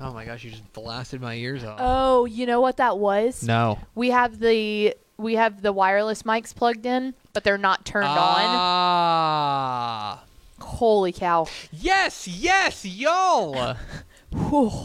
Oh 0.00 0.12
my 0.12 0.24
gosh, 0.24 0.44
you 0.44 0.50
just 0.50 0.72
blasted 0.72 1.20
my 1.20 1.34
ears 1.34 1.62
off. 1.62 1.78
Oh, 1.80 2.24
you 2.24 2.46
know 2.46 2.60
what 2.60 2.78
that 2.78 2.98
was? 2.98 3.42
no. 3.42 3.78
We 3.94 4.10
have 4.10 4.38
the 4.38 4.94
we 5.18 5.34
have 5.34 5.60
the 5.60 5.72
wireless 5.72 6.22
mics 6.22 6.54
plugged 6.54 6.86
in, 6.86 7.14
but 7.34 7.44
they're 7.44 7.58
not 7.58 7.84
turned 7.84 8.06
on. 8.06 8.16
Ah. 8.16 10.24
Holy 10.60 11.12
cow. 11.12 11.46
Yes, 11.70 12.26
yes, 12.26 12.84
y'all. 12.84 13.76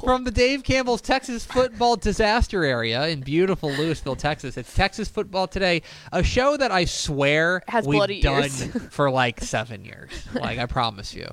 From 0.04 0.24
the 0.24 0.32
Dave 0.32 0.64
Campbell's 0.64 1.02
Texas 1.02 1.46
Football 1.46 1.98
Disaster 1.98 2.66
Area 2.66 3.08
in 3.08 3.22
beautiful 3.22 3.70
Lewisville, 3.70 4.18
Texas. 4.18 4.58
It's 4.58 4.74
Texas 4.74 5.08
Football 5.08 5.48
Today, 5.48 5.84
a 6.12 6.24
show 6.24 6.58
that 6.58 6.72
I 6.72 6.86
swear 6.86 7.62
Has 7.68 7.86
we've 7.86 7.98
bloody 7.98 8.22
done 8.22 8.50
for 8.50 9.12
like 9.12 9.42
seven 9.42 9.86
years. 9.86 10.12
Like, 10.34 10.60
I 10.60 10.66
promise 10.66 11.14
you. 11.14 11.28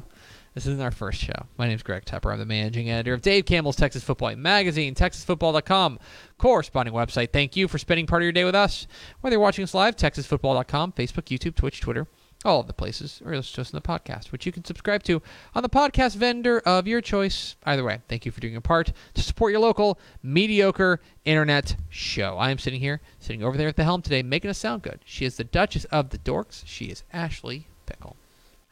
This 0.55 0.67
isn't 0.67 0.83
our 0.83 0.91
first 0.91 1.19
show. 1.19 1.47
My 1.57 1.67
name 1.67 1.77
is 1.77 1.83
Greg 1.83 2.05
Tepper. 2.05 2.31
I'm 2.31 2.39
the 2.39 2.45
managing 2.45 2.91
editor 2.91 3.15
of 3.15 3.23
Dave 3.23 3.47
Campbell's 3.47 3.77
Texas 3.77 4.05
Football 4.05 4.37
Magazine, 4.37 4.95
TexasFootball.com, 4.95 5.99
corresponding 6.37 6.93
website. 6.95 7.33
Thank 7.33 7.57
you 7.57 7.69
for 7.69 7.79
spending 7.79 8.07
part 8.07 8.21
of 8.21 8.25
your 8.25 8.33
day 8.33 8.45
with 8.45 8.55
us. 8.55 8.87
Whether 9.23 9.35
you're 9.35 9.41
watching 9.41 9.63
us 9.63 9.73
live, 9.73 9.97
TexasFootball.com, 9.97 10.93
Facebook, 10.93 11.25
YouTube, 11.25 11.55
Twitch, 11.55 11.81
Twitter, 11.81 12.07
all 12.45 12.61
of 12.61 12.67
the 12.67 12.75
places, 12.75 13.23
or 13.25 13.33
us 13.33 13.57
in 13.57 13.65
the 13.73 13.81
podcast, 13.81 14.31
which 14.31 14.45
you 14.45 14.53
can 14.53 14.63
subscribe 14.63 15.03
to 15.05 15.23
on 15.55 15.63
the 15.63 15.71
podcast 15.71 16.17
vendor 16.17 16.61
of 16.67 16.87
your 16.87 17.01
choice. 17.01 17.57
Either 17.65 17.83
way, 17.83 18.03
thank 18.09 18.27
you 18.27 18.33
for 18.33 18.41
doing 18.41 18.53
your 18.53 18.61
part 18.61 18.93
to 19.15 19.23
support 19.23 19.53
your 19.53 19.61
local 19.61 19.99
mediocre 20.23 21.01
internet 21.25 21.77
show. 21.89 22.37
I 22.37 22.51
am 22.51 22.59
sitting 22.59 22.81
here, 22.81 23.01
sitting 23.21 23.43
over 23.43 23.57
there 23.57 23.69
at 23.69 23.77
the 23.77 23.85
helm 23.85 24.03
today, 24.03 24.23
making 24.23 24.51
us 24.51 24.59
sound 24.59 24.83
good. 24.83 25.01
She 25.07 25.25
is 25.25 25.39
the 25.39 25.45
Duchess 25.45 25.87
of 25.87 26.11
the 26.11 26.19
Dorks. 26.19 26.63
She 26.67 26.87
is 26.87 27.05
Ashley 27.11 27.69
Pickle. 27.87 28.17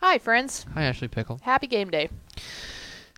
Hi 0.01 0.19
friends. 0.19 0.67
Hi, 0.75 0.85
Ashley 0.85 1.09
Pickle. 1.09 1.41
Happy 1.43 1.67
game 1.67 1.91
day. 1.91 2.09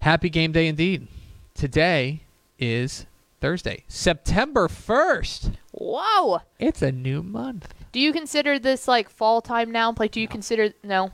Happy 0.01 0.29
game 0.29 0.53
day 0.53 0.67
indeed. 0.67 1.07
Today 1.55 2.23
is 2.59 3.07
Thursday, 3.41 3.85
September 3.89 4.69
1st. 4.69 5.55
Whoa. 5.73 6.41
It's 6.59 6.83
a 6.83 6.91
new 6.93 7.23
month. 7.23 7.73
Do 7.93 8.01
you 8.01 8.13
consider 8.13 8.59
this 8.59 8.89
like 8.89 9.09
fall 9.11 9.41
time 9.41 9.71
now? 9.71 9.95
Like 9.97 10.11
do 10.13 10.21
you 10.21 10.29
consider 10.29 10.73
no? 10.83 11.11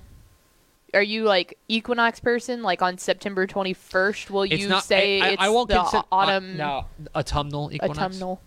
Are 0.95 1.03
you 1.03 1.25
like 1.25 1.59
equinox 1.69 2.19
person? 2.21 2.63
Like 2.63 2.81
on 2.81 2.97
September 2.97 3.47
21st, 3.47 4.31
will 4.31 4.43
It's 4.45 4.55
you 4.63 4.69
not. 4.69 4.85
say 4.85 5.21
I, 5.21 5.27
I, 5.27 5.29
it's 5.31 5.43
I 5.43 5.49
won't 5.51 5.69
the 5.69 5.77
consider 5.81 6.03
autumn 6.11 6.57
no, 6.57 6.87
autumnal 7.15 7.71
equinox. 7.73 7.99
autumnal? 7.99 8.41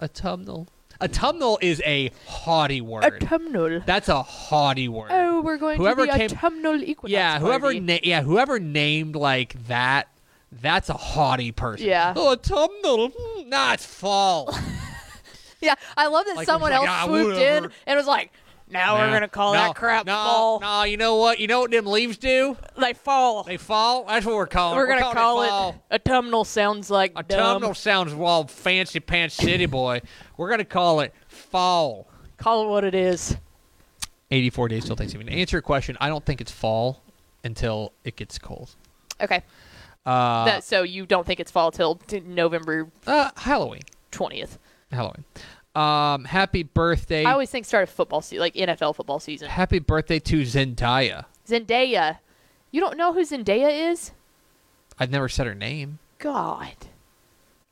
Autumnal. 0.00 0.68
Autumnal 1.02 1.58
is 1.62 1.80
a 1.84 2.10
haughty 2.26 2.80
word. 2.80 3.04
Autumnal. 3.04 3.80
That's 3.86 4.08
a 4.08 4.22
haughty 4.22 4.88
word. 4.88 5.08
Oh, 5.10 5.40
we're 5.40 5.56
going 5.56 5.78
Whoever 5.78 6.06
to 6.06 6.12
the 6.12 6.18
came- 6.18 6.30
autumnal 6.30 6.82
equinox. 6.82 7.10
yeah, 7.12 7.38
whoever 7.38 7.72
na- 7.72 7.98
yeah, 8.02 8.22
whoever 8.22 8.58
named 8.60 9.16
like 9.16 9.66
that, 9.68 10.08
that's 10.52 10.88
a 10.88 10.94
haughty 10.94 11.52
person. 11.52 11.86
Yeah. 11.86 12.12
Oh, 12.16 12.32
autumnal. 12.32 13.10
Hmm, 13.16 13.48
Nah, 13.48 13.76
fall. 13.76 14.54
Yeah, 15.62 15.74
I 15.94 16.06
love 16.06 16.24
that 16.24 16.36
Like, 16.36 16.46
someone 16.46 16.72
it's 16.72 16.78
else 16.78 16.88
ah, 16.88 17.04
swooped 17.04 17.36
in 17.36 17.64
whatever. 17.64 17.74
and 17.86 17.96
was 17.98 18.06
like, 18.06 18.32
"Now 18.70 18.98
we're 18.98 19.10
gonna 19.12 19.28
call 19.28 19.52
no, 19.52 19.58
that 19.60 19.74
crap 19.74 20.06
no, 20.06 20.12
fall." 20.12 20.60
No, 20.60 20.82
you 20.84 20.96
know 20.96 21.16
what? 21.16 21.38
You 21.38 21.46
know 21.46 21.60
what 21.60 21.70
them 21.70 21.86
leaves 21.86 22.16
do? 22.18 22.56
They 22.78 22.92
fall. 22.92 23.42
They 23.44 23.56
fall. 23.56 24.04
That's 24.04 24.24
what 24.26 24.34
we're 24.36 24.46
calling. 24.46 24.76
we're 24.76 24.90
it. 24.90 25.00
gonna 25.00 25.14
call 25.14 25.42
it, 25.42 25.74
it, 25.90 26.00
autumnal. 26.08 26.44
Sounds 26.44 26.90
like 26.90 27.16
Autumnal 27.16 27.70
dumb. 27.70 27.74
sounds 27.74 28.14
well 28.14 28.46
fancy 28.46 29.00
pants 29.00 29.34
city 29.34 29.66
boy. 29.66 30.00
We're 30.36 30.50
gonna 30.50 30.64
call 30.64 31.00
it 31.00 31.14
fall. 31.28 32.06
Call 32.36 32.64
it 32.64 32.68
what 32.70 32.84
it 32.84 32.94
is. 32.94 33.36
84 34.30 34.68
days 34.68 34.84
till 34.84 34.96
Thanksgiving. 34.96 35.26
To 35.26 35.32
answer 35.32 35.56
your 35.56 35.62
question, 35.62 35.96
I 36.00 36.08
don't 36.08 36.24
think 36.24 36.40
it's 36.40 36.52
fall 36.52 37.02
until 37.42 37.92
it 38.04 38.14
gets 38.16 38.38
cold. 38.38 38.74
Okay, 39.20 39.42
Uh, 40.06 40.44
that, 40.46 40.64
so 40.64 40.82
you 40.82 41.04
don't 41.04 41.26
think 41.26 41.40
it's 41.40 41.50
fall 41.50 41.70
till 41.70 41.96
t- 41.96 42.20
November 42.20 42.88
uh, 43.06 43.30
Halloween. 43.36 43.82
twentieth? 44.10 44.58
Halloween. 44.92 45.24
Um, 45.74 46.24
happy 46.24 46.62
birthday. 46.64 47.24
I 47.24 47.32
always 47.32 47.50
think 47.50 47.64
start 47.64 47.84
of 47.84 47.90
football 47.90 48.20
season, 48.22 48.40
like 48.40 48.54
NFL 48.54 48.96
football 48.96 49.20
season. 49.20 49.48
happy 49.48 49.78
birthday 49.78 50.18
to 50.18 50.42
Zendaya. 50.42 51.26
Zendaya. 51.46 52.18
You 52.72 52.80
don't 52.80 52.96
know 52.96 53.12
who 53.12 53.20
Zendaya 53.24 53.90
is? 53.92 54.10
I've 54.98 55.10
never 55.10 55.28
said 55.28 55.46
her 55.46 55.54
name. 55.54 55.98
God, 56.18 56.74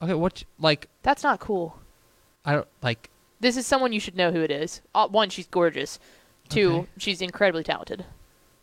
Okay, 0.00 0.14
what? 0.14 0.44
Like, 0.60 0.88
that's 1.02 1.24
not 1.24 1.40
cool. 1.40 1.76
I 2.44 2.52
don't 2.52 2.68
like. 2.82 3.10
This 3.40 3.56
is 3.56 3.66
someone 3.66 3.92
you 3.92 3.98
should 4.00 4.16
know 4.16 4.30
who 4.30 4.40
it 4.42 4.50
is. 4.50 4.80
Uh, 4.94 5.08
one, 5.08 5.28
she's 5.28 5.46
gorgeous. 5.48 5.98
Two, 6.48 6.70
Okay. 6.72 6.88
she's 6.98 7.20
incredibly 7.20 7.64
talented. 7.64 8.04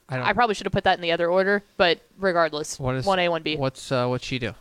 I 0.09 0.15
don't. 0.17 0.25
I 0.25 0.33
probably 0.33 0.55
should 0.55 0.65
have 0.65 0.73
put 0.73 0.85
that 0.85 0.97
in 0.97 1.01
the 1.01 1.11
other 1.11 1.29
order, 1.29 1.61
but 1.77 1.99
regardless, 2.17 2.79
What 2.79 2.95
is- 2.95 3.05
one 3.05 3.19
A, 3.19 3.27
one 3.29 3.43
B. 3.43 3.57
What's 3.57 3.91
uh? 3.91 4.07
What's 4.07 4.25
she 4.25 4.39
do? 4.39 4.53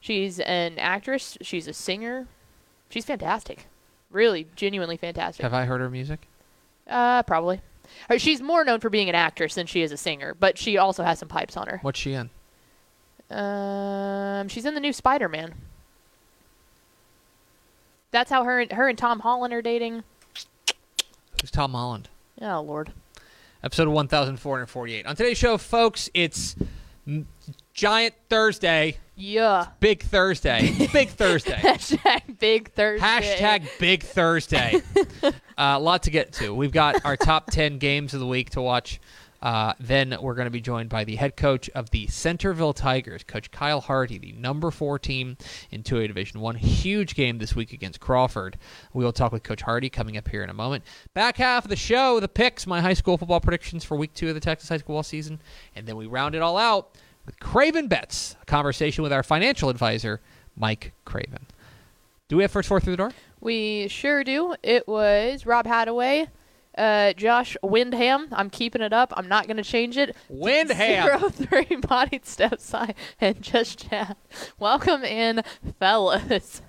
She's 0.00 0.38
an 0.40 0.78
actress. 0.78 1.38
She's 1.40 1.66
a 1.66 1.72
singer. 1.72 2.28
She's 2.90 3.04
fantastic. 3.06 3.66
Really, 4.10 4.46
genuinely 4.56 4.96
fantastic. 4.96 5.42
Have 5.42 5.54
I 5.54 5.64
heard 5.64 5.80
her 5.80 5.90
music? 5.90 6.26
Uh, 6.88 7.22
probably. 7.24 7.60
Uh, 8.10 8.18
She's 8.18 8.40
more 8.40 8.64
known 8.64 8.80
for 8.80 8.90
being 8.90 9.08
an 9.08 9.14
actress 9.14 9.54
than 9.54 9.66
she 9.66 9.82
is 9.82 9.92
a 9.92 9.96
singer, 9.96 10.34
but 10.38 10.58
she 10.58 10.76
also 10.78 11.02
has 11.02 11.18
some 11.18 11.28
pipes 11.28 11.56
on 11.56 11.66
her. 11.66 11.78
What's 11.82 11.98
she 11.98 12.12
in? 12.14 12.30
Um, 13.30 14.48
she's 14.48 14.64
in 14.64 14.74
the 14.74 14.80
new 14.80 14.92
Spider-Man. 14.92 15.54
That's 18.12 18.30
how 18.30 18.44
her 18.44 18.60
and 18.60 18.72
her 18.72 18.88
and 18.88 18.96
Tom 18.96 19.20
Holland 19.20 19.52
are 19.52 19.62
dating. 19.62 20.04
Who's 21.40 21.50
Tom 21.50 21.72
Holland? 21.72 22.08
Oh 22.40 22.60
Lord. 22.60 22.92
Episode 23.62 23.88
1448. 23.88 25.06
On 25.06 25.16
today's 25.16 25.36
show, 25.38 25.58
folks, 25.58 26.08
it's 26.14 26.54
m- 27.06 27.26
Giant 27.74 28.14
Thursday. 28.30 28.98
Yeah. 29.16 29.68
Big 29.80 30.02
Thursday. 30.02 30.88
Big 30.92 31.08
Thursday. 31.08 31.52
Hashtag 31.56 32.38
Big 32.38 32.70
Thursday. 32.72 33.06
Hashtag 33.06 33.66
Big 33.78 34.02
Thursday. 34.02 34.82
uh, 35.22 35.30
a 35.56 35.78
lot 35.80 36.02
to 36.02 36.10
get 36.10 36.34
to. 36.34 36.54
We've 36.54 36.72
got 36.72 37.04
our 37.04 37.16
top 37.16 37.50
10 37.50 37.78
games 37.78 38.12
of 38.12 38.20
the 38.20 38.26
week 38.26 38.50
to 38.50 38.60
watch. 38.60 39.00
Uh, 39.40 39.72
then 39.78 40.16
we're 40.20 40.34
going 40.34 40.46
to 40.46 40.50
be 40.50 40.60
joined 40.60 40.88
by 40.88 41.04
the 41.04 41.16
head 41.16 41.36
coach 41.36 41.70
of 41.70 41.90
the 41.90 42.06
Centerville 42.08 42.72
Tigers, 42.72 43.22
Coach 43.22 43.50
Kyle 43.50 43.80
Hardy, 43.80 44.18
the 44.18 44.32
number 44.32 44.70
four 44.70 44.98
team 44.98 45.36
in 45.70 45.82
2A 45.82 46.08
Division 46.08 46.40
One. 46.40 46.56
Huge 46.56 47.14
game 47.14 47.38
this 47.38 47.54
week 47.54 47.72
against 47.72 48.00
Crawford. 48.00 48.58
We 48.92 49.04
will 49.04 49.12
talk 49.12 49.32
with 49.32 49.42
Coach 49.42 49.62
Hardy 49.62 49.88
coming 49.88 50.16
up 50.16 50.28
here 50.28 50.42
in 50.42 50.50
a 50.50 50.54
moment. 50.54 50.84
Back 51.14 51.36
half 51.36 51.64
of 51.64 51.68
the 51.68 51.76
show, 51.76 52.18
the 52.18 52.28
picks, 52.28 52.66
my 52.66 52.80
high 52.80 52.94
school 52.94 53.18
football 53.18 53.40
predictions 53.40 53.84
for 53.84 53.96
week 53.96 54.14
two 54.14 54.28
of 54.28 54.34
the 54.34 54.40
Texas 54.40 54.68
high 54.68 54.78
school 54.78 55.02
season, 55.02 55.40
and 55.74 55.86
then 55.86 55.96
we 55.96 56.06
round 56.06 56.34
it 56.34 56.42
all 56.42 56.56
out 56.56 56.96
with 57.26 57.38
Craven 57.40 57.88
Bets, 57.88 58.36
a 58.40 58.44
conversation 58.46 59.02
with 59.02 59.12
our 59.12 59.22
financial 59.22 59.68
advisor, 59.68 60.20
Mike 60.56 60.92
Craven. 61.04 61.46
Do 62.28 62.36
we 62.36 62.42
have 62.44 62.50
first 62.50 62.68
four 62.68 62.80
through 62.80 62.92
the 62.94 62.96
door? 62.96 63.12
We 63.40 63.88
sure 63.88 64.24
do. 64.24 64.54
It 64.62 64.88
was 64.88 65.44
Rob 65.46 65.66
Hadaway, 65.66 66.28
uh, 66.78 67.12
Josh 67.12 67.56
Windham. 67.62 68.28
I'm 68.32 68.50
keeping 68.50 68.82
it 68.82 68.92
up. 68.92 69.12
I'm 69.16 69.28
not 69.28 69.46
going 69.46 69.56
to 69.58 69.62
change 69.62 69.96
it. 69.96 70.16
Windham. 70.28 70.76
Zero 70.78 71.28
three 71.28 71.76
bodied 71.76 72.26
step 72.26 72.60
side 72.60 72.94
and 73.20 73.40
just 73.42 73.88
chat. 73.90 74.16
Welcome 74.58 75.04
in, 75.04 75.42
fellas. 75.78 76.62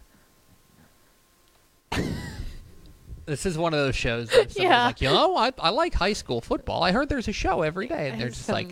This 3.25 3.45
is 3.45 3.57
one 3.57 3.74
of 3.74 3.80
those 3.80 3.95
shows 3.95 4.30
that 4.30 4.57
Yeah. 4.57 4.86
like, 4.86 5.01
you 5.01 5.09
know, 5.09 5.36
I, 5.36 5.51
I 5.59 5.69
like 5.69 5.94
high 5.94 6.13
school 6.13 6.39
football. 6.39 6.81
I 6.83 6.94
heard 6.94 7.09
there's 7.09 7.27
a 7.27 7.33
show 7.33 7.62
every 7.62 7.88
day. 7.88 8.09
And 8.09 8.21
they're 8.21 8.30
just 8.30 8.48
like, 8.48 8.69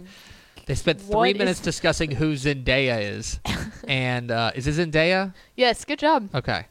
they 0.65 0.75
spent 0.75 0.99
three 1.01 1.15
What 1.15 1.29
is- 1.29 1.37
minutes 1.37 1.59
discussing 1.59 2.11
who 2.11 2.33
Zendaya 2.33 3.01
is. 3.01 3.39
and 3.87 4.31
uh, 4.31 4.51
is 4.55 4.67
it 4.67 4.75
Zendaya? 4.75 5.33
yes, 5.55 5.85
good 5.85 5.99
job. 5.99 6.29
Okay. 6.33 6.65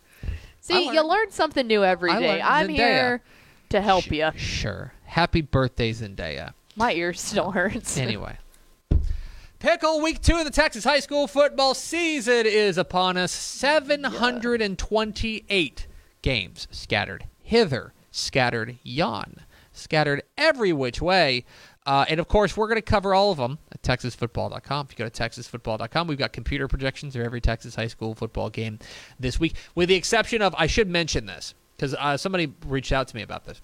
See, 0.61 0.91
you 0.93 1.07
learn 1.07 1.31
something 1.31 1.67
new 1.67 1.85
every 1.85 2.11
I 2.11 2.21
day. 2.21 2.29
learned 2.29 2.43
I'm 2.43 2.69
Zendaya. 2.69 2.77
here 2.77 3.23
to 3.71 3.81
help 3.83 4.11
you. 4.11 4.31
Sure. 4.37 4.93
Happy 5.05 5.43
birthday, 5.43 5.93
Zendaya. 5.93 6.53
My 6.77 6.93
ear 6.95 7.13
still 7.13 7.51
hurts. 7.53 7.99
Anyway. 8.05 8.37
Pickle 9.59 10.01
week 10.03 10.21
two 10.21 10.37
of 10.37 10.45
the 10.45 10.51
Texas 10.51 10.85
high 10.85 11.01
school 11.01 11.27
football 11.27 11.73
season 11.75 12.45
is 12.47 12.77
upon 12.77 13.17
us. 13.17 13.33
728 13.33 15.87
games 16.23 16.69
scattered 16.71 17.27
hither, 17.43 17.93
scattered 18.11 18.79
yon, 18.83 19.37
scattered 19.73 20.23
every 20.37 20.73
which 20.73 21.01
way. 21.01 21.45
Uh, 21.87 22.05
and 22.09 22.19
of 22.19 22.29
course, 22.29 22.57
we're 22.57 22.67
going 22.69 22.77
to 22.77 22.83
cover 22.83 23.15
all 23.15 23.31
of 23.31 23.37
them 23.37 23.59
at 23.73 23.83
TexasFootball.com. 23.83 24.87
If 24.87 24.99
you 24.99 25.05
go 25.05 25.09
to 25.09 25.23
TexasFootball.com, 25.23 26.07
we've 26.07 26.19
got 26.19 26.33
computer 26.33 26.67
projections 26.67 27.15
of 27.15 27.23
every 27.23 27.41
Texas 27.41 27.75
high 27.75 27.89
school 27.89 28.15
football 28.15 28.49
game 28.49 28.79
this 29.21 29.39
week, 29.39 29.55
with 29.75 29.91
the 29.91 29.95
exception 29.95 30.41
of, 30.41 30.55
I 30.57 30.67
should 30.67 30.89
mention 30.89 31.27
this 31.27 31.55
because 31.77 31.95
uh, 31.95 32.17
somebody 32.17 32.53
reached 32.67 32.93
out 32.93 33.09
to 33.09 33.17
me 33.17 33.23
about 33.23 33.45
this 33.45 33.61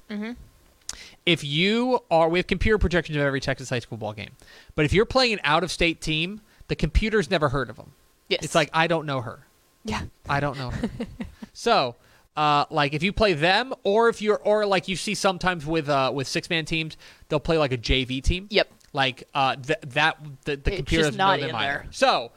if 1.26 1.44
you 1.44 2.00
are 2.10 2.28
we 2.28 2.38
have 2.38 2.46
computer 2.46 2.78
projections 2.78 3.16
of 3.16 3.22
every 3.22 3.40
Texas 3.40 3.70
high 3.70 3.78
school 3.78 3.98
ball 3.98 4.12
game, 4.12 4.30
but 4.74 4.84
if 4.84 4.92
you're 4.92 5.04
playing 5.04 5.34
an 5.34 5.40
out 5.44 5.62
of 5.62 5.70
state 5.70 6.00
team, 6.00 6.40
the 6.68 6.76
computer's 6.76 7.30
never 7.30 7.48
heard 7.48 7.70
of 7.70 7.76
them. 7.76 7.92
yes. 8.28 8.40
It's 8.42 8.54
like 8.54 8.70
I 8.72 8.86
don't 8.86 9.06
know 9.06 9.20
her. 9.20 9.46
yeah. 9.84 10.02
I 10.28 10.40
don't 10.40 10.58
know 10.58 10.70
her. 10.70 10.90
so, 11.52 11.96
uh, 12.36 12.64
like 12.70 12.94
if 12.94 13.02
you 13.02 13.12
play 13.12 13.32
them, 13.34 13.72
or 13.82 14.08
if 14.08 14.22
you're, 14.22 14.38
or 14.38 14.64
like 14.66 14.88
you 14.88 14.96
see 14.96 15.14
sometimes 15.14 15.66
with 15.66 15.88
uh, 15.88 16.10
with 16.14 16.26
six 16.28 16.48
man 16.50 16.64
teams, 16.64 16.96
they'll 17.28 17.40
play 17.40 17.58
like 17.58 17.72
a 17.72 17.78
JV 17.78 18.22
team. 18.22 18.46
Yep. 18.50 18.70
Like 18.92 19.24
uh, 19.34 19.56
th- 19.56 19.78
that 19.88 20.18
the, 20.44 20.56
the 20.56 20.70
It's 20.70 20.76
computer 20.78 21.04
doesn't 21.04 21.18
know 21.18 21.30
them 21.36 21.50
in 21.50 21.54
either. 21.54 21.64
there. 21.82 21.86
So, 21.90 22.32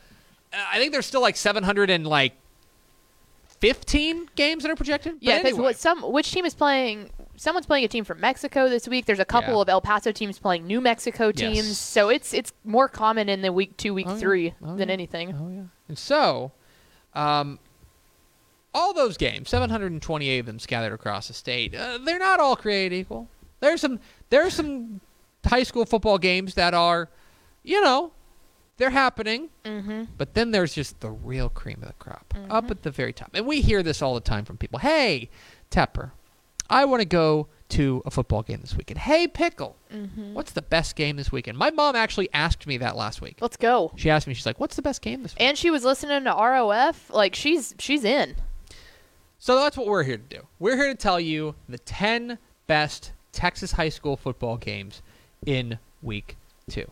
uh, 0.54 0.58
I 0.72 0.78
think 0.80 0.92
there's 0.92 1.06
still 1.06 1.22
like 1.22 1.36
700 1.36 1.90
and 1.90 2.06
like 2.06 2.34
15 3.60 4.30
games 4.36 4.64
that 4.64 4.70
are 4.72 4.76
projected. 4.76 5.16
Yeah, 5.22 5.38
because 5.38 5.52
anyway. 5.54 5.64
what 5.64 5.78
some 5.78 6.02
which 6.12 6.32
team 6.32 6.46
is 6.46 6.54
playing? 6.54 7.10
Someone's 7.38 7.66
playing 7.66 7.86
a 7.86 7.88
team 7.88 8.04
from 8.04 8.20
Mexico 8.20 8.70
this 8.70 8.88
week. 8.88 9.06
There's 9.06 9.20
a 9.20 9.26
couple 9.26 9.54
Yeah. 9.56 9.62
of 9.62 9.70
El 9.70 9.82
Paso 9.82 10.12
teams 10.12 10.38
playing 10.38 10.68
New 10.68 10.82
Mexico 10.82 11.32
teams. 11.32 11.56
Yes. 11.68 11.78
So 11.78 12.10
it's 12.10 12.34
it's 12.34 12.52
more 12.66 12.90
common 12.90 13.30
in 13.30 13.42
the 13.42 13.54
week 13.54 13.78
two, 13.78 13.94
week 13.94 14.08
Oh, 14.08 14.14
yeah. 14.14 14.20
three 14.20 14.54
Oh, 14.64 14.76
than 14.76 14.90
yeah. 14.90 14.94
anything. 14.94 15.36
Oh 15.40 15.50
yeah. 15.50 15.64
And 15.88 15.98
so, 15.98 16.52
um, 17.14 17.58
all 18.74 18.94
those 18.94 19.18
games, 19.18 19.50
728 19.50 20.40
of 20.40 20.46
them 20.46 20.60
scattered 20.60 20.94
across 20.94 21.28
the 21.28 21.34
state, 21.34 21.76
uh, 21.76 21.98
they're 22.04 22.20
not 22.20 22.40
all 22.40 22.56
created 22.56 22.96
equal. 22.96 23.28
There's 23.60 23.82
some 23.82 24.00
there's 24.30 24.54
some 24.54 25.00
high 25.46 25.64
school 25.64 25.86
football 25.86 26.18
games 26.18 26.56
that 26.56 26.74
are, 26.74 27.10
you 27.64 27.82
know, 27.82 28.12
they're 28.78 28.90
happening. 28.90 29.50
Mm-hmm. 29.64 30.04
But 30.18 30.34
then 30.34 30.52
there's 30.52 30.74
just 30.74 31.00
the 31.02 31.12
real 31.12 31.50
cream 31.50 31.78
of 31.82 31.88
the 31.88 31.94
crop 31.94 32.34
up 32.50 32.72
at 32.72 32.82
the 32.84 32.92
very 32.92 33.14
top. 33.14 33.32
And 33.34 33.46
we 33.46 33.62
hear 33.62 33.84
this 33.84 34.02
all 34.02 34.16
the 34.16 34.22
time 34.22 34.44
from 34.46 34.58
people. 34.58 34.80
Hey, 34.80 35.30
Tepper, 35.70 36.12
I 36.70 36.86
want 36.86 37.02
to 37.02 37.06
go 37.06 37.48
to 37.70 38.02
a 38.06 38.12
football 38.12 38.42
game 38.44 38.62
this 38.62 38.76
weekend. 38.76 39.00
Hey, 39.00 39.28
Pickle, 39.28 39.76
Mm-hmm. 39.94 40.34
what's 40.34 40.52
the 40.52 40.62
best 40.62 40.96
game 40.96 41.16
this 41.18 41.32
weekend? 41.32 41.58
My 41.58 41.70
mom 41.72 41.96
actually 41.96 42.30
asked 42.34 42.66
me 42.68 42.78
that 42.78 42.96
last 42.96 43.22
week. 43.22 43.38
Let's 43.42 43.58
go. 43.58 43.92
She 43.96 44.10
asked 44.10 44.28
me, 44.28 44.34
she's 44.34 44.46
like, 44.46 44.60
what's 44.60 44.76
the 44.76 44.82
best 44.82 45.02
game 45.02 45.22
this 45.24 45.34
week? 45.36 45.42
And 45.42 45.58
she 45.58 45.70
was 45.70 45.84
listening 45.86 46.24
to 46.26 46.32
ROF. 46.32 47.10
Like 47.12 47.36
she's 47.36 47.76
she's 47.80 48.04
in. 48.04 48.36
So 49.44 49.58
that's 49.58 49.76
what 49.76 49.88
we're 49.88 50.04
here 50.04 50.16
to 50.16 50.38
do. 50.38 50.48
We're 50.58 50.78
here 50.78 50.88
to 50.88 50.96
tell 50.96 51.20
you 51.20 51.56
the 51.68 51.78
10 51.78 52.38
best 52.66 53.12
Texas 53.34 53.74
high 53.74 53.90
school 53.90 54.16
football 54.16 54.56
games 54.56 55.02
in 55.46 55.80
week 56.02 56.38
two. 56.70 56.90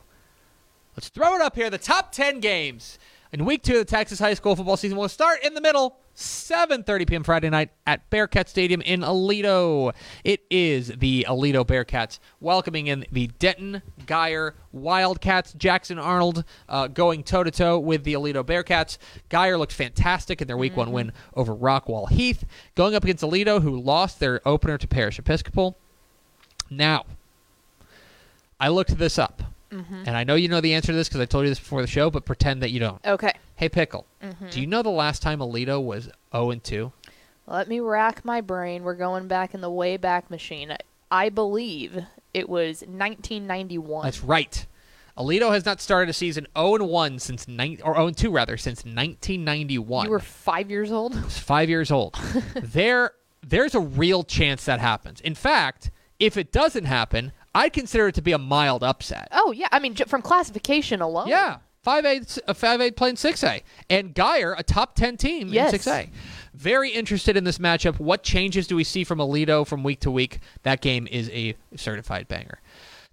Let's 0.98 1.08
throw 1.08 1.34
it 1.36 1.42
up 1.42 1.56
here. 1.56 1.70
The 1.70 1.78
top 1.78 2.12
10 2.12 2.42
games 2.42 3.00
in 3.34 3.46
week 3.46 3.64
two 3.64 3.74
of 3.74 3.80
the 3.80 3.86
Texas 3.86 4.20
high 4.20 4.34
school 4.34 4.56
football 4.56 4.78
season. 4.78 4.98
We'll 4.98 5.10
start 5.10 5.44
in 5.44 5.54
the 5.54 5.62
middle, 5.62 5.98
7.30 6.16 7.08
p.m. 7.08 7.24
Friday 7.24 7.50
night 7.50 7.70
at 7.88 8.10
Bearcat 8.10 8.50
Stadium 8.50 8.82
in 8.82 9.02
Aledo. 9.02 9.94
It 10.24 10.44
is 10.50 10.90
the 10.98 11.26
Aledo 11.30 11.66
Bearcats 11.66 12.20
welcoming 12.40 12.88
in 12.88 13.06
the 13.12 13.28
Denton 13.40 13.82
Guyer 14.06 14.54
Wildcats. 14.74 15.54
Jackson 15.54 15.98
Arnold 15.98 16.44
uh, 16.68 16.88
going 16.88 17.24
toe-to-toe 17.24 17.80
with 17.80 18.04
the 18.04 18.14
Aledo 18.14 18.44
Bearcats. 18.44 18.98
Guyer 19.30 19.58
looked 19.58 19.74
fantastic 19.74 20.42
in 20.42 20.48
their 20.48 20.58
week 20.58 20.76
one 20.76 20.92
win 20.92 21.14
over 21.34 21.56
Rockwall 21.56 22.10
Heath. 22.10 22.44
Going 22.76 22.96
up 22.96 23.04
against 23.04 23.24
Aledo, 23.24 23.62
who 23.62 23.80
lost 23.80 24.20
their 24.20 24.46
opener 24.46 24.78
to 24.78 24.88
Parish 24.88 25.18
Episcopal. 25.18 25.78
Now, 26.70 27.06
I 28.60 28.68
looked 28.68 28.98
this 28.98 29.18
up. 29.18 29.42
Mm-hmm. 29.72 30.04
And 30.06 30.18
I 30.18 30.24
know 30.24 30.36
you 30.36 30.48
know 30.48 30.62
the 30.62 30.74
answer 30.74 30.92
to 30.92 30.98
this 30.98 31.08
because 31.08 31.22
I 31.22 31.26
told 31.26 31.44
you 31.44 31.50
this 31.50 31.60
before 31.60 31.82
the 31.82 31.88
show, 31.88 32.10
but 32.10 32.26
pretend 32.26 32.62
that 32.62 32.72
you 32.72 32.80
don't. 32.80 33.06
Okay. 33.06 33.34
Hey, 33.56 33.70
Pickle, 33.70 34.06
mm-hmm. 34.22 34.50
do 34.50 34.60
you 34.60 34.68
know 34.68 34.82
the 34.82 34.90
last 34.90 35.22
time 35.22 35.40
Aledo 35.40 35.84
was 35.84 36.10
0 36.34 36.52
and 36.52 36.64
2? 36.64 36.92
Let 37.48 37.68
me 37.68 37.80
rack 37.80 38.24
my 38.26 38.42
brain. 38.42 38.84
We're 38.84 38.96
going 38.96 39.28
back 39.28 39.54
in 39.54 39.62
the 39.62 39.70
way 39.70 39.98
back 39.98 40.30
machine. 40.30 40.76
I 41.10 41.30
believe 41.30 42.06
it 42.34 42.50
was 42.50 42.82
1991. 42.82 44.06
That's 44.06 44.24
right. 44.24 44.66
Aledo 45.18 45.52
has 45.52 45.66
not 45.66 45.82
started 45.82 46.10
a 46.10 46.14
season 46.14 46.48
0 46.58 46.76
and 46.76 46.88
1 46.88 47.20
since 47.20 47.48
nine 47.48 47.80
or 47.84 47.96
0 47.96 48.08
and 48.08 48.18
2 48.18 48.32
rather 48.32 48.58
since 48.58 48.80
1991. 48.86 50.06
You 50.06 50.12
were 50.12 50.20
five 50.20 50.72
years 50.72 50.92
old. 50.92 51.16
He's 51.16 51.38
five 51.38 51.70
years 51.70 51.92
old. 51.92 52.16
there, 52.56 53.12
there's 53.46 53.76
a 53.76 53.80
real 53.80 54.24
chance 54.24 54.66
that 54.66 54.80
happens. 54.80 55.22
In 55.22 55.36
fact, 55.36 55.92
if 56.20 56.38
it 56.38 56.52
doesn't 56.52 56.86
happen, 56.86 57.34
I'd 57.54 57.74
consider 57.74 58.08
it 58.08 58.16
to 58.16 58.22
be 58.22 58.32
a 58.32 58.38
mild 58.38 58.84
upset. 58.84 59.28
Oh 59.32 59.52
yeah, 59.52 59.68
I 59.72 59.80
mean 59.80 59.94
j- 59.96 60.06
from 60.06 60.22
classification 60.22 61.02
alone. 61.02 61.28
Yeah, 61.28 61.58
five 61.82 62.06
eight, 62.06 62.38
uh, 62.48 62.54
five 62.54 62.80
eight 62.82 62.96
playing 62.96 63.18
six 63.18 63.44
A, 63.44 63.62
and 63.90 64.16
Guyer 64.16 64.56
a 64.58 64.64
top 64.64 64.96
ten 64.96 65.18
team 65.18 65.50
Yes. 65.50 65.74
in 65.74 65.80
six 65.80 65.88
A. 65.88 66.10
Very 66.54 66.92
interested 66.92 67.36
in 67.38 67.44
this 67.44 67.58
matchup. 67.58 68.00
What 68.00 68.24
changes 68.24 68.68
do 68.68 68.76
we 68.76 68.84
see 68.84 69.04
from 69.04 69.20
Aledo 69.20 69.66
from 69.66 69.84
week 69.84 70.00
to 70.02 70.12
week? 70.12 70.40
That 70.64 70.82
game 70.82 71.08
is 71.10 71.30
a 71.30 71.56
certified 71.76 72.28
banger. 72.28 72.60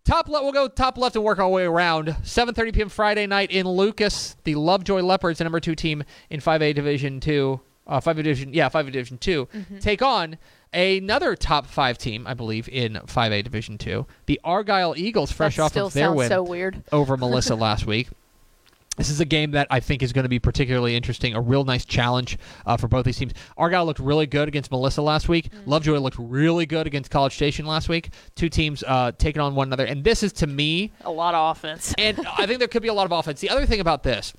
Top 0.05 0.29
left, 0.29 0.43
we'll 0.43 0.52
go 0.52 0.69
top 0.69 0.96
left 0.96 1.17
and 1.17 1.25
work 1.25 1.38
our 1.38 1.49
way 1.49 1.64
around. 1.64 2.08
7:30 2.23 2.73
p.m. 2.75 2.88
Friday 2.88 3.26
night 3.26 3.50
in 3.50 3.67
Lucas. 3.69 4.37
The 4.44 4.55
Lovejoy 4.55 5.00
Leopards, 5.02 5.38
the 5.38 5.44
number 5.44 5.61
two 5.61 5.75
team 5.75 6.02
in 6.31 6.41
5A 6.41 6.75
Division 6.75 7.20
Two, 7.20 7.61
uh, 7.87 8.00
5A 8.00 8.17
Division, 8.17 8.55
yeah, 8.55 8.69
5A 8.69 8.87
Division 8.93 9.19
2 9.19 9.49
take 9.81 10.00
on 10.02 10.38
another 10.73 11.35
top 11.37 11.67
five 11.67 11.99
team, 11.99 12.26
I 12.26 12.35
believe, 12.35 12.69
in 12.69 12.94
5A 12.94 13.44
Division 13.44 13.79
Two. 13.79 14.06
The 14.26 14.41
Argyle 14.44 14.94
Eagles, 14.97 15.32
fresh 15.32 15.56
that 15.56 15.62
off 15.62 15.76
of 15.76 15.93
their 15.93 16.12
win 16.12 16.29
so 16.29 16.43
weird. 16.43 16.82
over 16.93 17.17
Melissa 17.19 17.55
last 17.55 17.87
week. 17.87 18.09
This 18.97 19.11
is 19.11 19.20
a 19.20 19.25
game 19.25 19.53
that 19.53 19.69
I 19.70 19.79
think 19.79 20.03
is 20.03 20.12
going 20.12 20.25
to 20.25 20.29
be 20.29 20.41
particularly 20.41 20.97
interesting. 20.97 21.32
A 21.35 21.41
real 21.41 21.62
nice 21.65 21.85
challenge 21.85 22.37
uh, 22.67 22.76
for 22.76 22.88
both 22.88 23.05
these 23.05 23.17
teams. 23.17 23.32
Argyle 23.56 23.87
looked 23.87 24.00
really 24.00 24.26
good 24.26 24.49
against 24.49 24.73
Melissa 24.73 25.03
last 25.03 25.29
week. 25.29 25.50
Lovejoy 25.67 25.99
looked 26.00 26.17
really 26.19 26.67
good 26.67 26.89
against 26.89 27.08
College 27.08 27.32
Station 27.32 27.65
last 27.65 27.89
week. 27.89 28.10
Two 28.34 28.48
teams 28.48 28.82
uh, 28.84 29.13
taking 29.17 29.41
on 29.41 29.55
one 29.55 29.69
another. 29.69 29.84
And 29.84 30.03
this 30.03 30.25
is, 30.25 30.32
to 30.34 30.48
me, 30.48 30.91
A 31.05 31.10
lot 31.13 31.32
of 31.37 31.56
offense. 31.56 31.94
and 31.96 32.19
I 32.37 32.46
think 32.46 32.58
there 32.58 32.67
could 32.67 32.82
be 32.82 32.89
a 32.89 32.93
lot 32.93 33.05
of 33.05 33.13
offense. 33.13 33.41
The 33.41 33.51
other 33.51 33.67
thing 33.67 33.79
about 33.79 34.03
this, 34.03 34.32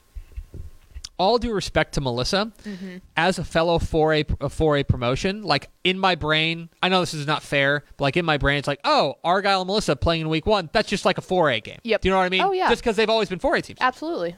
all 1.20 1.38
due 1.38 1.54
respect 1.54 1.94
to 1.96 2.02
Melissa, 2.02 2.52
mm-hmm. 2.64 2.98
as 3.16 3.38
a 3.38 3.44
fellow 3.44 3.78
4A, 3.78 4.32
a 4.42 4.48
4A 4.48 4.88
promotion, 4.88 5.44
like 5.44 5.70
in 5.84 6.00
my 6.00 6.16
brain, 6.16 6.70
I 6.82 6.90
know 6.90 7.02
this 7.02 7.14
is 7.14 7.28
not 7.28 7.44
fair, 7.44 7.84
but 7.98 8.06
like 8.06 8.18
in 8.18 8.26
my 8.26 8.38
brain, 8.38 8.58
it's 8.58 8.68
like, 8.68 8.80
oh, 8.86 9.16
Argyle 9.24 9.62
and 9.62 9.68
Melissa 9.68 9.96
playing 9.96 10.22
in 10.22 10.30
week 10.30 10.46
one, 10.46 10.70
that's 10.72 10.90
just 10.90 11.06
like 11.06 11.18
a 11.18 11.22
4A 11.22 11.64
game. 11.64 11.80
Yep. 11.84 12.02
Do 12.02 12.08
you 12.08 12.12
know 12.14 12.18
what 12.18 12.26
I 12.26 12.30
mean? 12.30 12.42
Oh, 12.42 12.54
yeah. 12.54 12.70
Just 12.70 12.82
because 12.82 12.96
they've 12.96 13.10
always 13.10 13.30
been 13.30 13.40
4A 13.40 13.62
teams. 13.62 13.80
Absolutely. 13.82 14.36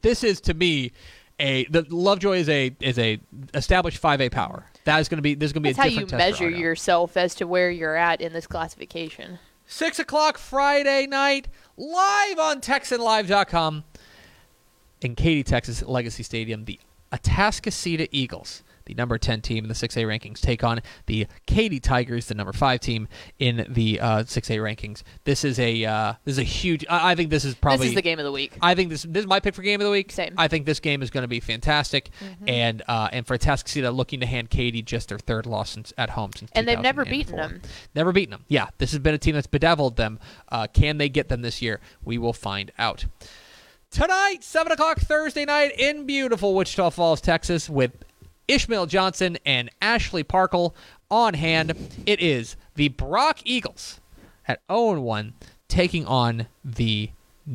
This 0.00 0.24
is 0.24 0.40
to 0.42 0.54
me 0.54 0.92
a 1.40 1.64
the 1.64 1.86
Lovejoy 1.88 2.38
is 2.38 2.48
a 2.48 2.74
is 2.80 2.98
a 2.98 3.20
established 3.54 4.02
5A 4.02 4.30
power. 4.30 4.64
That 4.84 5.00
is 5.00 5.08
going 5.08 5.18
to 5.18 5.22
be 5.22 5.34
this 5.34 5.48
is 5.48 5.52
going 5.52 5.62
to 5.62 5.68
be 5.68 5.72
That's 5.72 5.88
a 5.88 5.94
how 5.94 6.00
you 6.00 6.06
measure 6.06 6.48
yourself 6.48 7.16
as 7.16 7.34
to 7.36 7.46
where 7.46 7.70
you're 7.70 7.96
at 7.96 8.20
in 8.20 8.32
this 8.32 8.46
classification. 8.46 9.38
Six 9.66 9.98
o'clock 9.98 10.36
Friday 10.36 11.06
night, 11.06 11.48
live 11.76 12.38
on 12.38 12.60
TexanLive.com 12.60 13.84
in 15.04 15.14
Katy, 15.14 15.42
Texas, 15.42 15.82
at 15.82 15.88
Legacy 15.88 16.22
Stadium. 16.22 16.64
The 16.64 16.80
Atascocita 17.12 18.08
Eagles, 18.10 18.64
the 18.86 18.94
number 18.94 19.18
10 19.18 19.40
team 19.40 19.64
in 19.64 19.68
the 19.68 19.74
6A 19.74 20.04
rankings, 20.04 20.40
take 20.40 20.64
on 20.64 20.80
the 21.06 21.26
Katy 21.46 21.78
Tigers, 21.78 22.26
the 22.26 22.34
number 22.34 22.52
5 22.52 22.80
team 22.80 23.08
in 23.38 23.66
the 23.68 24.00
uh, 24.00 24.18
6A 24.24 24.58
rankings. 24.58 25.02
This 25.24 25.44
is 25.44 25.58
a 25.58 25.84
uh, 25.84 26.14
this 26.24 26.32
is 26.32 26.38
a 26.38 26.42
huge. 26.42 26.84
I, 26.90 27.12
I 27.12 27.14
think 27.14 27.30
this 27.30 27.44
is 27.44 27.54
probably 27.54 27.86
this 27.86 27.88
is 27.90 27.94
the 27.94 28.02
game 28.02 28.18
of 28.18 28.24
the 28.24 28.32
week. 28.32 28.58
I 28.60 28.74
think 28.74 28.90
this 28.90 29.04
this 29.04 29.20
is 29.20 29.26
my 29.26 29.38
pick 29.38 29.54
for 29.54 29.62
game 29.62 29.80
of 29.80 29.84
the 29.84 29.90
week. 29.90 30.10
Same. 30.10 30.34
I 30.36 30.48
think 30.48 30.66
this 30.66 30.80
game 30.80 31.02
is 31.02 31.10
going 31.10 31.22
to 31.22 31.28
be 31.28 31.40
fantastic, 31.40 32.10
and 32.46 32.82
uh, 32.88 33.08
and 33.12 33.26
for 33.26 33.38
Atascocita 33.38 33.94
looking 33.94 34.20
to 34.20 34.26
hand 34.26 34.50
Katy 34.50 34.82
just 34.82 35.08
their 35.08 35.18
third 35.18 35.46
loss 35.46 35.70
since, 35.70 35.92
at 35.96 36.10
home 36.10 36.32
since 36.36 36.50
And 36.54 36.66
they've 36.66 36.80
never 36.80 37.04
beaten 37.04 37.36
them. 37.36 37.62
Never 37.94 38.12
beaten 38.12 38.32
them. 38.32 38.44
Yeah, 38.48 38.68
this 38.78 38.90
has 38.90 38.98
been 38.98 39.14
a 39.14 39.18
team 39.18 39.34
that's 39.34 39.46
bedeviled 39.46 39.96
them. 39.96 40.18
Uh, 40.48 40.66
can 40.66 40.98
they 40.98 41.08
get 41.08 41.28
them 41.28 41.42
this 41.42 41.62
year? 41.62 41.80
We 42.04 42.18
will 42.18 42.32
find 42.32 42.72
out. 42.78 43.06
Tonight, 43.94 44.42
7 44.42 44.72
o'clock 44.72 44.98
Thursday 44.98 45.44
night 45.44 45.70
in 45.78 46.04
beautiful 46.04 46.56
Wichita 46.56 46.90
Falls, 46.90 47.20
Texas, 47.20 47.70
with 47.70 47.92
Ishmael 48.48 48.86
Johnson 48.86 49.38
and 49.46 49.70
Ashley 49.80 50.24
Pickle 50.24 50.74
on 51.12 51.34
hand. 51.34 51.74
It 52.04 52.18
is 52.18 52.56
the 52.74 52.88
Brock 52.88 53.38
Eagles 53.44 54.00
at 54.48 54.60
0 54.68 55.00
1 55.00 55.34
taking 55.68 56.04
on 56.06 56.48
the 56.64 57.10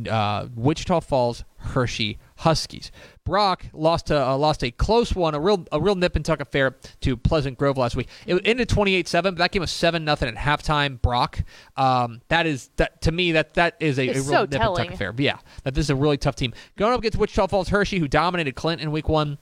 uh, 0.09 0.47
Wichita 0.55 1.01
Falls 1.01 1.43
Hirschi 1.61 2.17
Huskies. 2.39 2.89
Brock 3.25 3.65
lost 3.73 4.07
to, 4.07 4.17
uh, 4.17 4.37
lost 4.37 4.63
a 4.63 4.71
close 4.71 5.13
one, 5.13 5.35
a 5.35 5.39
real 5.39 5.65
a 5.73 5.81
real 5.81 5.95
nip 5.95 6.15
and 6.15 6.23
tuck 6.23 6.39
affair 6.39 6.77
to 7.01 7.17
Pleasant 7.17 7.57
Grove 7.57 7.77
last 7.77 7.97
week. 7.97 8.07
It 8.25 8.41
ended 8.45 8.69
28-7, 8.69 9.23
but 9.23 9.37
that 9.39 9.51
game 9.51 9.59
was 9.59 9.71
seven 9.71 10.05
nothing 10.05 10.29
at 10.29 10.35
halftime. 10.35 11.01
Brock, 11.01 11.43
um, 11.75 12.21
that 12.29 12.45
is 12.45 12.69
that 12.77 13.01
to 13.01 13.11
me 13.11 13.33
that 13.33 13.55
that 13.55 13.75
is 13.81 13.99
a, 13.99 14.03
a 14.03 14.13
real 14.13 14.23
so 14.23 14.41
nip 14.43 14.53
and 14.53 14.61
telling. 14.61 14.85
tuck 14.85 14.93
affair. 14.93 15.11
But 15.11 15.25
yeah, 15.25 15.39
that 15.63 15.73
this 15.73 15.87
is 15.87 15.89
a 15.89 15.95
really 15.95 16.17
tough 16.17 16.35
team 16.35 16.53
going 16.77 16.93
up 16.93 16.99
against 16.99 17.17
Wichita 17.17 17.47
Falls 17.47 17.69
Hirschi, 17.69 17.99
who 17.99 18.07
dominated 18.07 18.55
Clint 18.55 18.79
in 18.81 18.91
week 18.91 19.09
one. 19.09 19.37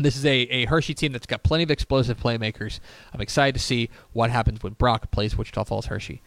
This 0.00 0.16
is 0.16 0.24
a, 0.24 0.36
a 0.42 0.66
Hirschi 0.66 0.94
team 0.94 1.12
that's 1.12 1.26
got 1.26 1.42
plenty 1.42 1.64
of 1.64 1.70
explosive 1.70 2.18
playmakers. 2.18 2.80
I'm 3.12 3.20
excited 3.20 3.54
to 3.54 3.60
see 3.60 3.90
what 4.12 4.30
happens 4.30 4.62
when 4.62 4.74
Brock 4.74 5.10
plays 5.10 5.36
Wichita 5.36 5.64
Falls 5.64 5.86
Hirschi. 5.86 6.20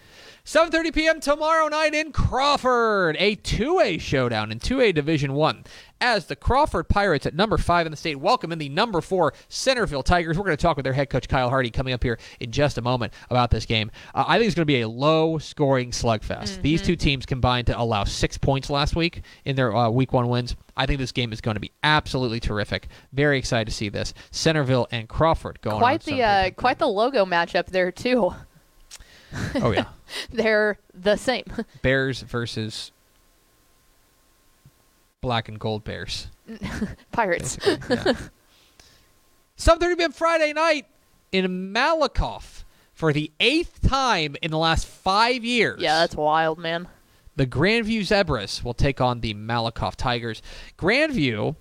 7:30 0.43 0.93
p.m. 0.93 1.19
tomorrow 1.19 1.67
night 1.67 1.93
in 1.93 2.11
Crawford, 2.11 3.15
a 3.19 3.35
2A 3.37 4.01
showdown 4.01 4.51
in 4.51 4.59
2A 4.59 4.93
Division 4.93 5.33
1 5.33 5.63
as 6.01 6.25
the 6.25 6.35
Crawford 6.35 6.89
Pirates 6.89 7.25
at 7.25 7.35
number 7.35 7.57
5 7.57 7.85
in 7.85 7.91
the 7.91 7.97
state 7.97 8.19
welcome 8.19 8.51
in 8.51 8.57
the 8.57 8.67
number 8.69 8.99
4 8.99 9.33
Centerville 9.47 10.03
Tigers. 10.03 10.37
We're 10.37 10.43
going 10.43 10.57
to 10.57 10.61
talk 10.61 10.75
with 10.75 10.83
their 10.83 10.93
head 10.93 11.09
coach 11.09 11.29
Kyle 11.29 11.49
Hardy 11.49 11.69
coming 11.69 11.93
up 11.93 12.03
here 12.03 12.19
in 12.39 12.51
just 12.51 12.77
a 12.77 12.81
moment 12.81 13.13
about 13.29 13.51
this 13.51 13.65
game. 13.65 13.91
Uh, 14.13 14.25
I 14.27 14.37
think 14.37 14.47
it's 14.47 14.55
going 14.55 14.63
to 14.63 14.65
be 14.65 14.81
a 14.81 14.87
low-scoring 14.87 15.91
slugfest. 15.91 16.61
These 16.61 16.81
two 16.81 16.95
teams 16.95 17.25
combined 17.25 17.67
to 17.67 17.79
allow 17.79 18.03
6 18.03 18.37
points 18.39 18.69
last 18.69 18.95
week 18.95 19.21
in 19.45 19.55
their 19.55 19.75
uh, 19.75 19.89
week 19.89 20.11
1 20.11 20.27
wins. 20.27 20.55
I 20.75 20.85
think 20.87 20.99
this 20.99 21.11
game 21.11 21.31
is 21.31 21.41
going 21.41 21.55
to 21.55 21.61
be 21.61 21.71
absolutely 21.83 22.39
terrific. 22.39 22.87
Very 23.13 23.37
excited 23.37 23.65
to 23.65 23.71
see 23.71 23.89
this. 23.89 24.13
Centerville 24.31 24.87
and 24.91 25.07
Crawford 25.07 25.61
going 25.61 25.77
Quite 25.77 26.07
on 26.07 26.17
the 26.17 26.23
uh, 26.23 26.49
quite 26.51 26.79
the 26.79 26.87
logo 26.87 27.25
matchup 27.25 27.67
there 27.67 27.91
too. 27.91 28.33
Oh 29.55 29.71
yeah. 29.71 29.85
They're 30.31 30.77
the 30.93 31.17
same. 31.17 31.45
Bears 31.81 32.21
versus 32.21 32.91
black 35.21 35.47
and 35.47 35.59
gold 35.59 35.83
bears. 35.83 36.27
Pirates. 37.11 37.57
Yeah. 37.65 37.75
7:30 39.57 39.97
p.m. 39.97 40.11
Friday 40.11 40.53
night 40.53 40.87
in 41.31 41.71
Malakoff 41.73 42.63
for 42.93 43.13
the 43.13 43.31
eighth 43.39 43.87
time 43.87 44.35
in 44.41 44.51
the 44.51 44.57
last 44.57 44.85
five 44.87 45.43
years. 45.43 45.79
Yeah, 45.81 45.99
that's 45.99 46.15
wild, 46.15 46.57
man. 46.57 46.87
the 47.35 47.45
Grandview 47.47 48.03
Zebras 48.03 48.63
will 48.63 48.73
take 48.73 48.99
on 48.99 49.21
the 49.21 49.33
Malakoff 49.35 49.95
Tigers. 49.95 50.41
Grandview 50.77 51.55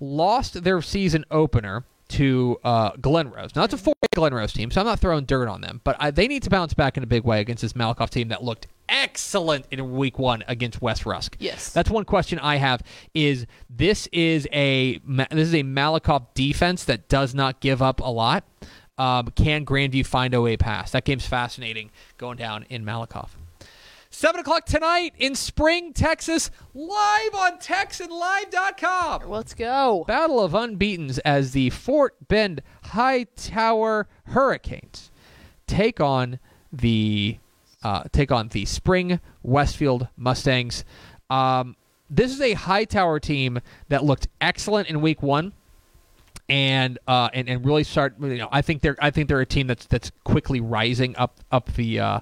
lost 0.00 0.64
their 0.64 0.80
season 0.82 1.24
opener 1.30 1.84
to 2.08 2.58
uh, 2.64 2.90
Glen 3.00 3.30
Rose. 3.30 3.54
Now, 3.54 3.64
it's 3.64 3.72
a 3.74 3.78
four 3.78 3.94
Glen 4.14 4.34
Rose 4.34 4.52
team, 4.52 4.70
so 4.70 4.80
I'm 4.80 4.86
not 4.86 4.98
throwing 5.00 5.24
dirt 5.24 5.48
on 5.48 5.60
them, 5.60 5.80
but 5.84 5.96
I, 6.00 6.10
they 6.10 6.26
need 6.28 6.42
to 6.42 6.50
bounce 6.50 6.74
back 6.74 6.96
in 6.96 7.02
a 7.02 7.06
big 7.06 7.24
way 7.24 7.40
against 7.40 7.62
this 7.62 7.72
Malakoff 7.74 8.10
team 8.10 8.28
that 8.28 8.42
looked 8.42 8.66
excellent 8.88 9.66
in 9.70 9.92
week 9.92 10.18
one 10.18 10.44
against 10.48 10.82
West 10.82 11.06
Rusk. 11.06 11.36
Yes. 11.38 11.70
That's 11.70 11.90
one 11.90 12.04
question 12.04 12.38
I 12.38 12.56
have 12.56 12.82
is 13.14 13.46
this 13.70 14.08
is 14.12 14.46
a 14.52 14.98
this 14.98 15.48
is 15.48 15.54
a 15.54 15.62
Malakoff 15.62 16.26
defense 16.34 16.84
that 16.84 17.08
does 17.08 17.34
not 17.34 17.60
give 17.60 17.82
up 17.82 18.00
a 18.00 18.10
lot. 18.10 18.44
Um, 18.98 19.28
can 19.34 19.64
Grandview 19.64 20.04
find 20.06 20.34
a 20.34 20.40
way 20.40 20.56
past? 20.56 20.92
That 20.92 21.04
game's 21.04 21.26
fascinating 21.26 21.90
going 22.18 22.36
down 22.36 22.64
in 22.68 22.84
Malakoff. 22.84 23.30
7 24.14 24.38
o'clock 24.38 24.66
tonight 24.66 25.14
in 25.16 25.34
Spring, 25.34 25.94
Texas, 25.94 26.50
live 26.74 27.34
on 27.34 27.56
TexanLive.com. 27.58 29.22
Let's 29.26 29.54
go. 29.54 30.04
Battle 30.06 30.38
of 30.38 30.54
Unbeatens 30.54 31.18
as 31.20 31.52
the 31.52 31.70
Fort 31.70 32.28
Bend 32.28 32.60
High 32.84 33.24
Tower 33.36 34.08
Hurricanes 34.26 35.10
take 35.66 35.98
on 35.98 36.38
the 36.70 37.38
uh, 37.82 38.04
take 38.12 38.30
on 38.32 38.48
the 38.48 38.64
Spring 38.64 39.20
Westfield 39.42 40.08
Mustangs. 40.16 40.84
Um, 41.30 41.76
this 42.10 42.30
is 42.30 42.40
a 42.40 42.52
Hightower 42.52 43.18
team 43.20 43.60
that 43.88 44.04
looked 44.04 44.28
excellent 44.40 44.88
in 44.88 45.00
Week 45.00 45.22
One, 45.22 45.52
and 46.48 46.98
uh, 47.08 47.30
and 47.32 47.48
and 47.48 47.64
really 47.64 47.84
start. 47.84 48.16
You 48.20 48.36
know, 48.36 48.48
I 48.52 48.62
think 48.62 48.82
they're 48.82 48.96
I 49.00 49.10
think 49.10 49.28
they're 49.28 49.40
a 49.40 49.46
team 49.46 49.66
that's 49.66 49.86
that's 49.86 50.12
quickly 50.24 50.60
rising 50.60 51.16
up 51.16 51.40
up 51.50 51.72
the 51.74 52.00
uh, 52.00 52.20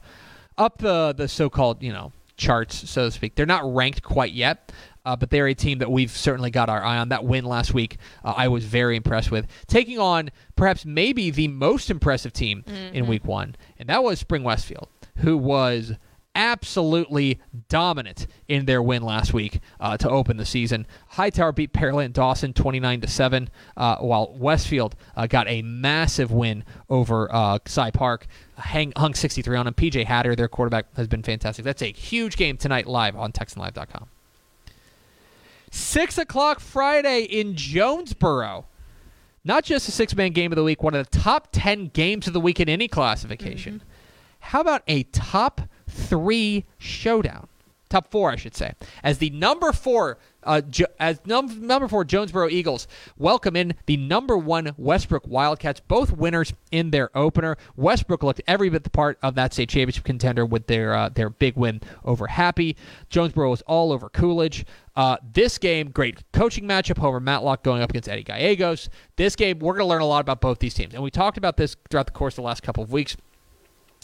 up 0.56 0.78
the 0.78 1.12
the 1.16 1.26
so-called 1.26 1.82
you 1.82 1.92
know 1.92 2.12
charts, 2.36 2.88
so 2.88 3.06
to 3.06 3.10
speak. 3.10 3.34
They're 3.34 3.46
not 3.46 3.74
ranked 3.74 4.02
quite 4.02 4.32
yet, 4.32 4.72
uh, 5.04 5.16
but 5.16 5.30
they're 5.30 5.48
a 5.48 5.54
team 5.54 5.78
that 5.78 5.90
we've 5.90 6.10
certainly 6.10 6.50
got 6.50 6.68
our 6.68 6.82
eye 6.82 6.98
on. 6.98 7.08
That 7.10 7.24
win 7.24 7.44
last 7.44 7.74
week, 7.74 7.98
uh, 8.24 8.34
I 8.36 8.48
was 8.48 8.64
very 8.64 8.96
impressed 8.96 9.30
with, 9.30 9.46
taking 9.66 9.98
on 9.98 10.30
perhaps 10.56 10.84
maybe 10.86 11.30
the 11.30 11.48
most 11.48 11.90
impressive 11.90 12.32
team 12.32 12.64
in 12.94 13.06
Week 13.06 13.24
One, 13.24 13.56
and 13.78 13.88
that 13.88 14.02
was 14.02 14.20
Spring 14.20 14.42
Westfield, 14.44 14.88
who 15.16 15.36
was 15.36 15.94
absolutely 16.34 17.40
dominant 17.68 18.26
in 18.48 18.64
their 18.64 18.80
win 18.80 19.02
last 19.02 19.32
week 19.34 19.60
uh, 19.80 19.96
to 19.96 20.08
open 20.08 20.36
the 20.36 20.44
season. 20.44 20.86
Hightower 21.08 21.52
beat 21.52 21.72
Pearland 21.72 22.12
Dawson 22.12 22.52
29 22.52 23.00
to 23.02 23.08
7, 23.08 23.50
uh, 23.76 23.96
while 23.96 24.32
Westfield 24.36 24.94
uh, 25.16 25.26
got 25.26 25.48
a 25.48 25.62
massive 25.62 26.30
win 26.30 26.64
over 26.88 27.32
uh, 27.34 27.58
Cy 27.66 27.90
Park, 27.90 28.26
hang, 28.56 28.92
hung 28.96 29.14
63 29.14 29.56
on 29.56 29.64
them. 29.66 29.74
PJ 29.74 30.04
Hatter, 30.04 30.36
their 30.36 30.48
quarterback, 30.48 30.86
has 30.96 31.08
been 31.08 31.22
fantastic. 31.22 31.64
That's 31.64 31.82
a 31.82 31.92
huge 31.92 32.36
game 32.36 32.56
tonight 32.56 32.86
live 32.86 33.16
on 33.16 33.32
TexanLive.com. 33.32 34.08
6 35.72 36.18
o'clock 36.18 36.60
Friday 36.60 37.22
in 37.22 37.54
Jonesboro. 37.54 38.66
Not 39.42 39.64
just 39.64 39.88
a 39.88 39.92
six 39.92 40.14
man 40.14 40.32
game 40.32 40.52
of 40.52 40.56
the 40.56 40.64
week, 40.64 40.82
one 40.82 40.94
of 40.94 41.08
the 41.08 41.18
top 41.18 41.48
10 41.52 41.88
games 41.88 42.26
of 42.26 42.34
the 42.34 42.40
week 42.40 42.60
in 42.60 42.68
any 42.68 42.88
classification. 42.88 43.82
How 44.40 44.60
about 44.60 44.82
a 44.88 45.04
top 45.04 45.62
three 45.88 46.66
showdown? 46.78 47.48
Top 47.90 48.08
four, 48.08 48.30
I 48.30 48.36
should 48.36 48.54
say. 48.54 48.74
As 49.02 49.18
the 49.18 49.30
number 49.30 49.72
four, 49.72 50.18
uh, 50.44 50.60
jo- 50.60 50.86
as 51.00 51.20
num- 51.26 51.66
number 51.66 51.88
four 51.88 52.04
Jonesboro 52.04 52.48
Eagles 52.48 52.86
welcome 53.18 53.56
in 53.56 53.74
the 53.86 53.96
number 53.96 54.38
one 54.38 54.74
Westbrook 54.78 55.26
Wildcats, 55.26 55.80
both 55.80 56.12
winners 56.12 56.54
in 56.70 56.92
their 56.92 57.10
opener. 57.18 57.56
Westbrook 57.74 58.22
looked 58.22 58.40
every 58.46 58.70
bit 58.70 58.84
the 58.84 58.90
part 58.90 59.18
of 59.24 59.34
that 59.34 59.52
state 59.52 59.70
championship 59.70 60.04
contender 60.04 60.46
with 60.46 60.68
their 60.68 60.94
uh, 60.94 61.08
their 61.08 61.30
big 61.30 61.56
win 61.56 61.80
over 62.04 62.28
Happy. 62.28 62.76
Jonesboro 63.08 63.50
was 63.50 63.62
all 63.62 63.90
over 63.90 64.08
Coolidge. 64.08 64.64
Uh, 64.94 65.16
this 65.32 65.58
game, 65.58 65.90
great 65.90 66.22
coaching 66.32 66.68
matchup. 66.68 66.98
Homer 66.98 67.18
Matlock 67.18 67.64
going 67.64 67.82
up 67.82 67.90
against 67.90 68.08
Eddie 68.08 68.22
Gallegos. 68.22 68.88
This 69.16 69.34
game, 69.34 69.58
we're 69.58 69.72
going 69.74 69.84
to 69.84 69.90
learn 69.90 70.02
a 70.02 70.06
lot 70.06 70.20
about 70.20 70.40
both 70.40 70.60
these 70.60 70.74
teams, 70.74 70.94
and 70.94 71.02
we 71.02 71.10
talked 71.10 71.38
about 71.38 71.56
this 71.56 71.74
throughout 71.90 72.06
the 72.06 72.12
course 72.12 72.34
of 72.34 72.36
the 72.36 72.42
last 72.42 72.62
couple 72.62 72.84
of 72.84 72.92
weeks 72.92 73.16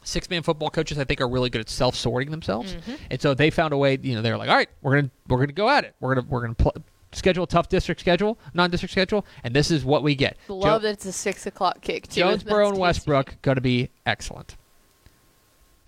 six 0.06 0.30
man 0.30 0.42
football 0.42 0.70
coaches 0.70 0.98
I 0.98 1.04
think 1.04 1.20
are 1.20 1.28
really 1.28 1.50
good 1.50 1.60
at 1.60 1.68
self 1.68 1.94
sorting 1.96 2.30
themselves, 2.30 2.76
and 3.10 3.20
so 3.20 3.34
they 3.34 3.50
found 3.50 3.72
a 3.72 3.76
way. 3.76 3.98
You 4.00 4.14
know, 4.14 4.22
they're 4.22 4.38
like, 4.38 4.48
all 4.48 4.56
right, 4.56 4.68
we're 4.82 4.96
gonna 4.96 5.10
we're 5.28 5.38
gonna 5.38 5.52
go 5.52 5.68
at 5.68 5.84
it. 5.84 5.94
We're 6.00 6.14
gonna 6.14 6.26
we're 6.28 6.40
gonna 6.42 6.54
pl- 6.54 6.74
schedule 7.12 7.44
a 7.44 7.46
tough 7.46 7.68
district 7.68 8.00
schedule, 8.00 8.38
non 8.54 8.70
district 8.70 8.92
schedule, 8.92 9.26
and 9.44 9.54
this 9.54 9.70
is 9.70 9.84
what 9.84 10.02
we 10.02 10.14
get. 10.14 10.36
Love 10.48 10.62
Jo- 10.82 10.86
that 10.86 10.92
it's 10.92 11.06
a 11.06 11.12
six 11.12 11.46
o'clock 11.46 11.80
kick 11.80 12.08
too. 12.08 12.20
Jonesboro 12.20 12.68
and 12.70 12.78
Westbrook 12.78 13.40
going 13.42 13.56
to 13.56 13.60
be 13.60 13.90
excellent. 14.04 14.56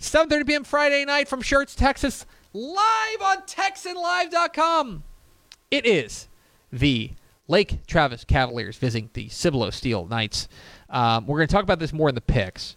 7:30 0.01 0.47
p.m. 0.47 0.65
Friday 0.65 1.05
night 1.05 1.29
from 1.29 1.43
Schertz, 1.43 1.75
Texas, 1.75 2.25
live 2.53 3.23
on 3.23 3.43
TexanLive.com. 3.43 5.03
It 5.71 5.85
is 5.85 6.29
the 6.73 7.13
Lake 7.49 7.85
Travis 7.87 8.25
Cavaliers 8.25 8.77
visiting 8.77 9.11
the 9.13 9.29
Cibolo 9.29 9.71
Steele 9.71 10.07
Knights. 10.07 10.49
Um, 10.91 11.27
we're 11.27 11.39
going 11.39 11.49
to 11.49 11.53
talk 11.53 11.65
about 11.65 11.79
this 11.79 11.93
more 11.93 12.09
in 12.09 12.15
the 12.15 12.21
picks. 12.21 12.77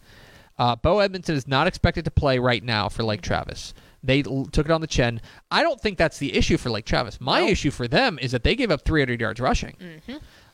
Uh, 0.62 0.76
Bo 0.76 1.00
Edmondson 1.00 1.36
is 1.36 1.48
not 1.48 1.66
expected 1.66 2.06
to 2.06 2.12
play 2.12 2.38
right 2.38 2.64
now 2.64 2.88
for 2.88 3.04
Lake 3.04 3.22
Travis. 3.22 3.74
They 4.04 4.22
l- 4.24 4.46
took 4.46 4.68
it 4.68 4.72
on 4.72 4.80
the 4.82 4.86
chin. 4.88 5.20
I 5.50 5.64
don't 5.64 5.82
think 5.82 5.98
that's 5.98 6.20
the 6.20 6.36
issue 6.36 6.58
for 6.58 6.70
Lake 6.70 6.86
Travis. 6.86 7.20
My 7.20 7.40
issue 7.42 7.72
for 7.72 7.88
them 7.88 8.20
is 8.22 8.32
that 8.32 8.44
they 8.44 8.56
gave 8.56 8.70
up 8.70 8.84
300 8.84 9.20
yards 9.20 9.40
rushing 9.40 9.76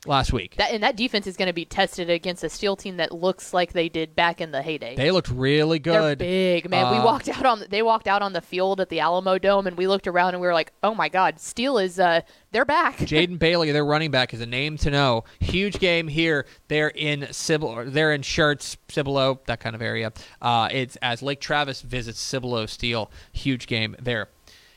last 0.07 0.33
week. 0.33 0.55
That 0.55 0.71
and 0.71 0.83
that 0.83 0.95
defense 0.95 1.27
is 1.27 1.37
going 1.37 1.47
to 1.47 1.53
be 1.53 1.65
tested 1.65 2.09
against 2.09 2.43
a 2.43 2.49
Steele 2.49 2.75
team 2.75 2.97
that 2.97 3.11
looks 3.11 3.53
like 3.53 3.73
they 3.73 3.89
did 3.89 4.15
back 4.15 4.41
in 4.41 4.51
the 4.51 4.61
heyday. 4.61 4.95
They 4.95 5.11
looked 5.11 5.29
really 5.29 5.79
good. 5.79 6.19
They're 6.19 6.61
big, 6.61 6.69
man. 6.69 6.91
we 6.91 6.99
Uh, 6.99 7.05
walked 7.05 7.29
out 7.29 7.45
on 7.45 7.63
they 7.69 7.81
walked 7.81 8.07
out 8.07 8.21
on 8.21 8.33
the 8.33 8.41
field 8.41 8.79
at 8.81 8.89
the 8.89 8.97
Alamodome, 8.99 9.65
and 9.67 9.77
we 9.77 9.87
looked 9.87 10.07
around 10.07 10.33
and 10.33 10.41
we 10.41 10.47
were 10.47 10.53
like, 10.53 10.71
"Oh 10.83 10.93
my 10.95 11.09
God, 11.09 11.39
Steele 11.39 11.77
is 11.77 11.99
uh, 11.99 12.21
they're 12.51 12.65
back." 12.65 12.97
Jaden 12.99 13.39
Bailey, 13.39 13.71
their 13.71 13.85
running 13.85 14.11
back, 14.11 14.33
is 14.33 14.41
a 14.41 14.45
name 14.45 14.77
to 14.77 14.89
know. 14.89 15.23
Huge 15.39 15.79
game 15.79 16.07
here. 16.07 16.45
They're 16.67 16.89
in 16.89 17.27
Cibolo, 17.31 17.89
they're 17.89 18.13
in 18.13 18.21
Schertz, 18.21 18.77
Cibolo, 18.89 19.39
that 19.45 19.59
kind 19.59 19.75
of 19.75 19.81
area. 19.81 20.13
Uh, 20.41 20.69
it's 20.71 20.95
as 20.97 21.21
Lake 21.21 21.39
Travis 21.41 21.81
visits 21.81 22.19
Cibolo 22.19 22.65
Steele. 22.65 23.11
Huge 23.33 23.67
game 23.67 23.95
there. 23.99 24.29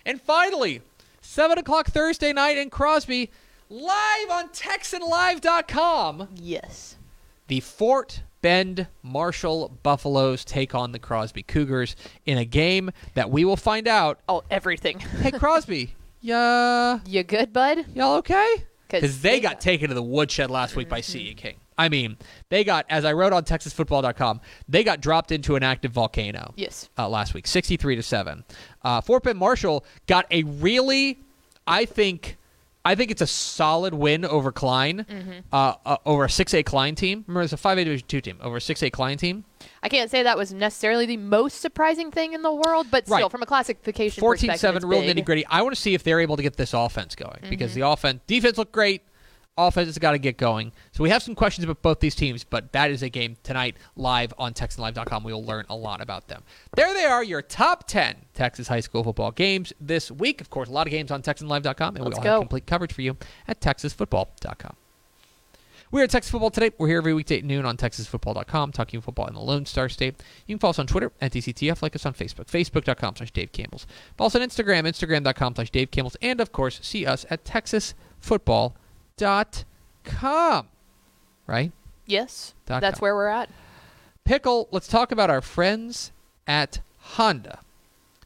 And 0.06 0.20
finally, 0.20 0.82
seven 1.20 1.58
o'clock 1.58 1.88
Thursday 1.88 2.32
night 2.32 2.56
in 2.56 2.70
Crosby, 2.70 3.30
live 3.70 4.30
on 4.30 4.48
TexanLive.com. 4.50 6.28
yes, 6.34 6.96
The 7.48 7.60
Fort 7.60 8.22
Bend 8.42 8.86
Marshall 9.02 9.70
Buffaloes 9.82 10.44
take 10.44 10.74
on 10.74 10.92
the 10.92 10.98
Crosby 10.98 11.42
Cougars 11.42 11.94
in 12.26 12.38
a 12.38 12.44
game 12.44 12.90
that 13.14 13.30
we 13.30 13.44
will 13.44 13.56
find 13.56 13.86
out. 13.86 14.20
oh 14.28 14.42
everything. 14.50 14.98
Hey 14.98 15.30
Crosby, 15.38 15.94
yeah, 16.20 17.00
you 17.06 17.22
good, 17.22 17.52
bud? 17.52 17.84
y'all 17.94 18.16
okay? 18.16 18.64
because 18.88 19.20
they 19.20 19.30
they 19.36 19.40
got 19.40 19.52
got- 19.52 19.60
taken 19.60 19.88
to 19.88 19.94
the 19.94 20.02
woodshed 20.02 20.50
last 20.50 20.74
week 20.76 20.88
by 20.88 21.00
CE 21.00 21.34
King. 21.36 21.56
I 21.78 21.88
mean, 21.88 22.18
they 22.50 22.62
got, 22.62 22.84
as 22.90 23.06
I 23.06 23.14
wrote 23.14 23.32
on 23.32 23.42
TexasFootball.com, 23.44 24.42
they 24.68 24.84
got 24.84 25.00
dropped 25.00 25.32
into 25.32 25.56
an 25.56 25.62
active 25.62 25.92
volcano. 25.92 26.52
Yes. 26.54 26.90
Uh, 26.98 27.08
last 27.08 27.32
week, 27.32 27.46
sixty-three 27.46 27.96
to 27.96 28.02
seven. 28.02 28.44
Uh, 28.82 29.00
Fort 29.00 29.22
Bend 29.22 29.38
Marshall 29.38 29.84
got 30.06 30.26
a 30.30 30.42
really, 30.42 31.20
I 31.66 31.86
think, 31.86 32.36
I 32.84 32.94
think 32.94 33.10
it's 33.10 33.20
a 33.20 33.26
solid 33.26 33.92
win 33.92 34.24
over 34.24 34.52
Klein, 34.52 35.04
uh, 35.52 35.74
uh, 35.84 35.96
over 36.06 36.24
a 36.24 36.28
6A 36.28 36.64
Klein 36.64 36.94
team. 36.94 37.24
Remember, 37.26 37.42
it's 37.42 37.52
a 37.52 37.56
5A 37.56 37.84
Division 37.84 38.06
2 38.08 38.20
team, 38.22 38.38
over 38.40 38.56
a 38.56 38.60
6A 38.60 38.90
Klein 38.90 39.18
team. 39.18 39.44
I 39.82 39.90
can't 39.90 40.10
say 40.10 40.22
that 40.22 40.38
was 40.38 40.52
necessarily 40.54 41.04
the 41.04 41.18
most 41.18 41.60
surprising 41.60 42.10
thing 42.10 42.32
in 42.32 42.40
the 42.40 42.52
world, 42.52 42.86
but 42.90 43.06
still, 43.06 43.28
from 43.28 43.42
a 43.42 43.46
classification 43.46 44.20
14 44.20 44.48
perspective, 44.50 44.82
7, 44.82 44.88
real 44.88 45.02
nitty 45.02 45.24
gritty. 45.24 45.44
I 45.46 45.60
want 45.60 45.74
to 45.74 45.80
see 45.80 45.92
if 45.92 46.02
they're 46.02 46.20
able 46.20 46.36
to 46.36 46.42
get 46.42 46.56
this 46.56 46.72
offense 46.72 47.14
going 47.14 47.40
because 47.50 47.74
the 47.74 47.82
offense, 47.86 48.20
defense 48.26 48.56
looked 48.56 48.72
great. 48.72 49.02
Offense 49.66 49.86
has 49.86 49.98
got 49.98 50.12
to 50.12 50.18
get 50.18 50.36
going. 50.36 50.72
So 50.92 51.02
we 51.02 51.10
have 51.10 51.22
some 51.22 51.34
questions 51.34 51.64
about 51.64 51.82
both 51.82 52.00
these 52.00 52.14
teams, 52.14 52.44
but 52.44 52.72
that 52.72 52.90
is 52.90 53.02
a 53.02 53.08
game 53.08 53.36
tonight 53.42 53.76
live 53.96 54.32
on 54.38 54.54
TexanLive.com. 54.54 55.24
We 55.24 55.32
will 55.32 55.44
learn 55.44 55.66
a 55.68 55.76
lot 55.76 56.00
about 56.00 56.28
them. 56.28 56.42
There 56.76 56.92
they 56.94 57.04
are, 57.04 57.22
your 57.22 57.42
top 57.42 57.86
10 57.86 58.16
Texas 58.34 58.68
high 58.68 58.80
school 58.80 59.04
football 59.04 59.30
games 59.30 59.72
this 59.80 60.10
week. 60.10 60.40
Of 60.40 60.50
course, 60.50 60.68
a 60.68 60.72
lot 60.72 60.86
of 60.86 60.90
games 60.90 61.10
on 61.10 61.22
TexanLive.com, 61.22 61.96
and 61.96 62.04
Let's 62.04 62.18
we 62.18 62.22
will 62.22 62.32
have 62.32 62.40
complete 62.40 62.66
coverage 62.66 62.92
for 62.92 63.02
you 63.02 63.16
at 63.46 63.60
TexasFootball.com. 63.60 64.76
We're 65.92 66.04
at 66.04 66.10
Texas 66.10 66.30
Football 66.30 66.50
Today. 66.50 66.70
We're 66.78 66.86
here 66.86 66.98
every 66.98 67.12
weekday 67.14 67.38
at 67.38 67.44
noon 67.44 67.66
on 67.66 67.76
TexasFootball.com, 67.76 68.70
talking 68.70 69.00
football 69.00 69.26
in 69.26 69.34
the 69.34 69.40
Lone 69.40 69.66
Star 69.66 69.88
State. 69.88 70.22
You 70.46 70.54
can 70.54 70.60
follow 70.60 70.70
us 70.70 70.78
on 70.78 70.86
Twitter 70.86 71.10
at 71.20 71.32
DCTF, 71.32 71.82
like 71.82 71.96
us 71.96 72.06
on 72.06 72.14
Facebook, 72.14 72.46
Facebook.com 72.46 73.16
slash 73.16 73.32
Dave 73.32 73.50
Campbell's. 73.50 73.88
Follow 74.16 74.28
us 74.28 74.36
on 74.36 74.42
Instagram, 74.42 74.84
Instagram.com 74.84 75.56
slash 75.56 75.70
Dave 75.70 75.90
Campbell's, 75.90 76.16
and 76.22 76.40
of 76.40 76.52
course, 76.52 76.78
see 76.80 77.06
us 77.06 77.26
at 77.28 77.44
TexasFootball.com. 79.20 80.68
Right? 81.46 81.72
Yes, 82.06 82.54
Dot 82.66 82.80
that's 82.80 82.98
com. 82.98 83.04
where 83.04 83.14
we're 83.14 83.28
at. 83.28 83.50
Pickle, 84.24 84.68
let's 84.70 84.88
talk 84.88 85.12
about 85.12 85.30
our 85.30 85.40
friends 85.40 86.12
at 86.46 86.80
Honda. 86.98 87.60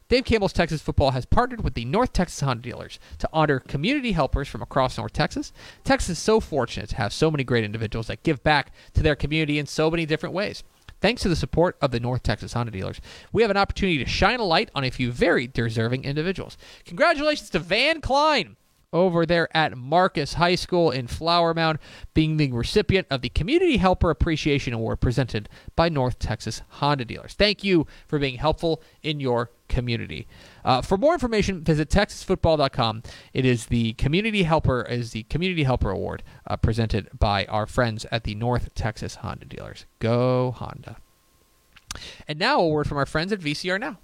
Dave 0.07 0.25
Campbell's 0.25 0.53
Texas 0.53 0.81
Football 0.81 1.11
has 1.11 1.25
partnered 1.25 1.63
with 1.63 1.73
the 1.73 1.85
North 1.85 2.13
Texas 2.13 2.39
Honda 2.41 2.61
dealers 2.61 2.99
to 3.17 3.29
honor 3.33 3.59
community 3.59 4.11
helpers 4.11 4.47
from 4.47 4.61
across 4.61 4.97
North 4.97 5.13
Texas. 5.13 5.51
Texas 5.83 6.11
is 6.11 6.19
so 6.19 6.39
fortunate 6.39 6.89
to 6.89 6.97
have 6.97 7.11
so 7.11 7.31
many 7.31 7.43
great 7.43 7.63
individuals 7.63 8.07
that 8.07 8.21
give 8.21 8.43
back 8.43 8.71
to 8.93 9.01
their 9.01 9.15
community 9.15 9.57
in 9.57 9.65
so 9.65 9.89
many 9.89 10.05
different 10.05 10.35
ways. 10.35 10.63
Thanks 11.01 11.23
to 11.23 11.29
the 11.29 11.35
support 11.35 11.75
of 11.81 11.89
the 11.89 11.99
North 11.99 12.21
Texas 12.21 12.53
Honda 12.53 12.71
dealers, 12.71 13.01
we 13.31 13.41
have 13.41 13.51
an 13.51 13.57
opportunity 13.57 13.97
to 14.03 14.09
shine 14.09 14.39
a 14.39 14.45
light 14.45 14.69
on 14.75 14.83
a 14.83 14.91
few 14.91 15.11
very 15.11 15.47
deserving 15.47 16.03
individuals. 16.03 16.55
Congratulations 16.85 17.49
to 17.49 17.59
Van 17.59 17.99
Klein 17.99 18.57
over 18.95 19.25
there 19.25 19.49
at 19.55 19.77
Marcus 19.77 20.35
High 20.35 20.55
School 20.55 20.89
in 20.89 21.05
Flower 21.07 21.53
Mound, 21.53 21.79
being 22.13 22.37
the 22.37 22.51
recipient 22.53 23.05
of 23.11 23.21
the 23.21 23.29
Community 23.29 23.75
Helper 23.75 24.09
Appreciation 24.09 24.73
Award 24.73 25.01
presented 25.01 25.49
by 25.75 25.89
North 25.89 26.17
Texas 26.17 26.61
Honda 26.69 27.03
dealers. 27.03 27.33
Thank 27.33 27.63
you 27.63 27.85
for 28.07 28.17
being 28.17 28.37
helpful 28.37 28.81
in 29.03 29.19
your 29.19 29.51
community. 29.67 30.27
Uh, 30.63 30.81
for 30.81 30.97
more 30.97 31.13
information, 31.13 31.61
visit 31.61 31.89
texasfootball.com. 31.89 33.03
It 33.33 33.45
is 33.45 33.65
the 33.65 33.93
Community 33.93 34.43
Helper 34.43 34.83
is 34.83 35.11
the 35.11 35.23
Community 35.23 35.63
Helper 35.63 35.89
Award 35.89 36.23
uh, 36.47 36.55
presented 36.55 37.09
by 37.19 37.45
our 37.45 37.67
friends 37.67 38.05
at 38.11 38.23
the 38.23 38.35
North 38.35 38.73
Texas 38.75 39.15
Honda 39.15 39.45
dealers. 39.45 39.85
Go 39.99 40.51
Honda! 40.51 40.97
And 42.27 42.39
now 42.39 42.61
a 42.61 42.67
word 42.67 42.87
from 42.87 42.97
our 42.97 43.05
friends 43.05 43.33
at 43.33 43.39
VCR 43.39 43.79
Now. 43.79 43.97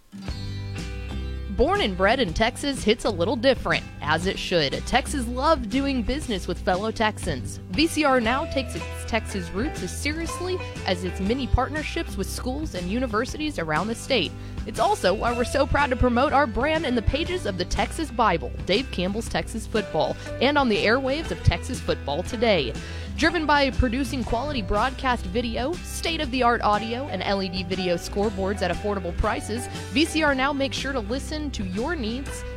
Born 1.57 1.81
and 1.81 1.97
bred 1.97 2.21
in 2.21 2.33
Texas 2.33 2.81
hits 2.81 3.03
a 3.03 3.09
little 3.09 3.35
different, 3.35 3.83
as 4.01 4.25
it 4.25 4.39
should. 4.39 4.71
Texas 4.87 5.27
love 5.27 5.69
doing 5.69 6.01
business 6.01 6.47
with 6.47 6.57
fellow 6.57 6.91
Texans. 6.91 7.59
VCR 7.73 8.23
now 8.23 8.45
takes 8.45 8.73
its 8.73 8.85
Texas 9.05 9.49
roots 9.49 9.83
as 9.83 9.91
seriously 9.91 10.57
as 10.87 11.03
its 11.03 11.19
many 11.19 11.47
partnerships 11.47 12.15
with 12.15 12.29
schools 12.29 12.73
and 12.73 12.87
universities 12.87 13.59
around 13.59 13.87
the 13.87 13.95
state. 13.95 14.31
It's 14.65 14.79
also 14.79 15.13
why 15.13 15.33
we're 15.33 15.43
so 15.43 15.67
proud 15.67 15.89
to 15.89 15.97
promote 15.97 16.31
our 16.31 16.47
brand 16.47 16.85
in 16.85 16.95
the 16.95 17.01
pages 17.01 17.45
of 17.45 17.57
the 17.57 17.65
Texas 17.65 18.09
Bible, 18.11 18.53
Dave 18.65 18.89
Campbell's 18.91 19.27
Texas 19.27 19.67
Football, 19.67 20.15
and 20.39 20.57
on 20.57 20.69
the 20.69 20.85
airwaves 20.85 21.31
of 21.31 21.43
Texas 21.43 21.81
Football 21.81 22.23
Today. 22.23 22.71
Driven 23.17 23.45
by 23.45 23.69
producing 23.69 24.23
quality 24.23 24.61
broadcast 24.61 25.25
video, 25.25 25.73
state 25.73 26.21
of 26.21 26.31
the 26.31 26.41
art 26.41 26.61
audio, 26.61 27.07
and 27.07 27.21
LED 27.21 27.67
video 27.67 27.95
scoreboards 27.95 28.61
at 28.61 28.71
affordable 28.71 29.15
prices, 29.17 29.67
VCR 29.93 30.35
now 30.35 30.51
makes 30.51 30.75
sure 30.75 30.91
to 30.91 30.99
listen 30.99 31.51
to 31.51 31.63
your 31.63 31.95
needs 31.95 32.43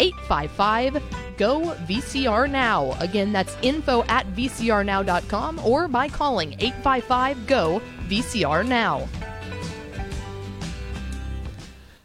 855 0.00 1.02
GO 1.36 1.60
VCR 1.86 2.50
Now. 2.50 2.96
Again, 3.00 3.32
that's 3.32 3.56
info 3.62 4.04
at 4.04 4.26
vcrnow.com 4.34 5.60
or 5.60 5.88
by 5.88 6.08
calling 6.08 6.52
855 6.54 7.46
GO 7.46 7.82
VCR 8.08 8.66
Now. 8.66 9.08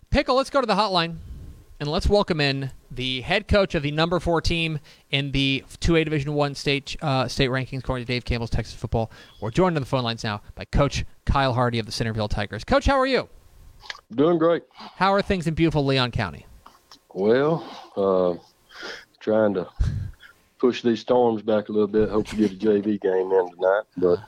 Pickle, 0.10 0.36
let's 0.36 0.52
go 0.52 0.62
to 0.62 0.68
the 0.68 0.76
hotline 0.76 1.18
and 1.80 1.90
let's 1.90 2.08
welcome 2.08 2.40
in 2.40 2.72
the 2.92 3.22
head 3.22 3.48
coach 3.48 3.74
of 3.76 3.84
the 3.84 3.92
number 3.92 4.20
four 4.20 4.40
team 4.42 4.80
in 5.10 5.32
the 5.32 5.64
2A 5.82 6.04
Division 6.06 6.34
One 6.34 6.56
state 6.56 6.96
uh, 7.02 7.28
state 7.28 7.50
rankings, 7.50 7.80
according 7.80 8.06
to 8.06 8.14
Dave 8.14 8.24
Campbell's 8.24 8.52
Texas 8.52 8.76
Football. 8.76 9.12
We're 9.42 9.52
joined 9.52 9.76
on 9.76 9.82
the 9.82 9.88
phone 9.88 10.04
lines 10.04 10.24
now 10.24 10.42
by 10.56 10.66
Coach 10.66 11.04
Kyle 11.26 11.54
Hardy 11.54 11.80
of 11.80 11.86
the 11.86 11.92
Centerville 11.92 12.28
Tigers. 12.28 12.64
Coach, 12.64 12.86
how 12.86 13.00
are 13.00 13.08
you? 13.08 13.28
Doing 14.14 14.38
great. 14.38 14.64
How 14.70 15.12
are 15.14 15.22
things 15.22 15.48
in 15.48 15.56
beautiful 15.56 15.84
Leon 15.84 16.12
County? 16.12 16.46
Well, 17.14 17.64
uh, 17.96 18.36
trying 19.20 19.54
to 19.56 19.70
push 20.58 20.82
these 20.82 21.00
storms 21.02 21.42
back 21.42 21.70
a 21.70 21.72
little 21.72 21.88
bit. 21.88 22.10
Hope 22.10 22.28
to 22.28 22.36
get 22.36 22.52
a 22.52 22.56
JV 22.56 23.00
game 23.00 23.32
in 23.32 23.50
tonight, 23.52 23.84
but 23.98 24.20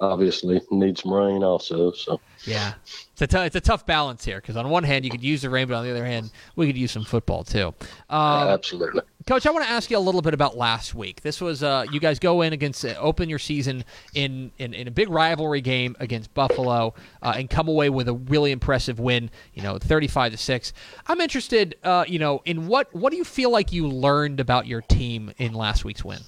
obviously 0.00 0.60
need 0.70 0.98
some 0.98 1.12
rain 1.12 1.42
also. 1.42 1.92
So 1.92 2.20
Yeah, 2.44 2.74
it's 3.12 3.22
a, 3.22 3.26
t- 3.26 3.38
it's 3.38 3.56
a 3.56 3.60
tough 3.60 3.86
balance 3.86 4.24
here 4.24 4.40
because 4.40 4.56
on 4.56 4.68
one 4.70 4.84
hand 4.84 5.04
you 5.04 5.10
could 5.10 5.22
use 5.22 5.42
the 5.42 5.50
rain, 5.50 5.68
but 5.68 5.74
on 5.74 5.84
the 5.84 5.90
other 5.90 6.04
hand 6.04 6.30
we 6.56 6.66
could 6.66 6.76
use 6.76 6.92
some 6.92 7.04
football 7.04 7.44
too. 7.44 7.74
Um, 8.10 8.48
absolutely. 8.48 9.02
Coach, 9.26 9.46
I 9.46 9.50
want 9.52 9.64
to 9.64 9.70
ask 9.70 9.90
you 9.90 9.96
a 9.96 9.98
little 9.98 10.20
bit 10.20 10.34
about 10.34 10.54
last 10.54 10.94
week. 10.94 11.22
This 11.22 11.40
was 11.40 11.62
uh, 11.62 11.86
you 11.90 11.98
guys 11.98 12.18
go 12.18 12.42
in 12.42 12.52
against 12.52 12.84
uh, 12.84 12.94
open 12.98 13.30
your 13.30 13.38
season 13.38 13.82
in, 14.12 14.52
in, 14.58 14.74
in 14.74 14.86
a 14.86 14.90
big 14.90 15.08
rivalry 15.08 15.62
game 15.62 15.96
against 15.98 16.34
Buffalo 16.34 16.92
uh, 17.22 17.32
and 17.34 17.48
come 17.48 17.66
away 17.66 17.88
with 17.88 18.06
a 18.08 18.12
really 18.12 18.52
impressive 18.52 19.00
win. 19.00 19.30
You 19.54 19.62
know, 19.62 19.78
thirty-five 19.78 20.32
to 20.32 20.36
six. 20.36 20.74
I'm 21.06 21.22
interested, 21.22 21.76
uh, 21.82 22.04
you 22.06 22.18
know, 22.18 22.42
in 22.44 22.66
what 22.66 22.94
what 22.94 23.12
do 23.12 23.16
you 23.16 23.24
feel 23.24 23.48
like 23.48 23.72
you 23.72 23.88
learned 23.88 24.40
about 24.40 24.66
your 24.66 24.82
team 24.82 25.32
in 25.38 25.54
last 25.54 25.86
week's 25.86 26.04
win? 26.04 26.20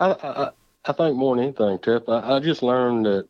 I, 0.00 0.10
I 0.10 0.50
I 0.86 0.92
think 0.92 1.16
more 1.16 1.36
than 1.36 1.44
anything, 1.44 1.78
Tip, 1.78 2.08
I, 2.08 2.36
I 2.36 2.40
just 2.40 2.60
learned 2.64 3.06
that 3.06 3.28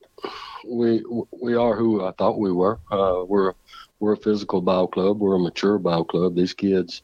we 0.67 1.05
we 1.39 1.55
are 1.55 1.77
who 1.77 2.03
I 2.03 2.13
thought 2.13 2.39
we 2.39 2.51
were. 2.51 2.79
Uh, 2.91 3.25
we're 3.29 3.53
we're 4.01 4.15
a 4.15 4.17
physical 4.17 4.63
ball 4.63 4.87
club. 4.89 5.21
We're 5.21 5.37
a 5.37 5.39
mature 5.39 5.79
ball 5.79 6.05
club. 6.05 6.35
These 6.35 6.55
kids, 6.55 7.03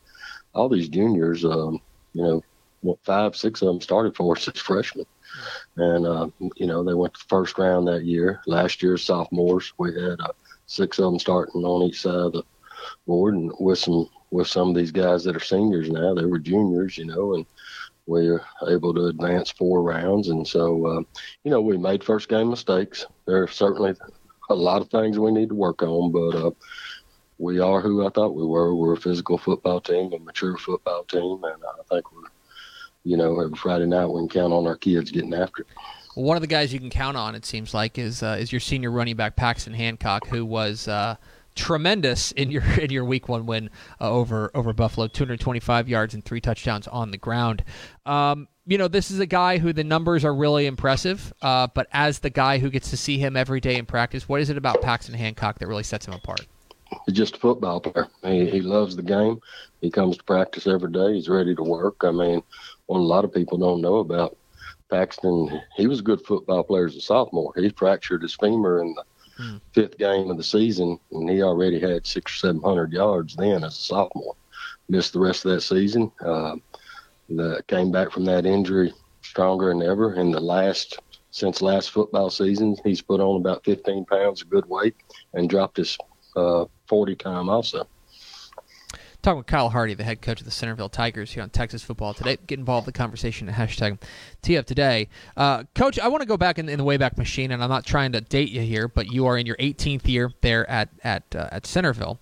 all 0.55 0.69
these 0.69 0.89
juniors, 0.89 1.45
um, 1.45 1.81
you 2.13 2.23
know, 2.23 2.43
what, 2.83 2.99
five, 3.05 3.37
six 3.37 3.63
of 3.63 3.69
them 3.69 3.81
started 3.81 4.17
for 4.17 4.37
us 4.37 4.49
as 4.55 4.61
freshmen, 4.61 5.07
and 5.77 6.07
uh, 6.07 6.29
you 6.57 6.67
know 6.67 6.83
they 6.83 6.95
went 6.95 7.15
to 7.15 7.21
the 7.21 7.29
first 7.29 7.59
round 7.59 7.87
that 7.89 8.05
year. 8.05 8.41
Last 8.47 8.83
year, 8.83 8.97
sophomores, 8.97 9.73
we 9.79 9.93
had 9.95 10.21
uh, 10.21 10.33
six 10.67 10.99
of 10.99 11.05
them 11.05 11.19
starting 11.19 11.63
on 11.65 11.83
each 11.83 12.01
side 12.01 12.15
of 12.15 12.33
the 12.33 12.43
board, 13.07 13.35
and 13.35 13.53
with 13.61 13.79
some 13.79 14.09
with 14.31 14.47
some 14.47 14.71
of 14.71 14.75
these 14.75 14.93
guys 14.93 15.25
that 15.25 15.37
are 15.37 15.41
seniors 15.41 15.91
now, 15.91 16.15
they 16.15 16.25
were 16.25 16.39
juniors, 16.39 16.97
you 16.97 17.05
know, 17.05 17.35
and 17.35 17.47
we 18.07 18.31
were 18.31 18.43
able 18.69 18.95
to 18.95 19.07
advance 19.07 19.51
four 19.51 19.83
rounds. 19.83 20.29
And 20.29 20.47
so, 20.47 20.87
uh, 20.87 21.01
you 21.45 21.51
know, 21.51 21.61
we 21.61 21.77
made 21.77 22.03
first 22.03 22.29
game 22.29 22.51
mistakes. 22.51 23.07
There 23.27 23.43
are 23.43 23.49
certainly 23.49 23.95
a 24.49 24.55
lot 24.55 24.83
of 24.83 24.89
things 24.91 25.19
we 25.19 25.31
need 25.33 25.49
to 25.51 25.55
work 25.55 25.83
on, 25.83 26.11
but 26.13 26.37
uh, 26.37 26.51
we 27.40 27.59
are 27.59 27.81
who 27.81 28.07
I 28.07 28.11
thought 28.11 28.35
we 28.35 28.44
were. 28.44 28.74
We're 28.74 28.92
a 28.92 29.00
physical 29.00 29.38
football 29.38 29.81
team, 29.81 30.12
a 30.12 30.18
mature 30.18 30.59
football 30.59 31.05
team, 31.05 31.42
and 31.42 31.62
I 31.64 31.83
think 31.88 32.12
we're, 32.12 32.29
you 33.03 33.16
know, 33.16 33.40
every 33.40 33.57
Friday 33.57 33.87
night 33.87 34.07
we 34.07 34.20
can 34.20 34.29
count 34.29 34.53
on 34.53 34.66
our 34.66 34.76
kids 34.76 35.11
getting 35.11 35.33
after 35.33 35.62
it. 35.62 35.68
Well, 36.14 36.26
one 36.26 36.37
of 36.37 36.42
the 36.42 36.46
guys 36.46 36.72
you 36.72 36.79
can 36.79 36.90
count 36.90 37.16
on, 37.16 37.35
it 37.35 37.46
seems 37.46 37.72
like, 37.72 37.98
is 37.98 38.22
uh, 38.22 38.37
is 38.38 38.53
your 38.53 38.61
senior 38.61 38.90
running 38.90 39.16
back 39.16 39.37
Paxton 39.37 39.72
Hancock, 39.72 40.26
who 40.26 40.44
was 40.44 40.87
uh, 40.87 41.16
tremendous 41.55 42.31
in 42.33 42.50
your 42.50 42.62
in 42.79 42.90
your 42.90 43.07
Week 43.07 43.26
One 43.26 43.46
win 43.46 43.70
uh, 44.03 44.11
over 44.11 44.50
over 44.55 44.74
Buffalo, 44.74 45.07
225 45.07 45.88
yards 45.88 46.12
and 46.12 46.22
three 46.22 46.42
touchdowns 46.42 46.87
on 46.88 47.11
the 47.11 47.18
ground. 47.18 47.64
Um, 48.05 48.48
you 48.66 48.76
know, 48.76 48.87
this 48.87 49.11
is 49.11 49.18
a 49.18 49.26
guy 49.26 49.57
who 49.57 49.72
the 49.72 49.83
numbers 49.83 50.26
are 50.26 50.35
really 50.35 50.66
impressive, 50.66 51.33
uh, 51.40 51.68
but 51.74 51.87
as 51.90 52.18
the 52.18 52.31
guy 52.31 52.59
who 52.59 52.68
gets 52.68 52.90
to 52.90 52.98
see 52.98 53.16
him 53.16 53.35
every 53.35 53.61
day 53.61 53.76
in 53.76 53.87
practice, 53.87 54.29
what 54.29 54.42
is 54.42 54.50
it 54.50 54.59
about 54.59 54.83
Paxton 54.83 55.14
Hancock 55.14 55.59
that 55.59 55.66
really 55.66 55.83
sets 55.83 56.07
him 56.07 56.12
apart? 56.12 56.46
He's 57.07 57.16
just 57.16 57.37
a 57.37 57.40
football 57.40 57.81
player. 57.81 58.09
He, 58.22 58.48
he 58.48 58.61
loves 58.61 58.96
the 58.96 59.03
game. 59.03 59.40
He 59.81 59.90
comes 59.90 60.16
to 60.16 60.24
practice 60.24 60.66
every 60.66 60.92
day. 60.92 61.14
He's 61.14 61.29
ready 61.29 61.55
to 61.55 61.62
work. 61.62 62.03
I 62.03 62.11
mean, 62.11 62.42
what 62.87 62.98
a 62.98 63.00
lot 63.00 63.24
of 63.24 63.33
people 63.33 63.59
don't 63.59 63.81
know 63.81 63.96
about 63.96 64.37
Paxton, 64.90 65.62
he 65.76 65.87
was 65.87 66.00
a 66.00 66.05
good 66.05 66.20
football 66.26 66.64
player 66.64 66.87
as 66.87 66.96
a 66.96 67.00
sophomore. 67.00 67.53
He 67.57 67.70
fractured 67.70 68.22
his 68.22 68.35
femur 68.35 68.83
in 68.83 68.94
the 68.94 69.05
hmm. 69.42 69.57
fifth 69.72 69.96
game 69.96 70.31
of 70.31 70.37
the 70.37 70.42
season, 70.42 70.98
and 71.12 71.31
he 71.31 71.42
already 71.42 71.81
had 71.81 72.07
six 72.07 72.33
or 72.33 72.48
seven 72.48 72.62
hundred 72.62 72.92
yards 72.92 73.37
then 73.37 73.64
as 73.64 73.79
a 73.79 73.81
sophomore. 73.83 74.35
Missed 74.88 75.12
the 75.12 75.20
rest 75.20 75.44
of 75.46 75.53
that 75.53 75.61
season. 75.62 76.11
Uh, 76.20 76.57
the, 77.29 77.62
came 77.68 77.92
back 77.92 78.11
from 78.11 78.24
that 78.24 78.44
injury 78.44 78.92
stronger 79.22 79.68
than 79.68 79.83
ever. 79.83 80.14
In 80.14 80.33
the 80.33 80.40
last 80.40 80.98
since 81.31 81.62
last 81.62 81.90
football 81.90 82.29
season, 82.29 82.76
he's 82.83 83.00
put 83.00 83.20
on 83.20 83.40
about 83.40 83.64
15 83.64 84.05
pounds 84.07 84.42
of 84.42 84.50
good 84.50 84.66
weight 84.66 84.96
and 85.33 85.48
dropped 85.48 85.76
his 85.76 85.96
uh, 86.37 86.64
40 86.87 87.16
time 87.16 87.49
also. 87.49 87.87
Talking 89.23 89.38
with 89.38 89.47
Kyle 89.49 89.69
Hardy, 89.69 89.93
the 89.93 90.05
head 90.05 90.23
coach 90.23 90.40
of 90.40 90.47
the 90.47 90.51
Centerville 90.51 90.88
Tigers 90.88 91.33
here 91.33 91.43
on 91.43 91.51
Texas 91.51 91.83
Football 91.83 92.14
Today. 92.14 92.38
Get 92.47 92.59
involved 92.59 92.87
in 92.87 92.93
the 92.93 92.99
conversation 92.99 93.51
at 93.51 93.55
hashtag 93.55 93.99
TF 94.43 94.64
Today. 94.64 95.09
Uh, 95.37 95.64
coach, 95.75 95.99
I 95.99 96.09
want 96.09 96.23
to 96.23 96.27
go 96.27 96.38
back 96.38 96.59
in, 96.59 96.71
in, 96.71 96.79
the 96.79 96.85
Wayback 96.85 97.19
Machine, 97.19 97.51
and 97.53 97.62
I'm 97.62 97.69
not 97.69 97.85
trying 97.85 98.12
to 98.12 98.23
date 98.23 98.49
you 98.49 98.62
here, 98.62 98.88
but 98.88 99.12
you 99.12 99.27
are 99.27 99.37
in 99.37 99.45
your 99.45 99.57
18th 99.57 100.09
year 100.09 100.33
there 100.40 100.69
at 100.71 100.88
at 101.05 101.25
uh, 101.37 101.49
at 101.53 101.66
Centerville, 101.66 102.19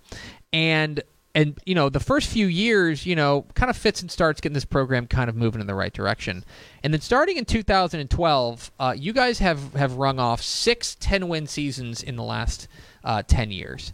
and 0.52 1.00
and 1.36 1.56
you 1.64 1.74
know 1.76 1.88
the 1.88 2.00
first 2.00 2.28
few 2.28 2.48
years, 2.48 3.06
you 3.06 3.14
know, 3.14 3.46
kind 3.54 3.70
of 3.70 3.76
fits 3.76 4.02
and 4.02 4.10
starts 4.10 4.40
getting 4.40 4.54
this 4.54 4.64
program 4.64 5.06
kind 5.06 5.30
of 5.30 5.36
moving 5.36 5.60
in 5.60 5.68
the 5.68 5.74
right 5.76 5.92
direction, 5.92 6.44
and 6.82 6.92
then 6.92 7.00
starting 7.00 7.36
in 7.36 7.44
2012, 7.44 8.72
uh, 8.80 8.94
you 8.98 9.12
guys 9.12 9.38
have 9.38 9.72
have 9.74 9.94
rung 9.94 10.18
off 10.18 10.42
six 10.42 10.96
10 10.98 11.28
win 11.28 11.46
seasons 11.46 12.02
in 12.02 12.16
the 12.16 12.24
last 12.24 12.66
uh, 13.08 13.22
10 13.26 13.50
years. 13.50 13.92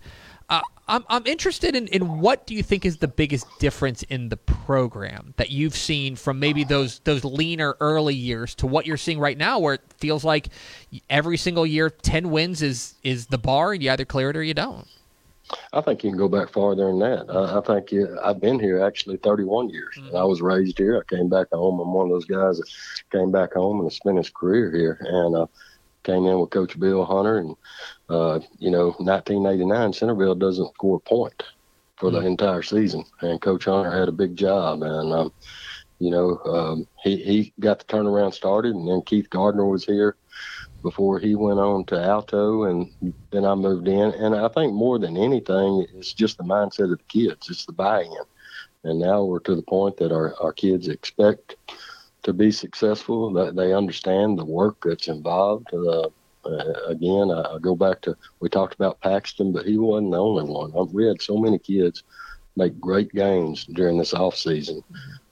Uh, 0.50 0.61
I'm, 0.88 1.05
I'm 1.09 1.27
interested 1.27 1.74
in, 1.74 1.87
in 1.88 2.20
what 2.20 2.46
do 2.46 2.55
you 2.55 2.62
think 2.62 2.85
is 2.85 2.98
the 2.98 3.09
biggest 3.09 3.46
difference 3.59 4.03
in 4.03 4.29
the 4.29 4.37
program 4.37 5.33
that 5.38 5.48
you've 5.50 5.77
seen 5.77 6.16
from 6.16 6.38
maybe 6.38 6.64
those 6.64 6.98
those 7.05 7.24
leaner 7.24 7.77
early 7.81 8.14
years 8.14 8.55
to 8.57 8.66
what 8.66 8.85
you're 8.85 8.98
seeing 8.98 9.18
right 9.18 9.38
now, 9.38 9.59
where 9.59 9.74
it 9.74 9.81
feels 9.96 10.22
like 10.22 10.48
every 11.09 11.38
single 11.38 11.64
year 11.64 11.88
ten 11.88 12.31
wins 12.31 12.61
is 12.61 12.96
is 13.03 13.29
the 13.29 13.38
bar, 13.38 13.72
and 13.72 13.83
you 13.83 13.90
either 13.90 14.05
clear 14.05 14.29
it 14.29 14.37
or 14.37 14.42
you 14.42 14.53
don't. 14.53 14.87
I 15.72 15.81
think 15.81 16.05
you 16.05 16.11
can 16.11 16.18
go 16.18 16.29
back 16.29 16.50
farther 16.50 16.87
than 16.88 16.98
that. 16.98 17.31
I, 17.31 17.59
I 17.59 17.61
think 17.62 17.90
you, 17.90 18.18
I've 18.22 18.40
been 18.40 18.59
here 18.59 18.83
actually 18.83 19.16
31 19.18 19.70
years. 19.70 19.94
Mm-hmm. 19.98 20.16
I 20.16 20.24
was 20.24 20.42
raised 20.42 20.77
here. 20.77 20.98
I 20.98 21.14
came 21.14 21.31
back 21.31 21.48
home. 21.53 21.81
I'm 21.81 21.92
one 21.92 22.07
of 22.07 22.12
those 22.12 22.24
guys 22.24 22.59
that 22.59 22.68
came 23.11 23.31
back 23.31 23.55
home 23.55 23.81
and 23.81 23.92
spent 23.92 24.18
his 24.18 24.31
career 24.31 24.70
here. 24.70 24.98
And 25.00 25.37
uh, 25.37 25.46
came 26.05 26.27
in 26.27 26.38
with 26.38 26.50
Coach 26.50 26.79
Bill 26.79 27.05
Hunter, 27.05 27.38
and 27.38 27.57
uh, 28.08 28.40
you 28.58 28.70
know, 28.70 28.86
1989 28.98 29.92
Centerville 29.92 30.34
doesn't 30.34 30.74
score 30.74 30.96
a 30.96 31.08
point 31.08 31.42
for 31.96 32.10
the 32.10 32.18
mm-hmm. 32.18 32.28
entire 32.28 32.62
season, 32.62 33.04
and 33.20 33.40
Coach 33.40 33.64
Hunter 33.64 33.90
had 33.90 34.08
a 34.08 34.12
big 34.12 34.36
job, 34.36 34.82
and 34.82 35.12
um, 35.12 35.32
you 35.98 36.10
know, 36.10 36.38
um, 36.44 36.88
he 37.02 37.16
he 37.16 37.52
got 37.60 37.78
the 37.78 37.84
turnaround 37.84 38.34
started, 38.34 38.74
and 38.74 38.88
then 38.88 39.02
Keith 39.02 39.30
Gardner 39.30 39.66
was 39.66 39.84
here 39.84 40.16
before 40.82 41.18
he 41.18 41.34
went 41.34 41.58
on 41.58 41.84
to 41.86 41.98
Alto, 41.98 42.64
and 42.64 42.92
then 43.30 43.44
I 43.46 43.54
moved 43.54 43.88
in, 43.88 44.12
and 44.12 44.34
I 44.34 44.48
think 44.48 44.74
more 44.74 44.98
than 44.98 45.16
anything, 45.16 45.86
it's 45.94 46.12
just 46.12 46.36
the 46.36 46.44
mindset 46.44 46.92
of 46.92 46.98
the 46.98 47.04
kids, 47.08 47.48
it's 47.48 47.64
the 47.64 47.72
buy-in, 47.72 48.12
and 48.82 48.98
now 48.98 49.24
we're 49.24 49.38
to 49.40 49.54
the 49.54 49.62
point 49.62 49.96
that 49.98 50.12
our 50.12 50.34
our 50.42 50.52
kids 50.52 50.88
expect 50.88 51.56
to 52.24 52.32
be 52.32 52.50
successful. 52.50 53.32
That 53.32 53.56
they 53.56 53.72
understand 53.72 54.38
the 54.38 54.44
work 54.44 54.76
that's 54.84 55.08
involved. 55.08 55.72
Uh, 55.72 56.10
uh, 56.46 56.87
again, 56.87 57.30
I, 57.30 57.54
I, 57.54 57.59
go 57.59 57.74
back 57.74 58.00
to 58.02 58.16
we 58.40 58.48
talked 58.48 58.74
about 58.74 59.00
Paxton, 59.00 59.52
but 59.52 59.66
he 59.66 59.78
wasn't 59.78 60.12
the 60.12 60.18
only 60.18 60.44
one. 60.44 60.72
Um, 60.76 60.92
we 60.92 61.07
had 61.07 61.22
so 61.22 61.37
many 61.37 61.59
kids 61.59 62.02
make 62.57 62.78
great 62.80 63.12
gains 63.12 63.64
during 63.64 63.98
this 63.98 64.14
off 64.14 64.37
season 64.37 64.83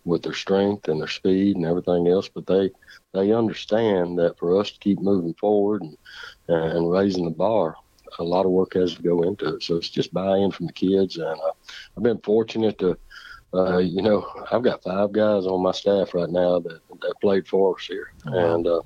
with 0.04 0.22
their 0.22 0.34
strength 0.34 0.88
and 0.88 1.00
their 1.00 1.08
speed 1.08 1.56
and 1.56 1.64
everything 1.64 2.08
else. 2.08 2.28
But 2.28 2.46
they 2.46 2.70
they 3.12 3.32
understand 3.32 4.18
that 4.18 4.38
for 4.38 4.60
us 4.60 4.70
to 4.70 4.78
keep 4.78 5.00
moving 5.00 5.34
forward 5.34 5.82
and 5.82 5.96
and 6.48 6.90
raising 6.90 7.24
the 7.24 7.30
bar, 7.30 7.76
a 8.18 8.24
lot 8.24 8.46
of 8.46 8.52
work 8.52 8.74
has 8.74 8.94
to 8.94 9.02
go 9.02 9.22
into 9.22 9.56
it. 9.56 9.62
So 9.62 9.76
it's 9.76 9.90
just 9.90 10.12
buy-in 10.12 10.50
from 10.50 10.66
the 10.66 10.72
kids, 10.72 11.16
and 11.16 11.26
uh, 11.26 11.52
I've 11.96 12.02
been 12.02 12.18
fortunate 12.18 12.78
to 12.78 12.96
uh, 13.54 13.78
you 13.78 14.02
know, 14.02 14.26
I've 14.50 14.62
got 14.62 14.82
five 14.82 15.12
guys 15.12 15.44
on 15.46 15.62
my 15.62 15.72
staff 15.72 16.14
right 16.14 16.30
now 16.30 16.58
that, 16.60 16.80
that 16.88 17.14
played 17.20 17.46
for 17.46 17.76
us 17.76 17.86
here. 17.86 18.12
Oh, 18.26 18.54
and, 18.54 18.66
uh, 18.66 18.80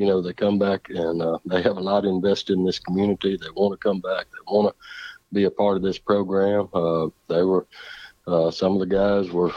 you 0.00 0.06
know, 0.06 0.22
they 0.22 0.32
come 0.32 0.58
back 0.58 0.88
and 0.88 1.20
uh, 1.20 1.38
they 1.44 1.60
have 1.60 1.76
a 1.76 1.80
lot 1.80 2.06
invested 2.06 2.54
in 2.54 2.64
this 2.64 2.78
community. 2.78 3.36
They 3.36 3.50
want 3.54 3.78
to 3.78 3.88
come 3.88 4.00
back. 4.00 4.28
They 4.32 4.38
want 4.50 4.74
to 4.74 4.84
be 5.30 5.44
a 5.44 5.50
part 5.50 5.76
of 5.76 5.82
this 5.82 5.98
program. 5.98 6.70
Uh, 6.72 7.08
they 7.28 7.42
were, 7.42 7.66
uh, 8.26 8.50
some 8.50 8.72
of 8.72 8.80
the 8.80 8.86
guys 8.86 9.30
were, 9.30 9.52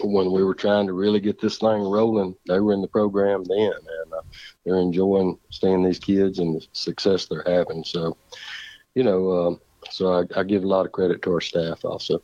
when 0.00 0.32
we 0.32 0.42
were 0.42 0.54
trying 0.54 0.86
to 0.86 0.94
really 0.94 1.20
get 1.20 1.38
this 1.38 1.58
thing 1.58 1.82
rolling, 1.82 2.34
they 2.48 2.60
were 2.60 2.72
in 2.72 2.80
the 2.80 2.88
program 2.88 3.44
then. 3.44 3.72
And 3.74 4.12
uh, 4.14 4.22
they're 4.64 4.78
enjoying 4.78 5.38
seeing 5.50 5.84
these 5.84 5.98
kids 5.98 6.38
and 6.38 6.54
the 6.54 6.66
success 6.72 7.26
they're 7.26 7.44
having. 7.46 7.84
So, 7.84 8.16
you 8.94 9.02
know, 9.02 9.32
um, 9.32 9.60
so 9.90 10.14
I, 10.14 10.40
I 10.40 10.44
give 10.44 10.64
a 10.64 10.66
lot 10.66 10.86
of 10.86 10.92
credit 10.92 11.20
to 11.22 11.32
our 11.32 11.42
staff 11.42 11.84
also. 11.84 12.22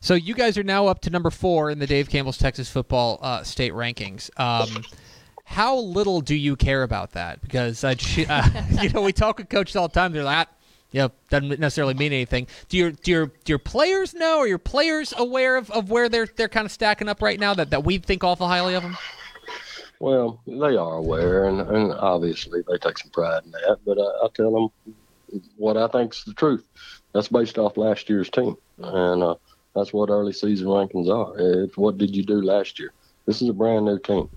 So 0.00 0.14
you 0.14 0.34
guys 0.34 0.58
are 0.58 0.64
now 0.64 0.88
up 0.88 1.02
to 1.02 1.10
number 1.10 1.30
four 1.30 1.70
in 1.70 1.78
the 1.78 1.86
Dave 1.86 2.10
Campbell's 2.10 2.38
Texas 2.38 2.68
football 2.68 3.20
uh, 3.22 3.44
state 3.44 3.72
rankings. 3.72 4.30
Um, 4.36 4.82
how 5.48 5.76
little 5.76 6.20
do 6.20 6.34
you 6.34 6.56
care 6.56 6.82
about 6.82 7.12
that? 7.12 7.40
Because 7.40 7.82
uh, 7.84 7.94
you 8.82 8.90
know 8.90 9.00
we 9.00 9.12
talk 9.12 9.38
with 9.38 9.48
coaches 9.48 9.76
all 9.76 9.88
the 9.88 9.94
time. 9.94 10.12
They're 10.12 10.22
like, 10.22 10.46
ah, 10.46 10.52
yeah, 10.90 11.08
doesn't 11.30 11.58
necessarily 11.58 11.94
mean 11.94 12.12
anything. 12.12 12.46
Do 12.68 12.76
your 12.76 12.90
do 12.92 13.10
your 13.10 13.26
do 13.26 13.52
your 13.52 13.58
players 13.58 14.12
know? 14.12 14.38
Are 14.40 14.46
your 14.46 14.58
players 14.58 15.14
aware 15.16 15.56
of, 15.56 15.70
of 15.70 15.90
where 15.90 16.10
they're 16.10 16.28
they're 16.36 16.50
kind 16.50 16.66
of 16.66 16.70
stacking 16.70 17.08
up 17.08 17.22
right 17.22 17.40
now? 17.40 17.54
That 17.54 17.70
that 17.70 17.82
we 17.82 17.96
think 17.96 18.22
awful 18.24 18.46
highly 18.46 18.74
of 18.74 18.82
them. 18.82 18.96
Well, 20.00 20.40
they 20.46 20.76
are 20.76 20.94
aware, 20.94 21.46
and, 21.46 21.60
and 21.60 21.92
obviously 21.92 22.62
they 22.68 22.76
take 22.78 22.98
some 22.98 23.10
pride 23.10 23.42
in 23.44 23.50
that. 23.50 23.78
But 23.84 23.98
I, 23.98 24.26
I 24.26 24.28
tell 24.34 24.52
them 24.52 25.42
what 25.56 25.76
I 25.78 25.88
think 25.88 26.12
is 26.12 26.24
the 26.24 26.34
truth. 26.34 26.64
That's 27.14 27.28
based 27.28 27.58
off 27.58 27.78
last 27.78 28.08
year's 28.10 28.28
team, 28.28 28.56
and 28.78 29.22
uh, 29.22 29.34
that's 29.74 29.94
what 29.94 30.10
early 30.10 30.34
season 30.34 30.68
rankings 30.68 31.08
are. 31.08 31.34
It's 31.64 31.76
what 31.76 31.96
did 31.96 32.14
you 32.14 32.22
do 32.22 32.42
last 32.42 32.78
year? 32.78 32.92
This 33.24 33.40
is 33.40 33.48
a 33.48 33.54
brand 33.54 33.86
new 33.86 33.98
team. 33.98 34.28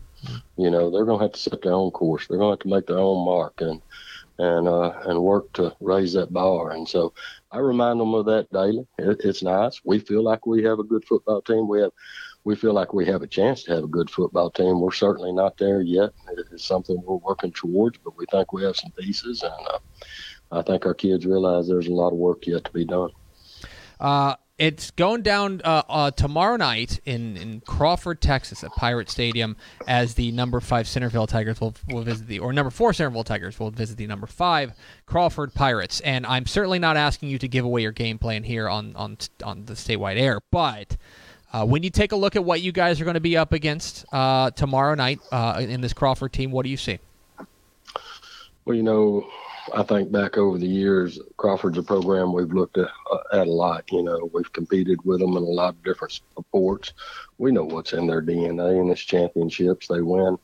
You 0.57 0.69
know, 0.69 0.89
they're 0.89 1.05
going 1.05 1.19
to 1.19 1.25
have 1.25 1.33
to 1.33 1.39
set 1.39 1.61
their 1.61 1.73
own 1.73 1.91
course. 1.91 2.27
They're 2.27 2.37
going 2.37 2.49
to 2.49 2.53
have 2.53 2.71
to 2.71 2.75
make 2.75 2.87
their 2.87 2.99
own 2.99 3.25
mark 3.25 3.61
and 3.61 3.81
and 4.37 4.67
uh, 4.67 4.93
and 5.05 5.21
work 5.21 5.53
to 5.53 5.75
raise 5.79 6.13
that 6.13 6.33
bar. 6.33 6.71
And 6.71 6.87
so 6.87 7.13
I 7.51 7.59
remind 7.59 7.99
them 7.99 8.13
of 8.13 8.25
that 8.25 8.51
daily. 8.51 8.87
It, 8.97 9.21
it's 9.23 9.43
nice. 9.43 9.81
We 9.83 9.99
feel 9.99 10.23
like 10.23 10.45
we 10.45 10.63
have 10.63 10.79
a 10.79 10.83
good 10.83 11.05
football 11.05 11.41
team. 11.41 11.67
We 11.67 11.81
have 11.81 11.91
we 12.43 12.55
feel 12.55 12.73
like 12.73 12.93
we 12.93 13.05
have 13.05 13.21
a 13.21 13.27
chance 13.27 13.63
to 13.63 13.75
have 13.75 13.83
a 13.83 13.87
good 13.87 14.09
football 14.09 14.49
team. 14.49 14.79
We're 14.79 14.91
certainly 14.91 15.31
not 15.31 15.57
there 15.57 15.81
yet. 15.81 16.11
It's 16.51 16.65
something 16.65 17.01
we're 17.05 17.17
working 17.17 17.51
towards, 17.51 17.99
but 17.99 18.17
we 18.17 18.25
think 18.31 18.51
we 18.51 18.63
have 18.63 18.75
some 18.75 18.91
pieces, 18.91 19.43
and 19.43 19.67
uh, 19.67 19.79
I 20.51 20.61
think 20.63 20.85
our 20.85 20.95
kids 20.95 21.25
realize 21.25 21.67
there's 21.67 21.87
a 21.87 21.93
lot 21.93 22.11
of 22.11 22.17
work 22.17 22.47
yet 22.47 22.63
to 22.65 22.71
be 22.71 22.85
done. 22.85 23.11
Uh, 23.99 24.35
it's 24.61 24.91
going 24.91 25.23
down 25.23 25.59
uh, 25.63 25.81
uh, 25.89 26.11
tomorrow 26.11 26.55
night 26.55 26.99
in, 27.03 27.35
in 27.35 27.61
Crawford, 27.61 28.21
Texas, 28.21 28.63
at 28.63 28.69
Pirate 28.73 29.09
Stadium, 29.09 29.57
as 29.87 30.13
the 30.13 30.31
number 30.31 30.59
five 30.59 30.87
Centerville 30.87 31.25
Tigers 31.25 31.59
will, 31.59 31.73
will 31.89 32.03
visit 32.03 32.27
the, 32.27 32.37
or 32.37 32.53
number 32.53 32.69
four 32.69 32.93
Centerville 32.93 33.23
Tigers 33.23 33.59
will 33.59 33.71
visit 33.71 33.97
the 33.97 34.05
number 34.05 34.27
five 34.27 34.73
Crawford 35.07 35.55
Pirates. 35.55 35.99
And 36.01 36.27
I'm 36.27 36.45
certainly 36.45 36.77
not 36.77 36.95
asking 36.95 37.29
you 37.29 37.39
to 37.39 37.47
give 37.47 37.65
away 37.65 37.81
your 37.81 37.91
game 37.91 38.19
plan 38.19 38.43
here 38.43 38.69
on 38.69 38.95
on 38.95 39.17
on 39.43 39.65
the 39.65 39.73
statewide 39.73 40.19
air, 40.19 40.39
but. 40.51 40.95
Uh, 41.53 41.65
when 41.65 41.83
you 41.83 41.89
take 41.89 42.13
a 42.13 42.15
look 42.15 42.37
at 42.37 42.45
what 42.45 42.61
you 42.61 42.71
guys 42.71 43.01
are 43.01 43.03
going 43.03 43.15
to 43.15 43.19
be 43.19 43.35
up 43.35 43.51
against 43.51 44.05
uh, 44.13 44.49
tomorrow 44.51 44.95
night 44.95 45.19
uh, 45.33 45.57
in 45.59 45.81
this 45.81 45.91
Crawford 45.91 46.31
team, 46.31 46.49
what 46.49 46.63
do 46.63 46.69
you 46.69 46.77
see? 46.77 46.97
Well, 48.63 48.73
you 48.73 48.83
know, 48.83 49.27
I 49.73 49.83
think 49.83 50.11
back 50.11 50.37
over 50.37 50.57
the 50.57 50.67
years, 50.67 51.19
Crawford's 51.37 51.77
a 51.77 51.83
program 51.83 52.33
we've 52.33 52.51
looked 52.51 52.77
at, 52.77 52.89
uh, 53.11 53.17
at 53.33 53.47
a 53.47 53.51
lot. 53.51 53.83
You 53.91 54.03
know, 54.03 54.29
we've 54.33 54.51
competed 54.51 54.99
with 55.05 55.19
them 55.19 55.37
in 55.37 55.43
a 55.43 55.45
lot 55.45 55.75
of 55.75 55.83
different 55.83 56.19
sports. 56.39 56.93
We 57.37 57.51
know 57.51 57.63
what's 57.63 57.93
in 57.93 58.07
their 58.07 58.21
DNA 58.21 58.81
in 58.81 58.89
this 58.89 59.01
championships. 59.01 59.87
They 59.87 60.01
win 60.01 60.37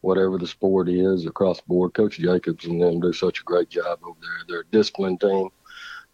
whatever 0.00 0.38
the 0.38 0.46
sport 0.46 0.88
is 0.88 1.24
across 1.26 1.58
the 1.58 1.68
board. 1.68 1.94
Coach 1.94 2.18
Jacobs 2.18 2.66
and 2.66 2.80
them 2.80 3.00
do 3.00 3.12
such 3.12 3.40
a 3.40 3.44
great 3.44 3.70
job 3.70 3.98
over 4.02 4.18
there. 4.20 4.44
They're 4.48 4.60
a 4.60 4.66
disciplined 4.66 5.20
team. 5.20 5.48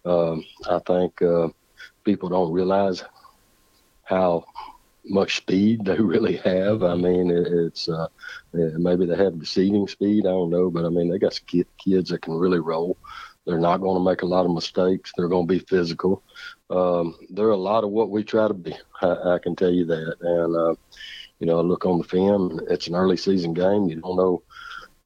Um, 0.04 0.44
I 0.68 0.78
think 0.86 1.20
uh, 1.22 1.48
people 2.04 2.28
don't 2.28 2.52
realize 2.52 3.02
how 4.04 4.44
much 5.04 5.36
speed 5.36 5.84
they 5.84 5.98
really 5.98 6.36
have. 6.38 6.82
I 6.82 6.94
mean, 6.94 7.30
it, 7.30 7.46
it's 7.46 7.88
uh, 7.88 8.08
maybe 8.52 9.06
they 9.06 9.16
have 9.16 9.38
deceiving 9.38 9.88
speed. 9.88 10.26
I 10.26 10.30
don't 10.30 10.50
know, 10.50 10.70
but 10.70 10.84
I 10.84 10.88
mean, 10.88 11.10
they 11.10 11.18
got 11.18 11.34
some 11.34 11.64
kids 11.78 12.10
that 12.10 12.22
can 12.22 12.34
really 12.34 12.60
roll. 12.60 12.96
They're 13.46 13.58
not 13.58 13.80
going 13.80 13.96
to 13.96 14.04
make 14.04 14.22
a 14.22 14.26
lot 14.26 14.44
of 14.44 14.52
mistakes. 14.52 15.12
They're 15.16 15.28
going 15.28 15.48
to 15.48 15.52
be 15.52 15.60
physical. 15.60 16.22
Um, 16.68 17.16
they're 17.30 17.50
a 17.50 17.56
lot 17.56 17.84
of 17.84 17.90
what 17.90 18.10
we 18.10 18.22
try 18.22 18.46
to 18.46 18.54
be. 18.54 18.74
I, 19.02 19.34
I 19.34 19.38
can 19.42 19.56
tell 19.56 19.70
you 19.70 19.86
that. 19.86 20.16
And 20.20 20.56
uh, 20.56 20.74
you 21.38 21.46
know, 21.46 21.58
I 21.58 21.62
look 21.62 21.86
on 21.86 21.98
the 21.98 22.04
film. 22.04 22.60
It's 22.68 22.86
an 22.86 22.94
early 22.94 23.16
season 23.16 23.54
game. 23.54 23.88
You 23.88 23.96
don't 23.96 24.16
know 24.16 24.42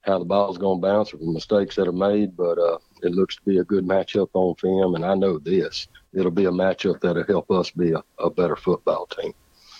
how 0.02 0.18
the 0.18 0.24
ball's 0.24 0.58
going 0.58 0.80
to 0.80 0.86
bounce 0.86 1.14
or 1.14 1.18
the 1.18 1.32
mistakes 1.32 1.76
that 1.76 1.88
are 1.88 1.92
made. 1.92 2.36
But 2.36 2.58
uh, 2.58 2.78
it 3.02 3.12
looks 3.12 3.36
to 3.36 3.42
be 3.46 3.58
a 3.58 3.64
good 3.64 3.84
matchup 3.84 4.30
on 4.34 4.56
film, 4.56 4.94
and 4.96 5.04
I 5.04 5.14
know 5.14 5.38
this. 5.38 5.86
It'll 6.12 6.30
be 6.30 6.46
a 6.46 6.50
matchup 6.50 7.00
that'll 7.00 7.24
help 7.24 7.50
us 7.50 7.70
be 7.70 7.92
a, 7.92 8.02
a 8.18 8.30
better 8.30 8.56
football 8.56 9.06
team. 9.06 9.32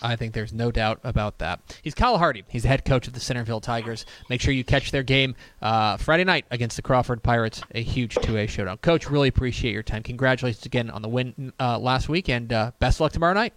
I 0.05 0.15
think 0.15 0.33
there's 0.33 0.53
no 0.53 0.71
doubt 0.71 0.99
about 1.03 1.39
that. 1.39 1.77
He's 1.81 1.95
Kyle 1.95 2.17
Hardy. 2.17 2.43
He's 2.47 2.63
the 2.63 2.69
head 2.69 2.85
coach 2.85 3.07
of 3.07 3.13
the 3.13 3.19
Centerville 3.19 3.61
Tigers. 3.61 4.05
Make 4.29 4.41
sure 4.41 4.53
you 4.53 4.63
catch 4.63 4.91
their 4.91 5.03
game 5.03 5.35
uh, 5.61 5.97
Friday 5.97 6.23
night 6.23 6.45
against 6.51 6.75
the 6.75 6.81
Crawford 6.81 7.23
Pirates, 7.23 7.61
a 7.73 7.81
huge 7.81 8.15
2A 8.15 8.47
showdown. 8.49 8.77
Coach, 8.77 9.09
really 9.09 9.27
appreciate 9.27 9.73
your 9.73 9.83
time. 9.83 10.03
Congratulations 10.03 10.65
again 10.65 10.89
on 10.89 11.01
the 11.01 11.09
win 11.09 11.53
uh, 11.59 11.79
last 11.79 12.07
week, 12.09 12.29
and 12.29 12.53
uh, 12.53 12.71
best 12.79 12.97
of 12.97 13.01
luck 13.01 13.11
tomorrow 13.11 13.33
night. 13.33 13.53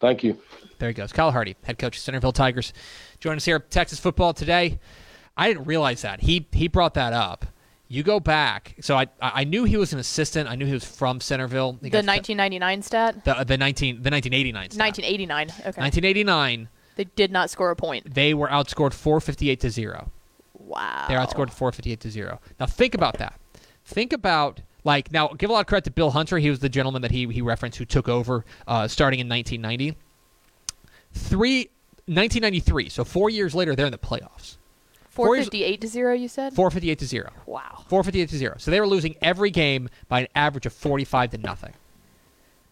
Thank 0.00 0.22
you. 0.22 0.38
There 0.78 0.88
he 0.88 0.94
goes. 0.94 1.12
Kyle 1.12 1.30
Hardy, 1.30 1.56
head 1.64 1.78
coach 1.78 1.96
of 1.96 2.02
Centerville 2.02 2.32
Tigers. 2.32 2.72
Join 3.20 3.36
us 3.36 3.44
here 3.44 3.56
at 3.56 3.70
Texas 3.70 3.98
Football 3.98 4.34
today. 4.34 4.78
I 5.36 5.48
didn't 5.48 5.64
realize 5.64 6.02
that. 6.02 6.20
He 6.20 6.46
he 6.52 6.68
brought 6.68 6.94
that 6.94 7.12
up. 7.12 7.46
You 7.94 8.02
go 8.02 8.18
back. 8.20 8.74
So 8.80 8.96
I 8.96 9.06
I 9.20 9.44
knew 9.44 9.64
he 9.64 9.76
was 9.76 9.92
an 9.92 9.98
assistant. 9.98 10.48
I 10.48 10.54
knew 10.56 10.66
he 10.66 10.72
was 10.72 10.84
from 10.84 11.20
Centerville. 11.20 11.74
He 11.80 11.88
The 11.88 12.02
got- 12.02 12.04
1999 12.06 12.82
stat. 12.82 13.24
the, 13.24 13.44
the 13.44 13.56
19 13.56 14.02
the 14.02 14.10
1989 14.10 14.70
stat. 14.70 14.80
1989. 14.80 15.48
Okay. 15.50 15.80
1989 15.80 16.68
They 16.96 17.04
did 17.04 17.30
not 17.30 17.50
score 17.50 17.70
a 17.70 17.76
point. 17.76 18.12
they 18.14 18.34
were 18.34 18.48
outscored 18.48 18.92
458 18.94 19.60
to 19.60 19.70
0. 19.70 20.10
Wow. 20.58 21.04
They're 21.08 21.18
outscored 21.18 21.50
458 21.50 22.00
to 22.00 22.10
0. 22.10 22.40
Now 22.58 22.66
think 22.66 22.94
about 22.94 23.18
that. 23.18 23.38
Think 23.84 24.12
about 24.12 24.60
like 24.82 25.12
now 25.12 25.28
give 25.28 25.50
a 25.50 25.52
lot 25.52 25.60
of 25.60 25.66
credit 25.66 25.84
to 25.84 25.90
Bill 25.90 26.10
Hunter. 26.10 26.38
He 26.38 26.50
was 26.50 26.58
the 26.58 26.68
gentleman 26.68 27.02
that 27.02 27.10
he 27.12 27.26
he 27.28 27.42
referenced 27.42 27.78
who 27.78 27.84
took 27.84 28.08
over 28.08 28.44
uh, 28.66 28.88
starting 28.88 29.20
in 29.20 29.28
1990. 29.28 29.96
Three 31.12 31.70
1993. 32.06 32.88
So 32.88 33.04
4 33.04 33.30
years 33.30 33.54
later 33.54 33.74
they're 33.76 33.86
in 33.86 33.92
the 33.92 33.98
playoffs. 33.98 34.56
Four 35.14 35.36
years- 35.36 35.46
458 35.46 35.80
to 35.80 35.86
0, 35.88 36.12
you 36.14 36.28
said? 36.28 36.54
458 36.54 36.98
to 36.98 37.06
0. 37.06 37.30
Wow. 37.46 37.84
458 37.88 38.28
to 38.30 38.36
0. 38.36 38.54
So 38.58 38.70
they 38.72 38.80
were 38.80 38.86
losing 38.86 39.14
every 39.22 39.50
game 39.50 39.88
by 40.08 40.20
an 40.22 40.28
average 40.34 40.66
of 40.66 40.72
45 40.72 41.30
to 41.30 41.38
nothing. 41.38 41.72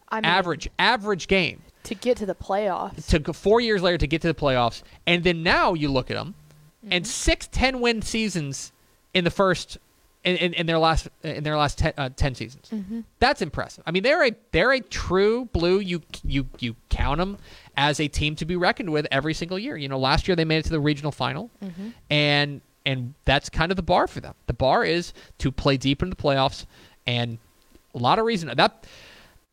I 0.09 0.17
mean, 0.17 0.25
Average 0.25 0.69
average 0.77 1.27
game. 1.27 1.61
To 1.85 1.95
get 1.95 2.17
to 2.17 2.25
the 2.25 2.35
playoffs. 2.35 3.07
to 3.23 3.33
four 3.33 3.61
years 3.61 3.81
later 3.81 3.97
to 3.97 4.07
get 4.07 4.21
to 4.21 4.27
the 4.27 4.33
playoffs, 4.33 4.83
and 5.07 5.23
then 5.23 5.41
now 5.41 5.73
you 5.73 5.89
look 5.89 6.11
at 6.11 6.15
them, 6.17 6.35
and 6.91 7.07
six 7.07 7.47
10 7.51 7.79
win 7.81 8.01
seasons 8.01 8.71
in 9.13 9.23
the 9.23 9.31
first 9.31 9.77
in, 10.23 10.37
in, 10.37 10.53
in 10.53 10.65
their 10.65 10.77
last 10.77 11.09
in 11.23 11.43
their 11.43 11.57
last 11.57 11.77
ten, 11.79 11.93
uh, 11.97 12.09
10 12.15 12.35
seasons. 12.35 12.71
That's 13.19 13.41
impressive. 13.41 13.83
I 13.87 13.91
mean, 13.91 14.03
they're 14.03 14.25
a 14.25 14.31
they're 14.51 14.71
a 14.71 14.79
true 14.79 15.45
blue. 15.51 15.79
You 15.79 16.01
you 16.23 16.47
you 16.59 16.75
count 16.89 17.17
them 17.19 17.37
as 17.77 17.99
a 17.99 18.07
team 18.07 18.35
to 18.37 18.45
be 18.45 18.55
reckoned 18.55 18.91
with 18.91 19.07
every 19.11 19.33
single 19.33 19.57
year. 19.57 19.75
You 19.77 19.87
know, 19.87 19.97
last 19.97 20.27
year 20.27 20.35
they 20.35 20.45
made 20.45 20.57
it 20.57 20.63
to 20.63 20.69
the 20.69 20.79
regional 20.79 21.11
final, 21.11 21.49
and 22.09 22.61
and 22.85 23.13
that's 23.25 23.49
kind 23.49 23.71
of 23.71 23.75
the 23.75 23.83
bar 23.83 24.07
for 24.07 24.19
them. 24.19 24.35
The 24.47 24.53
bar 24.53 24.83
is 24.83 25.13
to 25.39 25.51
play 25.51 25.77
deep 25.77 26.01
in 26.03 26.09
the 26.09 26.15
playoffs, 26.15 26.65
and 27.07 27.37
a 27.93 27.99
lot 27.99 28.19
of 28.19 28.25
reason 28.25 28.55
that. 28.55 28.85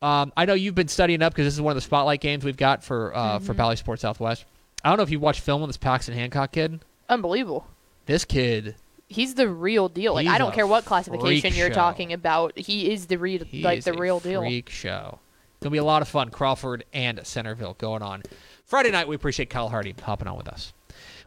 Um, 0.03 0.33
I 0.35 0.47
know 0.47 0.55
you've 0.55 0.75
been 0.75 0.89
studying 0.89 1.21
up 1.21 1.35
because 1.35 1.45
this 1.45 1.53
is 1.53 1.61
one 1.61 1.73
of 1.73 1.75
the 1.75 1.83
spotlight 1.83 2.23
games 2.23 2.43
we've 2.43 2.57
got 2.57 2.83
for 2.83 3.15
uh, 3.15 3.39
for 3.39 3.53
Valley 3.53 3.77
Sports 3.77 4.01
Southwest. 4.03 4.47
I 4.83 4.89
don't 4.89 4.97
know 4.97 5.03
if 5.03 5.11
you 5.11 5.21
watched 5.21 5.41
film 5.41 5.61
on 5.61 5.69
this 5.69 5.77
Paxton 5.77 6.15
Hancock 6.15 6.53
kid. 6.53 6.81
Unbelievable. 7.11 7.67
This 8.07 8.25
kid, 8.25 8.77
He's 9.11 9.35
the 9.35 9.49
real 9.49 9.89
deal. 9.89 10.15
Like 10.15 10.29
I 10.29 10.39
don't 10.39 10.55
care 10.55 10.69
what 10.69 10.85
classification 10.85 11.53
you're 11.55 11.69
show. 11.69 11.75
talking 11.75 12.13
about. 12.13 12.57
He 12.57 12.93
is 12.93 13.07
the 13.07 13.19
real 13.19 13.43
like 13.55 13.83
the 13.83 13.93
real 13.93 14.21
deal. 14.21 14.41
freak 14.41 14.71
show. 14.71 15.19
Gonna 15.61 15.71
be 15.71 15.79
a 15.79 15.85
lot 15.85 16.03
of 16.03 16.09
fun. 16.09 16.31
Crawford 16.31 16.85
and 16.93 17.25
Centerville 17.27 17.75
going 17.75 18.03
on 18.03 18.23
Friday 18.65 18.91
night. 18.91 19.09
We 19.09 19.17
appreciate 19.17 19.51
Kyle 19.51 19.69
Hardy 19.69 19.95
hopping 20.03 20.29
on 20.29 20.37
with 20.37 20.49
us. 20.49 20.73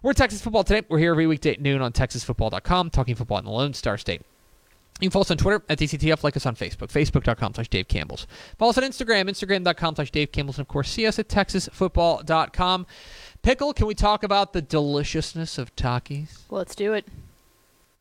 We're 0.02 0.14
Texas 0.14 0.42
football 0.42 0.64
today. 0.64 0.86
We're 0.90 1.00
here 1.00 1.12
every 1.12 1.28
weekday 1.28 1.54
at 1.54 1.62
noon 1.62 1.82
on 1.82 1.94
TexasFootball.com, 1.94 2.90
talking 2.90 3.16
football 3.16 3.38
in 3.38 3.46
the 3.46 3.52
Lone 3.52 3.74
Star 3.74 3.98
State. 3.98 4.22
You 5.00 5.08
can 5.10 5.12
follow 5.12 5.22
us 5.22 5.32
on 5.32 5.38
Twitter 5.38 5.64
at 5.70 5.78
DCTF, 5.78 6.24
like 6.24 6.36
us 6.38 6.46
on 6.46 6.56
Facebook, 6.56 6.88
Facebook.com 6.90 7.54
slash 7.54 7.68
Dave 7.68 7.88
Campbell's. 7.88 8.28
Follow 8.58 8.70
us 8.72 8.78
on 8.78 8.84
Instagram, 8.84 9.30
Instagram.com 9.30 9.96
slash 9.96 10.12
Dave 10.12 10.32
Campbell's, 10.32 10.58
and 10.58 10.64
of 10.66 10.68
course, 10.68 10.90
see 10.90 11.08
us 11.08 11.20
at 11.20 11.28
TexasFootball.com. 11.30 12.86
Pickle, 13.42 13.74
can 13.74 13.88
we 13.88 13.96
talk 13.96 14.24
about 14.24 14.54
the 14.54 14.62
deliciousness 14.62 15.58
of 15.58 15.76
Takis? 15.76 16.44
Let's 16.50 16.76
do 16.76 16.94
it. 16.94 17.06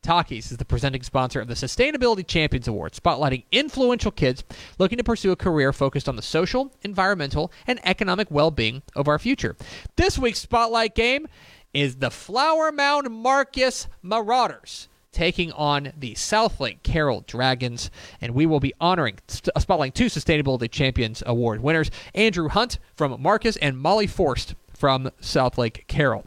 Takis 0.03 0.51
is 0.51 0.57
the 0.57 0.65
presenting 0.65 1.01
sponsor 1.01 1.39
of 1.39 1.47
the 1.47 1.53
Sustainability 1.53 2.27
Champions 2.27 2.67
Award, 2.67 2.93
spotlighting 2.93 3.45
influential 3.51 4.11
kids 4.11 4.43
looking 4.77 4.97
to 4.97 5.03
pursue 5.03 5.31
a 5.31 5.35
career 5.35 5.71
focused 5.71 6.09
on 6.09 6.17
the 6.17 6.21
social, 6.21 6.71
environmental, 6.83 7.51
and 7.65 7.79
economic 7.83 8.29
well 8.29 8.51
being 8.51 8.83
of 8.95 9.07
our 9.07 9.17
future. 9.17 9.55
This 9.95 10.19
week's 10.19 10.39
spotlight 10.39 10.93
game 10.93 11.27
is 11.73 11.95
the 11.95 12.11
Flower 12.11 12.71
Mound 12.71 13.09
Marcus 13.09 13.87
Marauders 14.03 14.89
taking 15.13 15.51
on 15.53 15.93
the 15.97 16.13
Southlake 16.15 16.83
Carroll 16.83 17.23
Dragons, 17.25 17.89
and 18.19 18.33
we 18.33 18.45
will 18.45 18.59
be 18.59 18.73
honoring 18.81 19.19
st- 19.27 19.49
uh, 19.55 19.59
spotlighting 19.59 19.93
two 19.93 20.07
Sustainability 20.07 20.69
Champions 20.69 21.23
Award 21.25 21.61
winners 21.61 21.89
Andrew 22.13 22.49
Hunt 22.49 22.79
from 22.95 23.21
Marcus 23.21 23.55
and 23.57 23.77
Molly 23.77 24.07
Forst 24.07 24.55
from 24.73 25.11
Southlake 25.21 25.87
Carroll. 25.87 26.25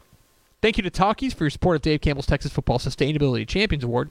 Thank 0.61 0.77
you 0.77 0.83
to 0.83 0.89
Takis 0.91 1.33
for 1.35 1.43
your 1.43 1.49
support 1.51 1.75
of 1.75 1.81
Dave 1.83 2.01
Campbell's 2.01 2.25
Texas 2.25 2.51
Football 2.51 2.79
Sustainability 2.79 3.47
Champions 3.47 3.83
Award. 3.83 4.09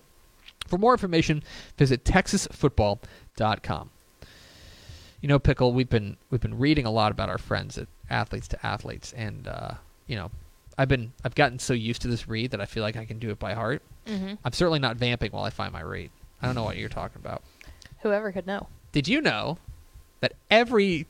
For 0.68 0.78
more 0.78 0.92
information, 0.92 1.42
visit 1.76 2.04
texasfootball.com. 2.04 3.90
You 5.20 5.28
know, 5.28 5.38
Pickle, 5.38 5.72
we've 5.72 5.88
been 5.88 6.16
we've 6.30 6.40
been 6.40 6.58
reading 6.58 6.86
a 6.86 6.90
lot 6.90 7.10
about 7.10 7.28
our 7.28 7.38
friends 7.38 7.78
at 7.78 7.88
Athletes 8.10 8.46
to 8.48 8.66
Athletes, 8.66 9.12
and 9.14 9.48
uh, 9.48 9.72
you 10.06 10.14
know, 10.16 10.30
I've 10.78 10.88
been 10.88 11.12
I've 11.24 11.34
gotten 11.34 11.58
so 11.58 11.72
used 11.74 12.02
to 12.02 12.08
this 12.08 12.28
read 12.28 12.50
that 12.52 12.60
I 12.60 12.66
feel 12.66 12.82
like 12.82 12.96
I 12.96 13.04
can 13.04 13.18
do 13.18 13.30
it 13.30 13.38
by 13.38 13.54
heart. 13.54 13.82
hmm 14.06 14.34
I'm 14.44 14.52
certainly 14.52 14.78
not 14.78 14.96
vamping 14.96 15.32
while 15.32 15.44
I 15.44 15.50
find 15.50 15.72
my 15.72 15.80
read. 15.80 16.10
I 16.40 16.46
don't 16.46 16.54
know 16.54 16.64
what 16.64 16.76
you're 16.76 16.88
talking 16.88 17.20
about. 17.24 17.42
Whoever 18.02 18.30
could 18.30 18.46
know. 18.46 18.68
Did 18.92 19.08
you 19.08 19.20
know 19.20 19.58
that 20.20 20.34
every 20.50 21.06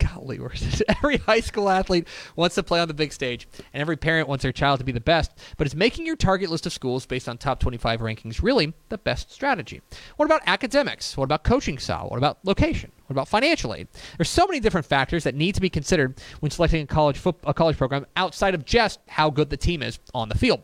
golly, 0.00 0.38
every 0.88 1.18
high 1.18 1.40
school 1.40 1.68
athlete 1.68 2.08
wants 2.36 2.54
to 2.56 2.62
play 2.62 2.80
on 2.80 2.88
the 2.88 2.94
big 2.94 3.12
stage, 3.12 3.46
and 3.72 3.80
every 3.80 3.96
parent 3.96 4.28
wants 4.28 4.42
their 4.42 4.52
child 4.52 4.78
to 4.80 4.84
be 4.84 4.92
the 4.92 5.00
best? 5.00 5.32
But 5.56 5.66
is 5.66 5.74
making 5.74 6.06
your 6.06 6.16
target 6.16 6.50
list 6.50 6.66
of 6.66 6.72
schools 6.72 7.06
based 7.06 7.28
on 7.28 7.38
top 7.38 7.60
25 7.60 8.00
rankings 8.00 8.42
really 8.42 8.74
the 8.88 8.98
best 8.98 9.30
strategy? 9.32 9.82
What 10.16 10.26
about 10.26 10.42
academics? 10.46 11.16
What 11.16 11.24
about 11.24 11.44
coaching 11.44 11.78
style? 11.78 12.08
What 12.08 12.18
about 12.18 12.38
location? 12.44 12.92
What 13.06 13.14
about 13.14 13.28
financial 13.28 13.74
aid? 13.74 13.88
There's 14.16 14.30
so 14.30 14.46
many 14.46 14.60
different 14.60 14.86
factors 14.86 15.24
that 15.24 15.34
need 15.34 15.54
to 15.56 15.60
be 15.60 15.70
considered 15.70 16.20
when 16.40 16.50
selecting 16.50 16.82
a 16.82 16.86
college 16.86 17.18
foot, 17.18 17.36
a 17.44 17.52
college 17.52 17.76
program 17.76 18.06
outside 18.16 18.54
of 18.54 18.64
just 18.64 19.00
how 19.08 19.30
good 19.30 19.50
the 19.50 19.56
team 19.56 19.82
is 19.82 19.98
on 20.14 20.28
the 20.28 20.38
field. 20.38 20.62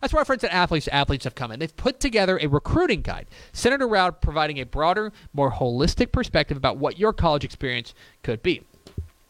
That's 0.00 0.12
where 0.12 0.20
our 0.20 0.24
friends 0.24 0.44
at 0.44 0.52
Athletes 0.52 0.84
to 0.86 0.94
Athletes 0.94 1.24
have 1.24 1.34
come 1.34 1.50
in. 1.50 1.58
They've 1.60 1.76
put 1.76 2.00
together 2.00 2.38
a 2.40 2.46
recruiting 2.46 3.02
guide 3.02 3.26
centered 3.52 3.82
around 3.82 4.20
providing 4.20 4.58
a 4.58 4.64
broader, 4.64 5.12
more 5.32 5.52
holistic 5.52 6.12
perspective 6.12 6.56
about 6.56 6.76
what 6.78 6.98
your 6.98 7.12
college 7.12 7.44
experience 7.44 7.94
could 8.22 8.42
be. 8.42 8.62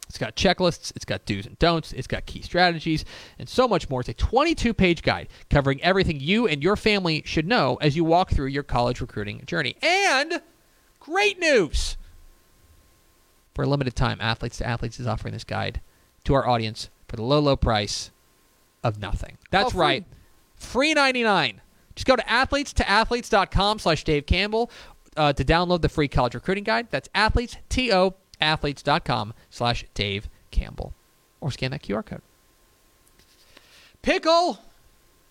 It's 0.07 0.17
got 0.17 0.35
checklists, 0.35 0.91
it's 0.95 1.05
got 1.05 1.25
do's 1.25 1.45
and 1.45 1.59
don'ts, 1.59 1.93
it's 1.93 2.07
got 2.07 2.25
key 2.25 2.41
strategies, 2.41 3.05
and 3.37 3.47
so 3.47 3.67
much 3.67 3.89
more. 3.91 3.99
It's 3.99 4.09
a 4.09 4.13
22 4.15 4.73
page 4.73 5.03
guide 5.03 5.27
covering 5.51 5.81
everything 5.83 6.19
you 6.19 6.47
and 6.47 6.63
your 6.63 6.75
family 6.75 7.21
should 7.25 7.45
know 7.45 7.77
as 7.79 7.95
you 7.95 8.03
walk 8.03 8.31
through 8.31 8.47
your 8.47 8.63
college 8.63 9.01
recruiting 9.01 9.43
journey. 9.45 9.75
And 9.83 10.41
great 10.99 11.37
news! 11.39 11.95
For 13.53 13.63
a 13.63 13.67
limited 13.67 13.95
time, 13.95 14.19
Athletes 14.19 14.57
to 14.57 14.65
Athletes 14.67 14.99
is 14.99 15.05
offering 15.05 15.33
this 15.33 15.43
guide 15.43 15.79
to 16.23 16.33
our 16.33 16.47
audience 16.47 16.89
for 17.07 17.15
the 17.15 17.23
low, 17.23 17.39
low 17.39 17.55
price 17.55 18.09
of 18.83 18.99
nothing. 18.99 19.37
That's 19.51 19.75
Oh, 19.75 19.77
right. 19.79 20.05
Free 20.59 20.93
99. 20.93 21.61
Just 21.95 22.05
go 22.05 22.15
to 22.15 22.29
athletes 22.29 22.71
to 22.73 22.89
athletes.com 22.89 23.79
slash 23.79 24.03
Dave 24.03 24.25
Campbell 24.25 24.69
uh, 25.17 25.33
to 25.33 25.43
download 25.43 25.81
the 25.81 25.89
free 25.89 26.07
college 26.07 26.35
recruiting 26.35 26.63
guide. 26.63 26.87
That's 26.91 27.09
athletes, 27.15 27.57
T-O, 27.69 28.15
athletes.com 28.39 29.33
slash 29.49 29.85
Dave 29.93 30.29
Campbell. 30.51 30.93
Or 31.41 31.51
scan 31.51 31.71
that 31.71 31.81
QR 31.81 32.05
code. 32.05 32.21
Pickle! 34.01 34.59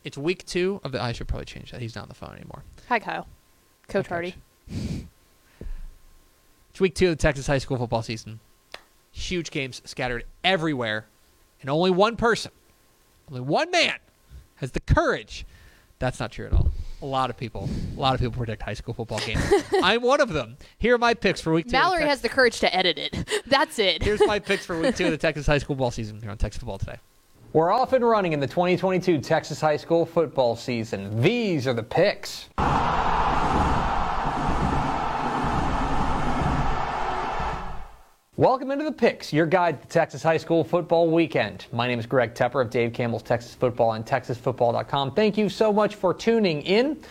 It's 0.04 0.18
week 0.18 0.44
two 0.46 0.80
of 0.84 0.92
the... 0.92 1.02
I 1.02 1.12
should 1.12 1.28
probably 1.28 1.44
change 1.46 1.70
that. 1.70 1.80
He's 1.80 1.94
not 1.94 2.02
on 2.02 2.08
the 2.08 2.14
phone 2.14 2.34
anymore. 2.34 2.64
Hi, 2.88 2.98
Kyle. 2.98 3.26
Coach 3.88 4.08
Hi, 4.08 4.14
Hardy. 4.14 4.34
It's 6.70 6.80
week 6.80 6.94
two 6.94 7.06
of 7.06 7.12
the 7.12 7.22
Texas 7.22 7.46
high 7.46 7.58
school 7.58 7.76
football 7.76 8.02
season. 8.02 8.40
Huge 9.10 9.50
games 9.50 9.82
scattered 9.84 10.24
everywhere. 10.44 11.06
And 11.60 11.68
only 11.68 11.90
one 11.90 12.16
person, 12.16 12.52
only 13.28 13.40
one 13.40 13.70
man, 13.70 13.96
has 14.60 14.72
the 14.72 14.80
courage. 14.80 15.46
That's 15.98 16.20
not 16.20 16.30
true 16.30 16.46
at 16.46 16.52
all. 16.52 16.70
A 17.02 17.06
lot 17.06 17.30
of 17.30 17.36
people, 17.36 17.68
a 17.96 18.00
lot 18.00 18.14
of 18.14 18.20
people 18.20 18.34
predict 18.36 18.62
high 18.62 18.74
school 18.74 18.94
football 18.94 19.18
games. 19.20 19.42
I'm 19.82 20.02
one 20.02 20.20
of 20.20 20.32
them. 20.32 20.56
Here 20.78 20.94
are 20.94 20.98
my 20.98 21.14
picks 21.14 21.40
for 21.40 21.52
week 21.52 21.66
two. 21.66 21.68
of 21.76 21.82
Mallory 21.82 22.00
Tex- 22.00 22.08
has 22.10 22.20
the 22.22 22.28
courage 22.28 22.60
to 22.60 22.74
edit 22.74 22.98
it. 22.98 23.42
That's 23.46 23.78
it. 23.78 24.02
Here's 24.02 24.20
my 24.24 24.38
picks 24.38 24.64
for 24.66 24.78
week 24.78 24.96
two 24.96 25.06
of 25.06 25.10
the 25.12 25.16
Texas 25.18 25.46
high 25.46 25.58
school 25.58 25.76
ball 25.76 25.90
season 25.90 26.20
here 26.20 26.30
on 26.30 26.38
Texas 26.38 26.60
Football 26.60 26.78
Today. 26.78 26.96
We're 27.52 27.72
off 27.72 27.92
and 27.94 28.06
running 28.06 28.32
in 28.32 28.40
the 28.40 28.46
2022 28.46 29.20
Texas 29.20 29.60
high 29.60 29.76
school 29.78 30.04
football 30.04 30.54
season. 30.54 31.20
These 31.22 31.66
are 31.66 31.72
the 31.72 31.82
picks. 31.82 32.48
Welcome 38.38 38.70
into 38.70 38.84
the 38.84 38.92
picks, 38.92 39.32
your 39.32 39.46
guide 39.46 39.82
to 39.82 39.88
Texas 39.88 40.22
high 40.22 40.36
school 40.36 40.62
football 40.62 41.10
weekend. 41.10 41.66
My 41.72 41.88
name 41.88 41.98
is 41.98 42.06
Greg 42.06 42.34
Tepper 42.34 42.62
of 42.62 42.70
Dave 42.70 42.92
Campbell's 42.92 43.24
Texas 43.24 43.52
Football 43.52 43.94
and 43.94 44.06
TexasFootball.com. 44.06 45.14
Thank 45.14 45.36
you 45.36 45.48
so 45.48 45.72
much 45.72 45.96
for 45.96 46.14
tuning 46.14 46.62
in. 46.62 47.02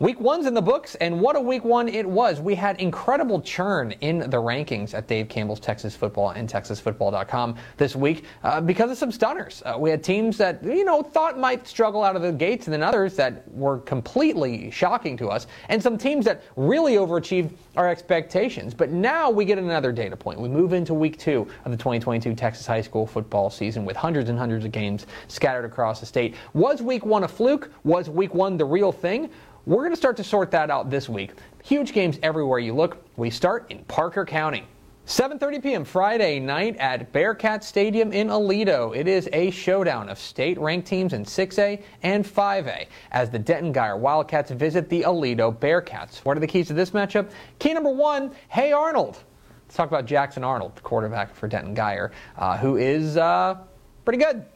Week 0.00 0.20
one's 0.20 0.46
in 0.46 0.54
the 0.54 0.62
books, 0.62 0.94
and 0.96 1.20
what 1.20 1.34
a 1.34 1.40
week 1.40 1.64
one 1.64 1.88
it 1.88 2.06
was. 2.06 2.40
We 2.40 2.54
had 2.54 2.80
incredible 2.80 3.40
churn 3.40 3.90
in 4.00 4.20
the 4.20 4.36
rankings 4.36 4.94
at 4.94 5.08
Dave 5.08 5.28
Campbell's 5.28 5.58
Texas 5.58 5.96
Football 5.96 6.30
and 6.30 6.48
TexasFootball.com 6.48 7.56
this 7.78 7.96
week 7.96 8.24
uh, 8.44 8.60
because 8.60 8.92
of 8.92 8.96
some 8.96 9.10
stunners. 9.10 9.60
Uh, 9.66 9.76
we 9.76 9.90
had 9.90 10.04
teams 10.04 10.36
that, 10.38 10.62
you 10.62 10.84
know, 10.84 11.02
thought 11.02 11.36
might 11.36 11.66
struggle 11.66 12.04
out 12.04 12.14
of 12.14 12.22
the 12.22 12.30
gates, 12.30 12.68
and 12.68 12.74
then 12.74 12.82
others 12.84 13.16
that 13.16 13.50
were 13.52 13.78
completely 13.78 14.70
shocking 14.70 15.16
to 15.16 15.28
us, 15.30 15.48
and 15.68 15.82
some 15.82 15.98
teams 15.98 16.24
that 16.26 16.44
really 16.54 16.94
overachieved 16.94 17.50
our 17.76 17.88
expectations. 17.88 18.74
But 18.74 18.90
now 18.90 19.30
we 19.30 19.44
get 19.44 19.58
another 19.58 19.90
data 19.90 20.16
point. 20.16 20.38
We 20.38 20.48
move 20.48 20.74
into 20.74 20.94
week 20.94 21.18
two 21.18 21.48
of 21.64 21.72
the 21.72 21.76
2022 21.76 22.36
Texas 22.36 22.66
high 22.66 22.82
school 22.82 23.04
football 23.04 23.50
season 23.50 23.84
with 23.84 23.96
hundreds 23.96 24.30
and 24.30 24.38
hundreds 24.38 24.64
of 24.64 24.70
games 24.70 25.06
scattered 25.26 25.64
across 25.64 25.98
the 25.98 26.06
state. 26.06 26.36
Was 26.54 26.82
week 26.82 27.04
one 27.04 27.24
a 27.24 27.28
fluke? 27.28 27.72
Was 27.82 28.08
week 28.08 28.32
one 28.32 28.56
the 28.56 28.64
real 28.64 28.92
thing? 28.92 29.28
We're 29.68 29.82
going 29.82 29.90
to 29.90 29.96
start 29.96 30.16
to 30.16 30.24
sort 30.24 30.50
that 30.52 30.70
out 30.70 30.88
this 30.88 31.10
week. 31.10 31.32
Huge 31.62 31.92
games 31.92 32.18
everywhere 32.22 32.58
you 32.58 32.74
look. 32.74 33.04
We 33.18 33.28
start 33.28 33.66
in 33.68 33.84
Parker 33.84 34.24
County. 34.24 34.66
7:30 35.06 35.62
p.m. 35.62 35.84
Friday 35.84 36.40
night 36.40 36.74
at 36.78 37.12
Bearcat 37.12 37.62
Stadium 37.62 38.10
in 38.10 38.28
Aledo. 38.28 38.96
It 38.96 39.06
is 39.06 39.28
a 39.34 39.50
showdown 39.50 40.08
of 40.08 40.18
state-ranked 40.18 40.88
teams 40.88 41.12
in 41.12 41.22
6A 41.22 41.82
and 42.02 42.24
5A 42.24 42.86
as 43.12 43.28
the 43.28 43.38
Denton 43.38 43.74
Guyer 43.74 43.98
Wildcats 43.98 44.50
visit 44.52 44.88
the 44.88 45.02
Aledo 45.02 45.54
Bearcats. 45.54 46.24
What 46.24 46.38
are 46.38 46.40
the 46.40 46.46
keys 46.46 46.68
to 46.68 46.72
this 46.72 46.92
matchup? 46.92 47.30
Key 47.58 47.74
number 47.74 47.90
one: 47.90 48.30
Hey 48.48 48.72
Arnold. 48.72 49.18
Let's 49.66 49.76
talk 49.76 49.88
about 49.88 50.06
Jackson 50.06 50.44
Arnold, 50.44 50.76
the 50.76 50.80
quarterback 50.80 51.34
for 51.34 51.46
Denton 51.46 51.76
Guyer, 51.76 52.12
uh, 52.38 52.56
who 52.56 52.78
is 52.78 53.18
uh, 53.18 53.58
pretty 54.06 54.24
good 54.24 54.46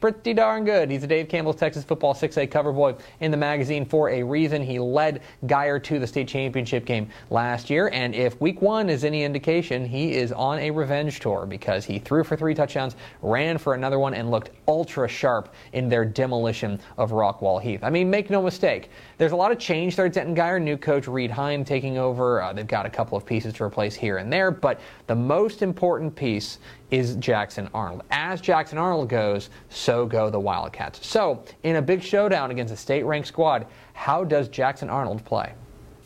pretty 0.00 0.32
darn 0.32 0.64
good. 0.64 0.90
He's 0.90 1.02
a 1.02 1.06
Dave 1.06 1.28
Campbell's 1.28 1.56
Texas 1.56 1.82
Football 1.82 2.14
6A 2.14 2.50
cover 2.50 2.72
boy 2.72 2.94
in 3.20 3.30
the 3.30 3.36
magazine 3.36 3.84
for 3.84 4.10
a 4.10 4.22
reason. 4.22 4.62
He 4.62 4.78
led 4.78 5.22
Guyer 5.46 5.82
to 5.84 5.98
the 5.98 6.06
state 6.06 6.28
championship 6.28 6.84
game 6.84 7.08
last 7.30 7.68
year, 7.68 7.90
and 7.92 8.14
if 8.14 8.40
week 8.40 8.62
one 8.62 8.88
is 8.88 9.04
any 9.04 9.24
indication, 9.24 9.84
he 9.84 10.14
is 10.14 10.30
on 10.32 10.58
a 10.60 10.70
revenge 10.70 11.18
tour 11.18 11.46
because 11.46 11.84
he 11.84 11.98
threw 11.98 12.22
for 12.22 12.36
three 12.36 12.54
touchdowns, 12.54 12.94
ran 13.22 13.58
for 13.58 13.74
another 13.74 13.98
one, 13.98 14.14
and 14.14 14.30
looked 14.30 14.50
ultra 14.68 15.08
sharp 15.08 15.52
in 15.72 15.88
their 15.88 16.04
demolition 16.04 16.80
of 16.96 17.10
Rockwall 17.10 17.60
Heath. 17.60 17.80
I 17.82 17.90
mean, 17.90 18.08
make 18.08 18.30
no 18.30 18.40
mistake, 18.40 18.90
there's 19.18 19.32
a 19.32 19.36
lot 19.36 19.50
of 19.50 19.58
change 19.58 19.96
there 19.96 20.06
at 20.06 20.12
Denton 20.12 20.36
Guyer. 20.36 20.62
New 20.62 20.76
coach 20.76 21.08
Reed 21.08 21.30
Heim 21.30 21.64
taking 21.64 21.98
over. 21.98 22.40
Uh, 22.40 22.52
they've 22.52 22.66
got 22.66 22.86
a 22.86 22.90
couple 22.90 23.18
of 23.18 23.26
pieces 23.26 23.52
to 23.54 23.64
replace 23.64 23.94
here 23.94 24.18
and 24.18 24.32
there, 24.32 24.50
but 24.50 24.80
the 25.08 25.14
most 25.14 25.62
important 25.62 26.14
piece 26.14 26.58
is 26.90 27.16
Jackson 27.16 27.68
Arnold. 27.74 28.02
As 28.10 28.40
Jackson 28.40 28.78
Arnold 28.78 29.08
goes, 29.08 29.50
so 29.68 30.06
go 30.06 30.30
the 30.30 30.40
Wildcats. 30.40 31.06
So, 31.06 31.44
in 31.62 31.76
a 31.76 31.82
big 31.82 32.02
showdown 32.02 32.50
against 32.50 32.72
a 32.72 32.76
state 32.76 33.04
ranked 33.04 33.28
squad, 33.28 33.66
how 33.92 34.24
does 34.24 34.48
Jackson 34.48 34.88
Arnold 34.88 35.24
play? 35.24 35.52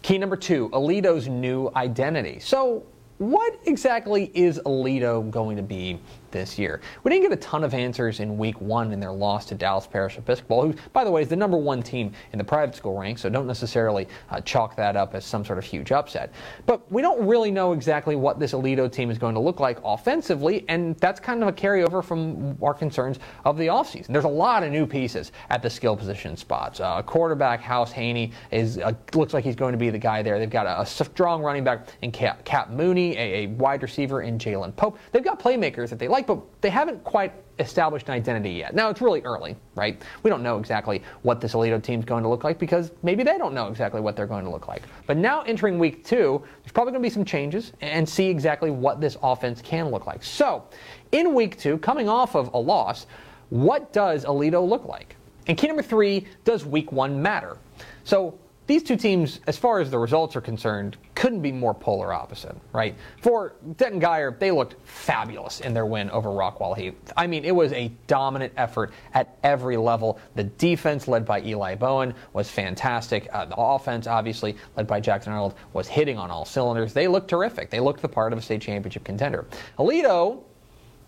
Key 0.03 0.18
number 0.18 0.37
two 0.37 0.68
Aledo's 0.71 1.29
new 1.29 1.71
identity. 1.77 2.40
So, 2.40 2.85
what 3.18 3.59
exactly 3.66 4.33
is 4.35 4.59
Aledo 4.66 5.31
going 5.31 5.57
to 5.57 5.62
be 5.62 6.01
this 6.33 6.59
year? 6.59 6.81
We 7.05 7.11
didn't 7.11 7.23
get 7.29 7.33
a 7.33 7.40
ton 7.40 7.62
of 7.62 7.75
answers 7.75 8.21
in 8.21 8.37
week 8.38 8.61
one 8.61 8.92
in 8.92 9.01
their 9.01 9.12
loss 9.12 9.47
to 9.47 9.55
Dallas 9.55 9.87
Parish 9.87 10.18
Episcopal, 10.18 10.62
who, 10.62 10.75
by 10.92 11.05
the 11.05 11.11
way, 11.11 11.23
is 11.23 11.29
the 11.29 11.37
number 11.37 11.57
one 11.57 11.83
team 11.83 12.12
in 12.33 12.38
the 12.38 12.45
private 12.45 12.75
school 12.75 12.99
ranks, 12.99 13.23
so 13.23 13.29
don't 13.29 13.47
necessarily 13.47 14.09
uh, 14.31 14.40
chalk 14.40 14.75
that 14.77 14.97
up 14.97 15.14
as 15.14 15.25
some 15.25 15.45
sort 15.45 15.59
of 15.59 15.64
huge 15.64 15.92
upset. 15.92 16.33
But 16.66 16.90
we 16.90 17.03
don't 17.03 17.27
really 17.27 17.51
know 17.51 17.73
exactly 17.73 18.16
what 18.16 18.38
this 18.38 18.53
Aledo 18.53 18.90
team 18.90 19.11
is 19.11 19.18
going 19.18 19.35
to 19.35 19.40
look 19.40 19.61
like 19.61 19.79
offensively, 19.85 20.64
and 20.68 20.97
that's 20.97 21.21
kind 21.21 21.42
of 21.42 21.49
a 21.49 21.53
carryover 21.53 22.03
from 22.03 22.57
our 22.62 22.75
concerns 22.75 23.18
of 23.45 23.57
the 23.59 23.66
offseason. 23.66 24.09
There's 24.09 24.25
a 24.25 24.29
lot 24.29 24.62
of 24.62 24.73
new 24.73 24.87
pieces 24.87 25.33
at 25.51 25.62
the 25.62 25.71
skill 25.71 25.97
position 25.97 26.37
spots. 26.37 26.81
Uh, 26.81 27.03
quarterback 27.03 27.61
Hauss 27.61 27.92
Hejny 27.92 28.33
is 28.51 28.79
uh, 28.79 28.92
looks 29.14 29.35
like 29.35 29.45
he's 29.45 29.57
going 29.57 29.73
to 29.73 29.79
be 29.79 29.90
the 29.90 29.99
guy 29.99 30.23
there. 30.23 30.38
They've 30.38 30.51
got 30.51 30.66
a, 30.66 30.81
a 30.81 30.87
strong 30.87 31.42
running 31.42 31.64
back 31.64 31.88
in 32.03 32.11
Cap, 32.11 32.45
Cap 32.45 32.71
Mooney, 32.71 33.16
a, 33.16 33.45
a 33.45 33.47
wide 33.49 33.83
receiver 33.83 34.23
in 34.23 34.38
Jalen 34.38 34.75
Pope. 34.77 34.99
They've 35.12 35.25
got 35.25 35.38
playmakers 35.38 35.90
that 35.90 35.99
they 35.99 36.09
like 36.09 36.22
like, 36.23 36.39
but 36.39 36.61
they 36.63 36.71
haven't 36.71 37.03
quite 37.05 37.33
established 37.59 38.09
an 38.09 38.15
identity 38.15 38.51
yet. 38.51 38.75
Now, 38.75 38.89
it's 38.89 39.01
really 39.01 39.21
early, 39.23 39.57
right? 39.75 40.01
We 40.23 40.31
don't 40.31 40.43
know 40.43 40.59
exactly 40.59 41.03
what 41.23 41.41
this 41.41 41.53
Aledo 41.53 41.83
team's 41.83 42.05
going 42.05 42.23
to 42.23 42.29
look 42.29 42.45
like 42.45 42.59
because 42.59 42.93
maybe 43.03 43.23
they 43.23 43.39
don't 43.39 43.55
know 43.55 43.69
exactly 43.69 44.01
what 44.01 44.17
they're 44.17 44.27
going 44.27 44.45
to 44.45 44.51
look 44.51 44.69
like. 44.69 44.83
But 45.07 45.17
now, 45.17 45.43
entering 45.43 45.79
week 45.79 46.05
two, 46.05 46.43
there's 46.63 46.73
probably 46.73 46.93
going 46.93 47.03
to 47.03 47.09
be 47.09 47.13
some 47.13 47.25
changes 47.25 47.73
and 47.81 48.09
see 48.09 48.27
exactly 48.29 48.71
what 48.71 49.01
this 49.01 49.17
offense 49.23 49.61
can 49.61 49.91
look 49.91 50.07
like. 50.07 50.23
So, 50.23 50.65
in 51.13 51.35
week 51.35 51.59
two, 51.59 51.79
coming 51.79 52.09
off 52.09 52.35
of 52.35 52.53
a 52.55 52.59
loss, 52.59 53.07
what 53.51 53.93
does 53.93 54.25
Aledo 54.25 54.67
look 54.67 54.87
like? 54.87 55.17
And 55.47 55.59
key 55.59 55.67
number 55.67 55.83
three, 55.83 56.27
does 56.45 56.65
week 56.65 56.93
one 56.93 57.21
matter? 57.21 57.59
So, 58.05 58.39
these 58.73 58.83
two 58.83 58.97
teams, 58.97 59.41
as 59.47 59.59
far 59.59 59.81
as 59.81 59.91
the 59.91 59.99
results 59.99 60.35
are 60.35 60.41
concerned, 60.41 60.97
couldn't 61.15 61.43
be 61.43 61.53
more 61.53 61.75
polar 61.75 62.11
opposite, 62.11 62.57
right? 62.73 62.95
For 63.21 63.53
Denton 63.77 64.01
Guyer, 64.01 64.39
they 64.39 64.51
looked 64.51 64.77
fabulous 64.89 65.61
in 65.61 65.75
their 65.75 65.85
win 65.85 66.09
over 66.09 66.31
Rockwall 66.31 66.75
Heath. 66.75 66.95
I 67.15 67.27
mean, 67.27 67.45
it 67.45 67.55
was 67.55 67.71
a 67.75 67.89
dominant 68.07 68.55
effort 68.57 68.95
at 69.13 69.37
every 69.43 69.77
level. 69.77 70.19
The 70.37 70.45
defense, 70.45 71.07
led 71.07 71.27
by 71.27 71.43
Eli 71.43 71.75
Bowen, 71.75 72.15
was 72.33 72.51
fantastic. 72.51 73.29
Uh, 73.31 73.45
the 73.45 73.57
offense, 73.57 74.07
obviously, 74.07 74.57
led 74.75 74.87
by 74.87 75.01
Jackson 75.01 75.35
Arnold, 75.35 75.55
was 75.75 75.87
hitting 75.87 76.17
on 76.17 76.31
all 76.31 76.47
cylinders. 76.47 76.95
They 76.95 77.09
looked 77.09 77.29
terrific. 77.29 77.69
They 77.69 77.81
looked 77.81 78.01
the 78.01 78.09
part 78.09 78.33
of 78.33 78.39
a 78.39 78.43
state 78.43 78.63
championship 78.63 79.05
contender. 79.05 79.45
Aledo 79.79 80.45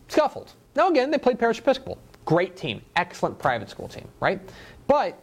scuffled. 0.08 0.52
Now, 0.76 0.90
again, 0.90 1.10
they 1.10 1.16
played 1.16 1.38
Parish 1.38 1.60
Episcopal. 1.60 1.96
Great 2.26 2.58
team, 2.58 2.82
excellent 2.96 3.38
private 3.38 3.70
school 3.70 3.88
team, 3.88 4.06
right? 4.20 4.38
But 4.86 5.18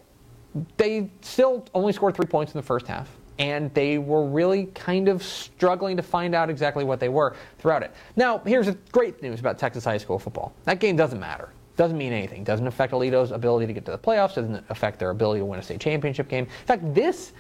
they 0.78 1.10
still 1.22 1.66
only 1.74 1.94
scored 1.94 2.16
three 2.16 2.26
points 2.26 2.54
in 2.54 2.58
the 2.58 2.66
first 2.66 2.88
half, 2.88 3.10
and 3.40 3.74
they 3.74 3.98
were 3.98 4.26
really 4.26 4.66
kind 4.68 5.08
of 5.08 5.24
struggling 5.24 5.98
to 5.98 6.04
find 6.04 6.36
out 6.36 6.50
exactly 6.50 6.84
what 6.84 7.00
they 7.00 7.10
were 7.10 7.36
throughout 7.60 7.84
it. 7.84 7.92
Now, 8.16 8.40
here's 8.40 8.68
the 8.68 8.78
great 8.92 9.22
news 9.22 9.40
about 9.40 9.58
Texas 9.58 9.84
high 9.84 9.98
school 9.98 10.20
football 10.20 10.54
that 10.66 10.80
game 10.80 10.96
doesn't 10.96 11.20
matter. 11.20 11.50
Doesn't 11.78 11.98
mean 11.98 12.12
anything. 12.12 12.44
Doesn't 12.44 12.68
affect 12.68 12.92
Aledo's 12.94 13.32
ability 13.32 13.66
to 13.66 13.74
get 13.74 13.86
to 13.86 13.92
the 13.92 13.98
playoffs. 13.98 14.36
Doesn't 14.36 14.64
affect 14.70 15.00
their 15.00 15.10
ability 15.10 15.40
to 15.40 15.46
win 15.46 15.60
a 15.60 15.64
state 15.64 15.80
championship 15.80 16.28
game. 16.28 16.44
In 16.44 16.66
fact, 16.68 16.94
this 16.94 17.32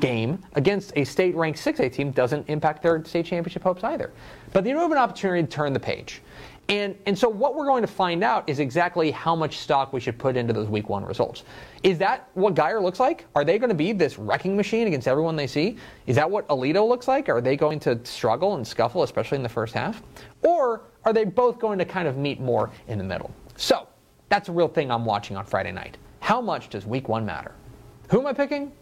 game 0.00 0.42
against 0.54 0.92
a 0.96 1.04
state 1.04 1.34
ranked 1.36 1.58
6A 1.58 1.92
team 1.92 2.10
doesn't 2.10 2.48
impact 2.48 2.82
their 2.82 3.04
state 3.04 3.26
championship 3.26 3.62
hopes 3.62 3.84
either. 3.84 4.12
But 4.52 4.64
they 4.64 4.72
do 4.72 4.78
have 4.78 4.90
an 4.90 4.98
opportunity 4.98 5.42
to 5.42 5.48
turn 5.48 5.72
the 5.72 5.80
page. 5.80 6.20
And, 6.68 6.96
and 7.06 7.16
so 7.16 7.28
what 7.28 7.54
we're 7.54 7.66
going 7.66 7.82
to 7.82 7.88
find 7.88 8.24
out 8.24 8.48
is 8.48 8.58
exactly 8.58 9.12
how 9.12 9.36
much 9.36 9.58
stock 9.58 9.92
we 9.92 10.00
should 10.00 10.18
put 10.18 10.36
into 10.36 10.52
those 10.52 10.68
week 10.68 10.88
one 10.88 11.04
results. 11.04 11.44
Is 11.84 11.96
that 11.98 12.28
what 12.34 12.54
Guyer 12.54 12.82
looks 12.82 12.98
like? 12.98 13.26
Are 13.36 13.44
they 13.44 13.58
going 13.58 13.68
to 13.68 13.74
be 13.74 13.92
this 13.92 14.18
wrecking 14.18 14.56
machine 14.56 14.88
against 14.88 15.06
everyone 15.06 15.36
they 15.36 15.46
see? 15.46 15.76
Is 16.06 16.16
that 16.16 16.28
what 16.28 16.46
Aledo 16.48 16.86
looks 16.88 17.06
like? 17.06 17.28
Are 17.28 17.40
they 17.40 17.56
going 17.56 17.78
to 17.80 18.04
struggle 18.04 18.56
and 18.56 18.66
scuffle, 18.66 19.04
especially 19.04 19.36
in 19.36 19.42
the 19.44 19.48
first 19.48 19.74
half? 19.74 20.02
Or 20.42 20.82
are 21.04 21.12
they 21.12 21.24
both 21.24 21.60
going 21.60 21.78
to 21.78 21.84
kind 21.84 22.08
of 22.08 22.16
meet 22.16 22.40
more 22.40 22.70
in 22.88 22.98
the 22.98 23.04
middle? 23.04 23.30
So 23.56 23.86
that's 24.28 24.48
a 24.48 24.52
real 24.52 24.68
thing 24.68 24.90
I'm 24.90 25.04
watching 25.04 25.36
on 25.36 25.44
Friday 25.44 25.70
night. 25.70 25.98
How 26.18 26.40
much 26.40 26.68
does 26.68 26.84
week 26.84 27.08
one 27.08 27.24
matter? 27.24 27.52
Who 28.10 28.20
am 28.20 28.26
I 28.26 28.32
picking? 28.32 28.72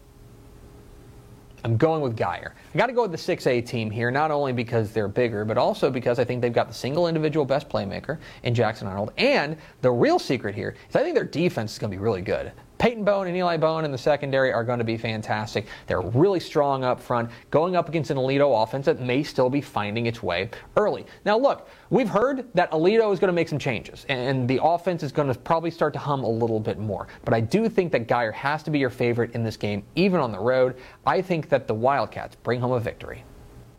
I'm 1.65 1.79
going 1.79 2.03
with 2.03 2.15
Guyer. 2.15 2.53
I 2.75 2.79
got 2.79 2.89
to 2.89 2.93
go 2.93 3.03
with 3.09 3.11
the 3.11 3.37
6A 3.37 3.67
team 3.67 3.91
here, 3.91 4.11
not 4.11 4.31
only 4.31 4.53
because 4.53 4.93
they're 4.93 5.09
bigger, 5.09 5.47
but 5.47 5.57
also 5.57 5.91
because 5.91 6.19
I 6.19 6.25
think 6.25 6.43
they've 6.43 6.53
got 6.53 6.69
the 6.69 6.75
single 6.75 7.09
individual 7.09 7.47
best 7.47 7.71
playmaker 7.71 8.19
in 8.43 8.55
Jackson 8.55 8.87
Arnold. 8.87 9.13
And 9.17 9.57
the 9.81 9.91
real 9.91 10.19
secret 10.19 10.55
here 10.55 10.77
is 10.91 10.95
I 10.95 11.03
think 11.03 11.15
their 11.15 11.25
defense 11.25 11.73
is 11.73 11.79
going 11.79 11.91
to 11.91 11.97
be 11.97 12.03
really 12.03 12.21
good. 12.21 12.53
Peyton 12.79 13.05
Bowen 13.05 13.29
and 13.29 13.37
Eli 13.37 13.57
Bowen 13.57 13.85
in 13.85 13.93
the 13.93 13.99
secondary 13.99 14.53
are 14.53 14.65
going 14.65 14.79
to 14.79 14.85
be 14.85 14.97
fantastic. 14.97 15.67
They're 15.87 16.01
really 16.01 16.41
strong 16.41 16.85
up 16.85 17.01
front, 17.01 17.31
going 17.51 17.77
up 17.77 17.89
against 17.89 18.11
an 18.11 18.17
Aledo 18.17 18.63
offense 18.63 18.87
that 18.87 19.01
may 19.01 19.23
still 19.23 19.49
be 19.49 19.61
finding 19.61 20.07
its 20.07 20.23
way 20.23 20.51
early. 20.77 21.07
Now, 21.25 21.39
look, 21.39 21.69
we've 21.91 22.09
heard 22.09 22.47
that 22.55 22.71
Aledo 22.73 23.13
is 23.13 23.19
going 23.19 23.29
to 23.29 23.33
make 23.33 23.49
some 23.49 23.59
changes, 23.59 24.05
and 24.09 24.49
the 24.49 24.61
offense 24.63 25.03
is 25.03 25.13
going 25.13 25.33
to 25.33 25.39
probably 25.39 25.71
start 25.71 25.93
to 25.95 25.99
hum 25.99 26.25
a 26.25 26.29
little 26.29 26.61
bit 26.61 26.79
more. 26.79 27.07
But 27.25 27.33
I 27.33 27.41
do 27.41 27.69
think 27.69 27.93
that 27.93 28.09
Guyer 28.09 28.33
has 28.33 28.63
to 28.65 28.71
be 28.71 28.79
your 28.79 28.91
favorite 28.91 29.35
in 29.35 29.45
this 29.45 29.57
game, 29.57 29.85
even 29.95 30.21
on 30.21 30.33
the 30.33 30.41
road. 30.41 30.77
I 31.07 31.23
think 31.23 31.49
that 31.49 31.67
the 31.67 31.75
Wildcats 31.75 32.37
bring 32.37 32.61
home 32.61 32.73
a 32.73 32.81
victory. 32.81 33.25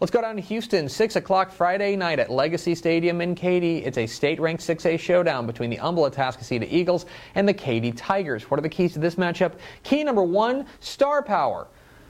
Let's 0.06 0.13
go 0.13 0.22
down 0.22 0.36
to 0.36 0.41
Houston, 0.44 0.88
6 0.88 1.15
o'clock 1.15 1.52
Friday 1.52 1.96
night 1.96 2.20
at 2.20 2.30
Legacy 2.30 2.76
Stadium 2.76 3.22
in 3.22 3.34
Katy. 3.34 3.80
It's 3.80 3.98
a 3.98 4.06
state 4.06 4.39
ranked 4.39 4.62
6A 4.62 5.00
showdown 5.00 5.48
between 5.48 5.72
the 5.72 5.78
Humble 5.78 6.08
Atascocita 6.08 6.68
Eagles 6.70 7.08
and 7.34 7.50
the 7.50 7.54
Katy 7.56 7.91
Tigers. 7.91 8.44
What 8.52 8.60
are 8.60 8.62
the 8.62 8.70
keys 8.70 8.93
to 8.93 8.99
this 8.99 9.16
matchup? 9.16 9.53
Key 9.82 10.03
number 10.03 10.22
one 10.22 10.68
star 10.80 11.24
power. 11.24 11.66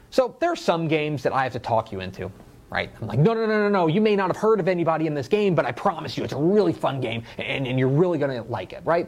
So 0.09 0.35
there 0.41 0.51
are 0.51 0.57
some 0.57 0.89
games 0.89 1.23
that 1.23 1.31
I 1.31 1.43
have 1.43 1.53
to 1.53 1.59
talk 1.59 1.93
you 1.93 2.01
into. 2.01 2.29
Right? 2.69 2.91
I'm 2.99 3.07
like, 3.07 3.19
no, 3.19 3.33
no, 3.33 3.45
no, 3.45 3.61
no, 3.61 3.69
no. 3.69 3.87
You 3.87 4.01
may 4.01 4.17
not 4.17 4.27
have 4.27 4.35
heard 4.35 4.59
of 4.59 4.67
anybody 4.67 5.07
in 5.07 5.13
this 5.13 5.29
game, 5.29 5.55
but 5.55 5.65
I 5.65 5.71
promise 5.71 6.17
you 6.17 6.25
it's 6.25 6.33
a 6.33 6.37
really 6.37 6.73
fun 6.73 6.99
game 6.99 7.23
and, 7.37 7.65
and 7.65 7.79
you're 7.79 7.87
really 7.87 8.17
going 8.17 8.43
to 8.43 8.43
like 8.51 8.73
it, 8.73 8.81
right? 8.83 9.07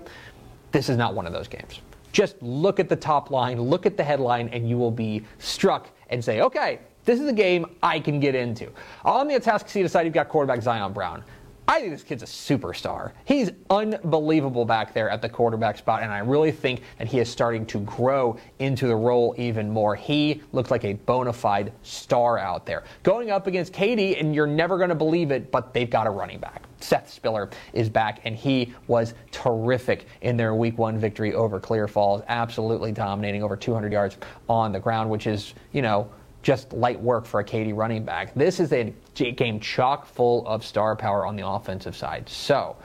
This 0.72 0.88
is 0.88 0.96
not 0.96 1.14
one 1.14 1.28
of 1.28 1.34
those 1.34 1.50
games. 1.50 1.82
Just 2.14 2.42
look 2.42 2.80
at 2.80 2.88
the 2.88 2.96
top 2.96 3.32
line, 3.32 3.60
look 3.60 3.86
at 3.86 3.98
the 3.98 4.04
headline, 4.06 4.48
and 4.48 4.70
you 4.70 4.78
will 4.78 4.92
be 4.92 5.26
struck 5.40 5.90
and 6.10 6.24
say, 6.24 6.40
okay, 6.40 6.80
this 7.08 7.22
is 7.22 7.28
a 7.28 7.34
game 7.34 7.66
I 7.82 8.00
can 8.02 8.20
get 8.20 8.36
into. 8.36 8.70
On 9.06 9.28
the 9.28 9.36
Atascocita 9.36 9.90
side, 9.90 10.06
you've 10.06 10.14
got 10.14 10.28
quarterback 10.28 10.62
Zion 10.62 10.92
Brown. 10.92 11.24
I 11.70 11.80
think 11.80 11.92
this 11.92 12.04
kid's 12.04 12.24
a 12.24 12.26
superstar. 12.26 13.12
He's 13.26 13.52
unbelievable 13.70 14.66
back 14.66 14.94
there 14.94 15.10
at 15.10 15.22
the 15.22 15.30
quarterback 15.30 15.78
spot, 15.78 16.04
and 16.04 16.12
I 16.12 16.20
really 16.20 16.52
think 16.52 16.82
that 16.98 17.08
he 17.08 17.20
is 17.20 17.30
starting 17.30 17.66
to 17.68 17.80
grow 17.80 18.38
into 18.60 18.88
the 18.88 18.96
role 18.96 19.36
even 19.38 19.70
more. 19.70 19.96
He 19.96 20.42
looks 20.52 20.70
like 20.70 20.84
a 20.84 20.94
bona 20.94 21.32
fide 21.32 21.74
star 21.82 22.38
out 22.38 22.66
there. 22.66 22.84
Going 23.04 23.32
up 23.32 23.48
against 23.48 23.72
Katy, 23.74 24.18
and 24.18 24.36
you're 24.36 24.48
never 24.48 24.78
going 24.78 24.90
to 24.90 24.96
believe 24.96 25.32
it, 25.32 25.50
but 25.50 25.74
they've 25.74 25.90
got 25.90 26.08
a 26.08 26.10
running 26.10 26.40
back. 26.40 26.64
Seth 26.80 27.10
Spiller 27.10 27.50
is 27.74 27.90
back, 27.90 28.20
and 28.26 28.36
he 28.36 28.74
was 28.88 29.14
terrific 29.32 30.08
in 30.22 30.36
their 30.36 30.56
week 30.56 30.78
one 30.78 30.98
victory 30.98 31.34
over 31.34 31.60
Clear 31.60 31.88
Falls, 31.88 32.22
absolutely 32.28 32.92
dominating 32.92 33.44
over 33.44 33.56
200 33.56 33.94
yards 33.94 34.18
on 34.48 34.72
the 34.72 34.80
ground, 34.80 35.10
which 35.10 35.28
is, 35.28 35.54
you 35.72 35.82
know, 35.82 36.10
just 36.48 36.72
light 36.72 36.98
work 37.02 37.26
for 37.26 37.42
a 37.42 37.44
Katy 37.44 37.74
running 37.74 38.06
back. 38.06 38.34
This 38.34 38.62
is 38.62 38.72
a 38.72 38.94
game 39.16 39.60
chock 39.60 40.06
full 40.06 40.48
of 40.48 40.64
star 40.64 40.96
power 40.96 41.26
on 41.26 41.36
the 41.36 41.46
offensive 41.46 41.94
side. 41.94 42.30
So, 42.30 42.78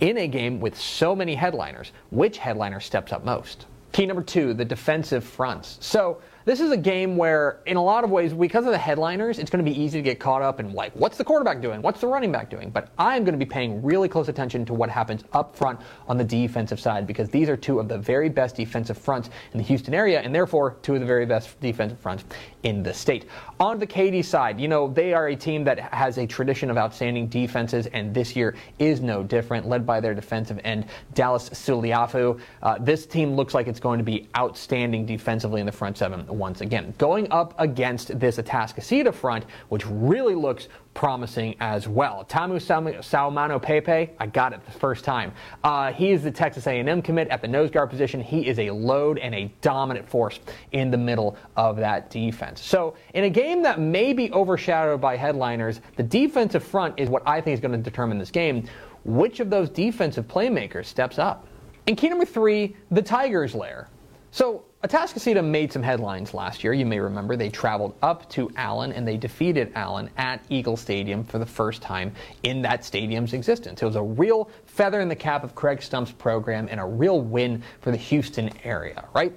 in 0.00 0.16
a 0.16 0.26
game 0.26 0.60
with 0.60 0.80
so 0.80 1.14
many 1.14 1.34
headliners, 1.34 1.92
which 2.08 2.38
headliner 2.38 2.80
steps 2.80 3.12
up 3.12 3.22
most? 3.22 3.66
Key 3.92 4.06
number 4.06 4.22
two, 4.22 4.54
the 4.54 4.64
defensive 4.64 5.24
fronts. 5.24 5.76
So, 5.82 6.22
this 6.46 6.60
is 6.60 6.70
a 6.70 6.76
game 6.76 7.16
where, 7.16 7.58
in 7.66 7.76
a 7.76 7.82
lot 7.82 8.04
of 8.04 8.10
ways, 8.10 8.32
because 8.32 8.66
of 8.66 8.70
the 8.70 8.78
headliners, 8.78 9.40
it's 9.40 9.50
going 9.50 9.62
to 9.64 9.68
be 9.68 9.76
easy 9.78 9.98
to 9.98 10.02
get 10.02 10.20
caught 10.20 10.42
up 10.42 10.60
in 10.60 10.72
like, 10.74 10.92
what's 10.94 11.18
the 11.18 11.24
quarterback 11.24 11.60
doing? 11.60 11.82
What's 11.82 12.00
the 12.00 12.06
running 12.06 12.30
back 12.30 12.48
doing? 12.48 12.70
But 12.70 12.88
I'm 12.96 13.24
going 13.24 13.36
to 13.36 13.44
be 13.44 13.50
paying 13.50 13.82
really 13.82 14.08
close 14.08 14.28
attention 14.28 14.64
to 14.66 14.72
what 14.72 14.88
happens 14.88 15.24
up 15.32 15.56
front 15.56 15.80
on 16.06 16.16
the 16.16 16.22
defensive 16.22 16.78
side 16.78 17.04
because 17.04 17.28
these 17.30 17.48
are 17.48 17.56
two 17.56 17.80
of 17.80 17.88
the 17.88 17.98
very 17.98 18.28
best 18.28 18.54
defensive 18.54 18.96
fronts 18.96 19.28
in 19.52 19.58
the 19.58 19.64
Houston 19.64 19.92
area 19.92 20.20
and 20.20 20.32
therefore 20.32 20.76
two 20.82 20.94
of 20.94 21.00
the 21.00 21.06
very 21.06 21.26
best 21.26 21.60
defensive 21.60 21.98
fronts 21.98 22.22
in 22.62 22.80
the 22.84 22.94
state. 22.94 23.26
On 23.58 23.80
the 23.80 23.86
Katy 23.86 24.22
side, 24.22 24.60
you 24.60 24.68
know, 24.68 24.86
they 24.86 25.14
are 25.14 25.28
a 25.28 25.36
team 25.36 25.64
that 25.64 25.80
has 25.92 26.16
a 26.16 26.28
tradition 26.28 26.70
of 26.70 26.78
outstanding 26.78 27.26
defenses 27.26 27.86
and 27.88 28.14
this 28.14 28.36
year 28.36 28.54
is 28.78 29.00
no 29.00 29.24
different, 29.24 29.66
led 29.66 29.84
by 29.84 29.98
their 29.98 30.14
defensive 30.14 30.60
end, 30.62 30.86
Dallas 31.12 31.48
Suliafu. 31.50 32.38
Uh, 32.62 32.78
this 32.78 33.04
team 33.04 33.34
looks 33.34 33.52
like 33.52 33.66
it's 33.66 33.80
going 33.80 33.98
to 33.98 34.04
be 34.04 34.28
outstanding 34.38 35.06
defensively 35.06 35.58
in 35.58 35.66
the 35.66 35.72
front 35.72 35.98
seven 35.98 36.35
once 36.36 36.60
again. 36.60 36.94
Going 36.98 37.30
up 37.30 37.54
against 37.58 38.18
this 38.18 38.38
Atascocita 38.38 39.12
front, 39.12 39.44
which 39.68 39.86
really 39.86 40.34
looks 40.34 40.68
promising 40.94 41.54
as 41.60 41.86
well. 41.86 42.24
Samu 42.28 42.58
Taumanupepe, 42.58 44.10
I 44.18 44.26
got 44.26 44.52
it 44.52 44.64
the 44.64 44.72
first 44.72 45.04
time. 45.04 45.32
Uh, 45.62 45.92
he 45.92 46.10
is 46.10 46.22
the 46.22 46.30
Texas 46.30 46.66
A&M 46.66 47.02
commit 47.02 47.28
at 47.28 47.42
the 47.42 47.48
nose 47.48 47.70
guard 47.70 47.90
position. 47.90 48.20
He 48.20 48.46
is 48.46 48.58
a 48.58 48.70
load 48.70 49.18
and 49.18 49.34
a 49.34 49.52
dominant 49.60 50.08
force 50.08 50.40
in 50.72 50.90
the 50.90 50.96
middle 50.96 51.36
of 51.56 51.76
that 51.76 52.10
defense. 52.10 52.62
So 52.62 52.96
in 53.14 53.24
a 53.24 53.30
game 53.30 53.62
that 53.62 53.78
may 53.78 54.12
be 54.12 54.32
overshadowed 54.32 55.00
by 55.00 55.16
headliners, 55.16 55.80
the 55.96 56.02
defensive 56.02 56.64
front 56.64 56.94
is 56.98 57.08
what 57.08 57.22
I 57.26 57.40
think 57.40 57.54
is 57.54 57.60
going 57.60 57.72
to 57.72 57.78
determine 57.78 58.18
this 58.18 58.30
game. 58.30 58.66
Which 59.04 59.40
of 59.40 59.50
those 59.50 59.68
defensive 59.70 60.26
playmakers 60.26 60.86
steps 60.86 61.18
up? 61.18 61.46
And 61.86 61.96
key 61.96 62.08
number 62.08 62.24
three, 62.24 62.74
the 62.90 63.02
Tigers 63.02 63.54
lair. 63.54 63.88
So 64.32 64.64
Atascocita 64.86 65.44
made 65.44 65.72
some 65.72 65.82
headlines 65.82 66.32
last 66.32 66.62
year. 66.62 66.72
You 66.72 66.86
may 66.86 67.00
remember 67.00 67.34
they 67.34 67.48
traveled 67.50 67.96
up 68.02 68.30
to 68.30 68.48
Allen 68.54 68.92
and 68.92 69.08
they 69.08 69.16
defeated 69.16 69.72
Allen 69.74 70.08
at 70.16 70.44
Eagle 70.48 70.76
Stadium 70.76 71.24
for 71.24 71.40
the 71.40 71.46
first 71.46 71.82
time 71.82 72.12
in 72.44 72.62
that 72.62 72.84
stadium's 72.84 73.32
existence. 73.32 73.82
It 73.82 73.84
was 73.84 73.96
a 73.96 74.02
real 74.02 74.48
feather 74.64 75.00
in 75.00 75.08
the 75.08 75.16
cap 75.16 75.42
of 75.42 75.56
Craig 75.56 75.82
Stump's 75.82 76.12
program 76.12 76.68
and 76.70 76.78
a 76.78 76.84
real 76.84 77.20
win 77.20 77.64
for 77.80 77.90
the 77.90 77.96
Houston 77.96 78.48
area, 78.62 79.04
right? 79.12 79.36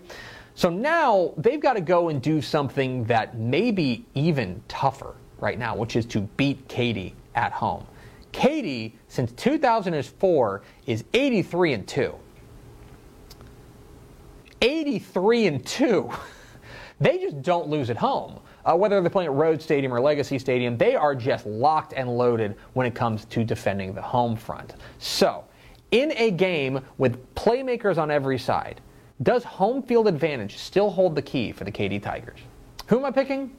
So 0.54 0.70
now 0.70 1.34
they've 1.36 1.60
got 1.60 1.74
to 1.74 1.82
go 1.82 2.10
and 2.10 2.22
do 2.22 2.44
something 2.44 3.06
that 3.06 3.36
may 3.36 3.72
be 3.72 4.06
even 4.14 4.62
tougher 4.68 5.16
right 5.40 5.58
now, 5.58 5.76
which 5.76 5.96
is 5.96 6.06
to 6.08 6.22
beat 6.38 6.68
Katy 6.68 7.16
at 7.34 7.54
home. 7.54 7.88
Katy, 8.34 8.96
since 9.08 9.32
2004, 9.32 10.62
is 10.86 11.04
83 11.12 11.74
and 11.74 11.88
2. 11.88 12.14
83 14.62 15.48
and 15.48 15.66
2. 15.66 16.10
they 17.00 17.18
just 17.18 17.42
don't 17.42 17.68
lose 17.68 17.90
at 17.90 17.98
home. 17.98 18.40
Uh, 18.66 18.76
whether 18.76 19.00
they're 19.02 19.10
playing 19.10 19.30
at 19.30 19.36
Rhodes 19.36 19.64
Stadium 19.64 19.94
or 19.94 20.02
Legacy 20.02 20.38
Stadium, 20.38 20.78
they 20.78 20.96
are 20.96 21.16
just 21.16 21.46
locked 21.46 21.94
and 21.94 22.18
loaded 22.18 22.56
when 22.74 22.86
it 22.86 22.94
comes 22.94 23.26
to 23.26 23.44
defending 23.44 23.94
the 23.94 24.02
home 24.02 24.36
front. 24.36 24.76
So, 25.00 25.46
in 25.92 26.12
a 26.18 26.32
game 26.32 26.82
with 26.98 27.34
playmakers 27.36 27.98
on 27.98 28.12
every 28.12 28.38
side, 28.38 28.82
does 29.24 29.44
home 29.44 29.82
field 29.82 30.08
advantage 30.08 30.58
still 30.58 30.90
hold 30.90 31.16
the 31.16 31.22
key 31.22 31.52
for 31.52 31.64
the 31.64 31.72
Katy 31.72 32.00
Tigers? 32.00 32.40
Who 32.88 33.00
am 33.00 33.06
I 33.06 33.12
picking? 33.12 33.56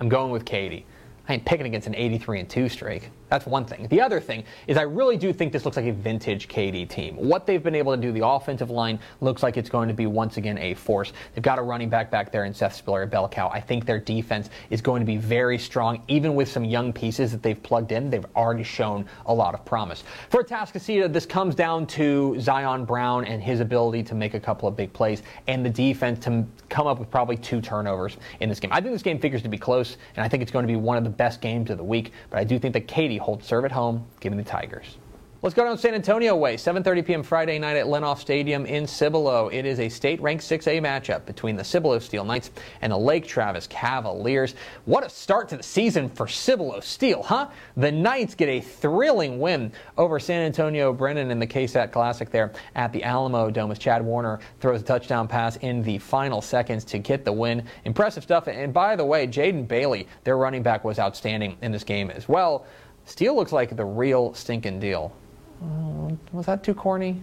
I'm 0.00 0.08
going 0.08 0.30
with 0.30 0.44
Katy. 0.44 0.86
I 1.28 1.34
ain't 1.34 1.44
picking 1.44 1.66
against 1.66 1.86
an 1.86 1.94
83 1.94 2.40
and 2.40 2.48
2 2.48 2.68
streak. 2.68 3.10
That's 3.28 3.46
one 3.46 3.64
thing. 3.64 3.88
The 3.88 4.00
other 4.00 4.20
thing 4.20 4.44
is 4.66 4.76
I 4.76 4.82
really 4.82 5.16
do 5.16 5.32
think 5.32 5.52
this 5.52 5.64
looks 5.64 5.76
like 5.76 5.86
a 5.86 5.92
vintage 5.92 6.48
Katy 6.48 6.86
team. 6.86 7.16
What 7.16 7.46
they've 7.46 7.62
been 7.62 7.74
able 7.74 7.94
to 7.94 8.00
do, 8.00 8.12
the 8.12 8.26
offensive 8.26 8.70
line 8.70 8.98
looks 9.20 9.42
like 9.42 9.56
it's 9.56 9.70
going 9.70 9.88
to 9.88 9.94
be 9.94 10.06
once 10.06 10.36
again 10.36 10.58
a 10.58 10.74
force. 10.74 11.12
They've 11.34 11.42
got 11.42 11.58
a 11.58 11.62
running 11.62 11.88
back 11.88 12.10
back 12.10 12.30
there 12.30 12.44
in 12.44 12.54
Seth 12.54 12.74
Spiller 12.74 13.06
Belcow. 13.06 13.50
I 13.52 13.60
think 13.60 13.86
their 13.86 13.98
defense 13.98 14.50
is 14.70 14.80
going 14.80 15.00
to 15.00 15.06
be 15.06 15.16
very 15.16 15.58
strong, 15.58 16.02
even 16.08 16.34
with 16.34 16.48
some 16.48 16.64
young 16.64 16.92
pieces 16.92 17.32
that 17.32 17.42
they've 17.42 17.60
plugged 17.62 17.92
in. 17.92 18.10
They've 18.10 18.26
already 18.36 18.62
shown 18.62 19.06
a 19.26 19.34
lot 19.34 19.54
of 19.54 19.64
promise. 19.64 20.04
For 20.30 20.44
Atascocita, 20.44 21.12
this 21.12 21.26
comes 21.26 21.54
down 21.54 21.86
to 21.88 22.38
Zion 22.40 22.84
Brown 22.84 23.24
and 23.24 23.42
his 23.42 23.60
ability 23.60 24.02
to 24.04 24.14
make 24.14 24.34
a 24.34 24.40
couple 24.40 24.68
of 24.68 24.76
big 24.76 24.92
plays 24.92 25.22
and 25.46 25.64
the 25.64 25.70
defense 25.70 26.24
to 26.24 26.44
come 26.68 26.86
up 26.86 26.98
with 26.98 27.10
probably 27.10 27.36
two 27.36 27.60
turnovers 27.60 28.16
in 28.40 28.48
this 28.48 28.60
game. 28.60 28.70
I 28.72 28.80
think 28.80 28.92
this 28.92 29.02
game 29.02 29.18
figures 29.18 29.42
to 29.42 29.48
be 29.48 29.58
close, 29.58 29.96
and 30.16 30.24
I 30.24 30.28
think 30.28 30.42
it's 30.42 30.52
going 30.52 30.64
to 30.66 30.72
be 30.72 30.76
one 30.76 30.96
of 30.96 31.04
the 31.04 31.10
best 31.10 31.40
games 31.40 31.70
of 31.70 31.78
the 31.78 31.84
week. 31.84 32.12
But 32.30 32.38
I 32.38 32.44
do 32.44 32.58
think 32.58 32.74
that 32.74 32.86
Katy 33.14 33.24
holds 33.24 33.46
serve 33.46 33.64
at 33.64 33.72
home. 33.72 34.06
Give 34.20 34.32
me 34.32 34.42
the 34.42 34.48
Tigers. 34.48 34.96
Let's 35.42 35.54
go 35.54 35.62
down 35.62 35.76
San 35.76 35.92
Antonio 35.94 36.34
way. 36.34 36.56
7:30 36.56 37.04
p.m. 37.04 37.22
Friday 37.22 37.58
night 37.58 37.76
at 37.76 37.84
Lehnhoff 37.84 38.18
Stadium 38.18 38.64
in 38.64 38.86
Cibolo. 38.86 39.48
It 39.48 39.66
is 39.66 39.78
a 39.78 39.90
state-ranked 39.90 40.42
6A 40.42 40.80
matchup 40.80 41.26
between 41.26 41.54
the 41.54 41.62
Cibolo 41.62 41.98
Steele 41.98 42.24
Knights 42.24 42.50
and 42.80 42.90
the 42.90 42.96
Lake 42.96 43.26
Travis 43.26 43.66
Cavaliers. 43.66 44.54
What 44.86 45.04
a 45.04 45.10
start 45.10 45.50
to 45.50 45.58
the 45.58 45.62
season 45.62 46.08
for 46.08 46.26
Cibolo 46.26 46.80
Steele, 46.80 47.22
huh? 47.22 47.50
The 47.76 47.92
Knights 47.92 48.34
get 48.34 48.48
a 48.48 48.62
thrilling 48.62 49.38
win 49.38 49.70
over 49.98 50.18
San 50.18 50.40
Antonio 50.46 50.94
Brennan 50.94 51.30
in 51.30 51.38
the 51.38 51.46
KSAT 51.46 51.92
Classic 51.92 52.30
there 52.30 52.54
at 52.74 52.90
the 52.94 53.02
Alamodome 53.02 53.70
as 53.70 53.78
Chad 53.78 54.02
Warner 54.02 54.40
throws 54.60 54.80
a 54.80 54.84
touchdown 54.84 55.28
pass 55.28 55.56
in 55.56 55.82
the 55.82 55.98
final 55.98 56.40
seconds 56.40 56.84
to 56.84 56.98
get 56.98 57.26
the 57.26 57.32
win. 57.32 57.64
Impressive 57.84 58.22
stuff. 58.22 58.48
And 58.48 58.72
by 58.72 58.96
the 58.96 59.04
way, 59.04 59.26
Jaden 59.26 59.68
Bailey, 59.68 60.08
their 60.24 60.38
running 60.38 60.62
back, 60.62 60.84
was 60.84 60.98
outstanding 60.98 61.58
in 61.60 61.70
this 61.70 61.84
game 61.84 62.10
as 62.10 62.30
well. 62.30 62.64
Steele 63.04 63.34
looks 63.36 63.52
like 63.52 63.76
the 63.76 63.84
real 63.84 64.34
stinking 64.34 64.80
deal. 64.80 65.14
Uh, 65.62 66.14
was 66.32 66.46
that 66.46 66.62
too 66.62 66.74
corny? 66.74 67.22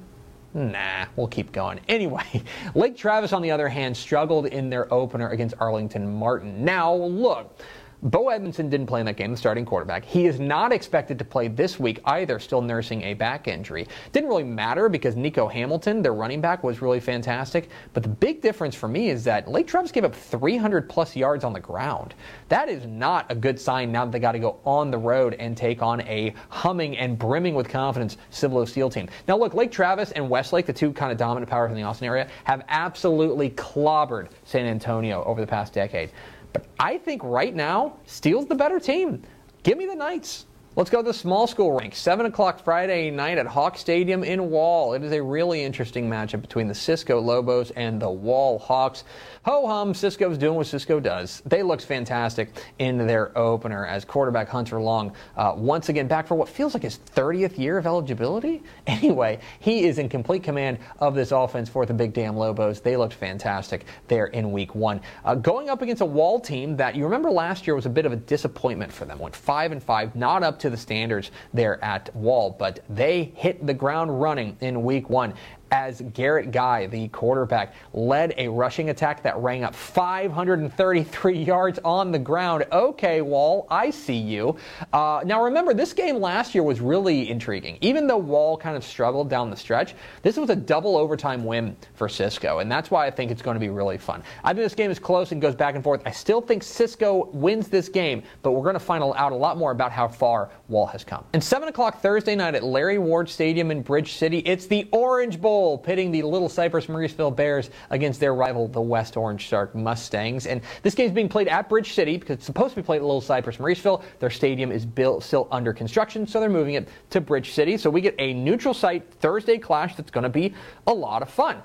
Nah, 0.54 1.06
we'll 1.16 1.28
keep 1.28 1.52
going. 1.52 1.80
Anyway, 1.88 2.44
Lake 2.76 2.98
Travis, 2.98 3.34
on 3.34 3.42
the 3.42 3.52
other 3.52 3.68
hand, 3.68 3.96
struggled 3.96 4.46
in 4.48 4.70
their 4.70 4.92
opener 4.94 5.30
against 5.30 5.56
Arlington 5.60 6.14
Martin. 6.14 6.64
Now, 6.64 6.94
look, 6.94 7.60
Bo 8.04 8.30
Edmondson 8.30 8.68
didn't 8.68 8.88
play 8.88 9.00
in 9.00 9.06
that 9.06 9.16
game, 9.16 9.30
the 9.30 9.38
starting 9.38 9.64
quarterback. 9.64 10.04
He 10.04 10.26
is 10.26 10.40
not 10.40 10.72
expected 10.72 11.20
to 11.20 11.26
play 11.26 11.48
this 11.48 11.80
week 11.80 12.00
either, 12.06 12.40
still 12.40 12.62
nursing 12.62 13.04
a 13.04 13.14
back 13.14 13.48
injury. 13.48 13.88
Didn't 14.12 14.28
really 14.28 14.44
matter 14.44 14.90
because 14.90 15.16
Nico 15.16 15.48
Hamilton, 15.48 16.02
their 16.02 16.16
running 16.16 16.42
back, 16.42 16.64
was 16.64 16.82
really 16.82 17.00
fantastic. 17.00 17.70
But 17.94 18.02
the 18.02 18.10
big 18.10 18.42
difference 18.42 18.74
for 18.74 18.88
me 18.88 19.12
is 19.12 19.24
that 19.26 19.48
Lake 19.48 19.68
Travis 19.68 19.92
gave 19.92 20.04
up 20.04 20.16
300 20.16 20.90
plus 20.90 21.16
yards 21.16 21.44
on 21.44 21.54
the 21.54 21.60
ground. 21.60 22.16
That 22.50 22.70
is 22.70 22.88
not 22.88 23.28
a 23.30 23.36
good 23.36 23.60
sign 23.60 23.92
now 23.92 24.06
that 24.06 24.12
they 24.12 24.20
got 24.20 24.32
to 24.32 24.40
go 24.40 24.60
on 24.66 24.90
the 24.90 24.98
road 24.98 25.36
and 25.36 25.56
take 25.56 25.84
on 25.84 26.02
a 26.02 26.34
humming 26.50 26.98
and 26.98 27.20
brimming 27.20 27.54
with 27.54 27.70
confidence 27.70 28.18
Cibolo 28.32 28.66
Steele 28.66 28.90
team. 28.90 29.10
Now, 29.28 29.38
look, 29.38 29.54
Lake 29.54 29.72
Travis 29.72 30.12
and 30.14 30.28
Westlake, 30.28 30.66
the 30.66 30.74
two 30.74 30.92
kind 30.92 31.12
of 31.12 31.20
dominant 31.20 31.52
powers 31.52 31.70
in 31.70 31.78
the 31.78 31.84
Austin 31.84 32.08
area, 32.08 32.28
have 32.46 32.64
absolutely 32.68 33.52
clobbered 33.52 34.30
San 34.44 34.66
Antonio 34.66 35.24
over 35.26 35.40
the 35.40 35.48
past 35.48 35.72
decade. 35.72 36.10
But 36.54 36.66
I 36.80 36.98
think 36.98 37.24
right 37.24 37.56
now, 37.56 37.98
Steele's 38.06 38.48
the 38.48 38.56
better 38.56 38.80
team. 38.80 39.24
Give 39.64 39.78
me 39.78 39.86
the 39.86 39.96
Knights. 39.96 40.46
Let's 40.78 40.90
go 40.90 41.00
to 41.00 41.04
the 41.04 41.14
small 41.14 41.48
school 41.48 41.74
rank. 41.74 41.94
7 41.94 42.26
o'clock 42.26 42.64
Friday 42.64 43.12
night 43.12 43.38
at 43.38 43.46
Hawk 43.46 43.78
Stadium 43.78 44.24
in 44.24 44.50
Wall. 44.50 44.94
It 44.94 45.04
is 45.04 45.12
a 45.12 45.22
really 45.22 45.64
interesting 45.64 46.10
matchup 46.10 46.40
between 46.40 46.70
the 46.70 46.74
Cisco 46.74 47.20
Lobos 47.20 47.72
and 47.72 48.02
the 48.02 48.10
Wall 48.10 48.58
Hawks. 48.58 49.04
Ho 49.44 49.66
hum, 49.66 49.96
Cisco's 49.96 50.38
doing 50.38 50.54
what 50.54 50.68
Cisco 50.68 51.00
does. 51.00 51.42
They 51.48 51.64
looked 51.64 51.84
fantastic 51.84 52.52
in 52.78 53.08
their 53.08 53.36
opener 53.36 53.88
as 53.88 54.06
quarterback 54.06 54.48
Hunter 54.48 54.80
Long, 54.80 55.16
uh, 55.36 55.54
once 55.58 55.90
again 55.90 56.08
back 56.08 56.28
for 56.28 56.36
what 56.36 56.48
feels 56.48 56.76
like 56.76 56.84
his 56.84 57.00
30th 57.16 57.58
year 57.58 57.80
of 57.80 57.88
eligibility. 57.88 58.62
Anyway, 59.02 59.40
he 59.60 59.86
is 59.86 59.98
in 59.98 60.10
complete 60.10 60.44
command 60.44 60.78
of 61.00 61.16
this 61.16 61.32
offense 61.32 61.70
for 61.70 61.86
the 61.86 61.94
Big 61.94 62.14
Damn 62.14 62.36
Lobos. 62.36 62.82
They 62.82 62.98
looked 62.98 63.14
fantastic 63.14 63.86
there 64.08 64.28
in 64.28 64.52
week 64.52 64.76
one. 64.76 65.02
Uh, 65.26 65.34
going 65.34 65.70
up 65.70 65.82
against 65.82 66.02
a 66.02 66.06
Wall 66.06 66.40
team 66.40 66.76
that 66.78 66.94
you 66.94 67.04
remember 67.04 67.32
last 67.32 67.66
year 67.66 67.76
was 67.76 67.86
a 67.86 67.90
bit 67.90 68.06
of 68.06 68.12
a 68.12 68.18
disappointment 68.18 68.92
for 68.92 69.06
them. 69.06 69.18
Went 69.18 69.36
5 69.36 69.72
and 69.72 69.82
5, 69.82 70.16
not 70.16 70.44
up 70.44 70.60
to 70.60 70.70
the 70.70 70.78
standards 70.78 71.32
there 71.54 71.84
at 71.84 72.14
Wall, 72.16 72.56
but 72.60 72.84
they 72.90 73.32
hit 73.36 73.66
the 73.66 73.74
ground 73.74 74.22
running 74.22 74.56
in 74.60 74.84
week 74.84 75.10
one. 75.10 75.34
As 75.72 76.02
Garrett 76.14 76.52
Guy, 76.52 76.86
the 76.88 77.08
quarterback, 77.10 77.74
led 77.94 78.34
a 78.38 78.50
rushing 78.50 78.90
attack 78.90 79.24
that 79.24 79.38
rang 79.38 79.64
up 79.64 79.74
533 79.74 81.42
yards 81.42 81.80
on 81.86 82.12
the 82.12 82.20
ground. 82.20 82.66
Okay, 82.72 83.22
Wall, 83.22 83.68
I 83.70 83.90
see 83.90 84.18
you. 84.18 84.58
Uh, 84.92 85.22
now 85.26 85.42
remember, 85.44 85.74
this 85.74 85.94
game 85.94 86.18
last 86.18 86.54
year 86.54 86.64
was 86.64 86.82
really 86.82 87.30
intriguing. 87.30 87.78
Even 87.80 88.06
though 88.06 88.18
Wall 88.18 88.58
kind 88.58 88.76
of 88.76 88.84
struggled 88.84 89.30
down 89.30 89.50
the 89.50 89.56
stretch, 89.56 89.96
this 90.22 90.36
was 90.36 90.50
a 90.50 90.56
double 90.56 90.98
overtime 90.98 91.46
win 91.46 91.76
for 91.94 92.10
Cisco, 92.10 92.60
and 92.60 92.70
that's 92.70 92.92
why 92.92 93.08
I 93.08 93.12
think 93.12 93.32
it's 93.32 93.42
going 93.42 93.56
to 93.56 93.60
be 93.60 93.70
really 93.70 93.98
fun. 93.98 94.24
I 94.44 94.50
think 94.50 94.66
this 94.66 94.76
game 94.76 94.92
is 94.92 95.00
close 95.00 95.32
and 95.32 95.42
goes 95.42 95.56
back 95.56 95.76
and 95.76 95.84
forth. 95.84 96.02
I 96.06 96.12
still 96.12 96.42
think 96.42 96.64
Cisco 96.64 97.30
wins 97.32 97.70
this 97.70 97.88
game, 97.88 98.24
but 98.42 98.52
we're 98.52 98.64
going 98.64 98.74
to 98.74 98.80
find 98.80 99.04
out 99.04 99.32
a 99.32 99.36
lot 99.36 99.58
more 99.58 99.72
about 99.72 99.94
how 99.94 100.10
far 100.10 100.50
Wall 100.68 100.88
has 100.88 101.06
come. 101.06 101.24
And 101.32 101.42
7 101.42 101.70
o'clock 101.70 102.02
Thursday 102.02 102.36
night 102.36 102.56
at 102.56 102.64
Larry 102.64 102.98
Ward 102.98 103.30
Stadium 103.30 103.72
in 103.72 103.82
Bridge 103.82 104.14
City, 104.14 104.40
it's 104.40 104.68
the 104.68 104.88
Orange 104.92 105.40
Bowl 105.40 105.61
pitting 105.78 106.12
the 106.12 106.24
Little 106.24 106.50
Cypress 106.50 106.88
Mauriceville 106.88 107.36
Bears 107.36 107.70
against 107.90 108.20
their 108.20 108.34
rival, 108.34 108.68
the 108.68 108.82
West 108.82 109.18
Orange 109.18 109.48
Stark 109.48 109.76
Mustangs. 109.76 110.48
And 110.48 110.62
this 110.84 110.96
game 110.96 111.08
is 111.08 111.12
being 111.12 111.30
played 111.30 111.48
at 111.48 111.70
Bridge 111.70 111.94
City 111.94 112.18
because 112.18 112.38
it's 112.38 112.46
supposed 112.46 112.76
to 112.76 112.82
be 112.82 112.86
played 112.86 112.98
at 112.98 113.04
Little 113.04 113.22
Cypress 113.22 113.58
Mauriceville. 113.58 114.04
Their 114.20 114.30
stadium 114.30 114.72
is 114.72 114.86
built 114.86 115.24
still 115.24 115.48
under 115.52 115.74
construction, 115.74 116.26
so 116.26 116.40
they're 116.40 116.50
moving 116.50 116.76
it 116.76 116.88
to 117.12 117.22
Bridge 117.22 117.52
City. 117.52 117.78
So 117.78 117.90
we 117.90 118.02
get 118.02 118.16
a 118.20 118.34
neutral 118.34 118.74
site 118.74 119.12
Thursday 119.14 119.58
clash 119.58 119.96
that's 119.96 120.12
going 120.12 120.24
to 120.24 120.30
be 120.30 120.54
a 120.88 120.94
lot 120.94 121.22
of 121.22 121.30
fun. 121.30 121.62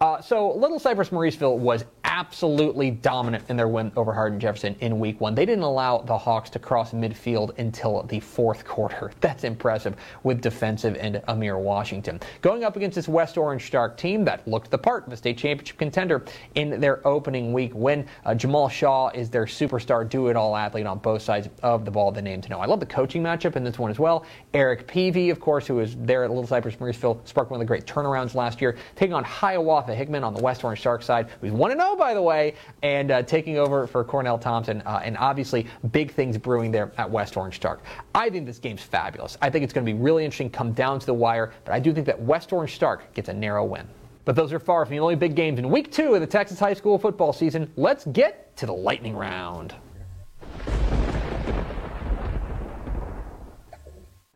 Uh, 0.00 0.18
so 0.18 0.56
Little 0.56 0.78
Cypress 0.78 1.10
Mauriceville 1.10 1.58
was 1.58 1.84
absolutely 2.10 2.90
dominant 2.90 3.44
in 3.48 3.56
their 3.56 3.68
win 3.68 3.92
over 3.96 4.12
Hardin 4.12 4.40
Jefferson 4.40 4.74
in 4.80 4.98
week 4.98 5.20
one. 5.20 5.32
They 5.32 5.46
didn't 5.46 5.62
allow 5.62 5.98
the 5.98 6.18
Hawks 6.18 6.50
to 6.50 6.58
cross 6.58 6.90
midfield 6.90 7.56
until 7.58 8.02
the 8.02 8.18
fourth 8.18 8.64
quarter. 8.64 9.12
That's 9.20 9.44
impressive 9.44 9.94
with 10.24 10.40
defensive 10.40 10.96
and 11.00 11.22
Amir 11.28 11.56
Washington. 11.56 12.18
Going 12.42 12.64
up 12.64 12.76
against 12.76 12.96
this 12.96 13.06
West 13.06 13.38
Orange 13.38 13.64
Stark 13.64 13.96
team 13.96 14.24
that 14.24 14.46
looked 14.48 14.72
the 14.72 14.78
part 14.78 15.06
of 15.06 15.12
a 15.12 15.16
state 15.16 15.38
championship 15.38 15.78
contender 15.78 16.24
in 16.56 16.80
their 16.80 17.06
opening 17.06 17.52
week 17.52 17.72
win. 17.74 18.04
Uh, 18.24 18.34
Jamal 18.34 18.68
Shaw 18.68 19.10
is 19.10 19.30
their 19.30 19.46
superstar 19.46 20.06
do-it-all 20.06 20.56
athlete 20.56 20.86
on 20.86 20.98
both 20.98 21.22
sides 21.22 21.48
of 21.62 21.84
the 21.84 21.92
ball, 21.92 22.10
the 22.10 22.20
name 22.20 22.40
to 22.40 22.48
know. 22.48 22.58
I 22.58 22.66
love 22.66 22.80
the 22.80 22.86
coaching 22.86 23.22
matchup 23.22 23.54
in 23.54 23.62
this 23.62 23.78
one 23.78 23.90
as 23.90 24.00
well. 24.00 24.26
Eric 24.52 24.88
Peavy, 24.88 25.30
of 25.30 25.38
course, 25.38 25.64
who 25.64 25.76
was 25.76 25.94
there 25.96 26.24
at 26.24 26.30
Little 26.30 26.46
Cypress 26.46 26.74
Mauriceville, 26.76 27.26
sparked 27.26 27.52
one 27.52 27.60
of 27.60 27.64
the 27.64 27.68
great 27.68 27.86
turnarounds 27.86 28.34
last 28.34 28.60
year, 28.60 28.76
taking 28.96 29.14
on 29.14 29.22
Hiawatha 29.22 29.94
Hickman 29.94 30.24
on 30.24 30.34
the 30.34 30.42
West 30.42 30.64
Orange 30.64 30.80
Stark 30.80 31.02
side, 31.02 31.28
who's 31.40 31.52
1 31.52 31.70
0, 31.70 31.96
by 32.00 32.14
the 32.14 32.22
way, 32.22 32.54
and 32.82 33.12
uh, 33.12 33.22
taking 33.22 33.58
over 33.58 33.86
for 33.86 34.02
Cornell 34.02 34.38
Thompson. 34.38 34.82
Uh, 34.86 35.02
and 35.04 35.16
obviously, 35.18 35.66
big 35.92 36.10
things 36.10 36.36
brewing 36.36 36.72
there 36.72 36.90
at 36.96 37.08
West 37.08 37.36
Orange 37.36 37.54
Stark. 37.54 37.82
I 38.14 38.30
think 38.30 38.46
this 38.46 38.58
game's 38.58 38.82
fabulous. 38.82 39.36
I 39.40 39.50
think 39.50 39.62
it's 39.62 39.72
going 39.72 39.86
to 39.86 39.92
be 39.92 39.96
really 39.96 40.24
interesting, 40.24 40.50
come 40.50 40.72
down 40.72 40.98
to 40.98 41.06
the 41.06 41.14
wire, 41.14 41.52
but 41.64 41.72
I 41.72 41.78
do 41.78 41.92
think 41.92 42.06
that 42.06 42.20
West 42.20 42.52
Orange 42.52 42.74
Stark 42.74 43.12
gets 43.14 43.28
a 43.28 43.32
narrow 43.34 43.64
win. 43.64 43.86
But 44.24 44.34
those 44.34 44.52
are 44.52 44.58
far 44.58 44.84
from 44.84 44.96
the 44.96 45.00
only 45.00 45.14
big 45.14 45.36
games 45.36 45.58
in 45.58 45.70
week 45.70 45.92
two 45.92 46.14
of 46.14 46.20
the 46.20 46.26
Texas 46.26 46.58
high 46.58 46.74
school 46.74 46.98
football 46.98 47.32
season. 47.32 47.70
Let's 47.76 48.06
get 48.06 48.56
to 48.56 48.66
the 48.66 48.74
lightning 48.74 49.14
round. 49.14 49.74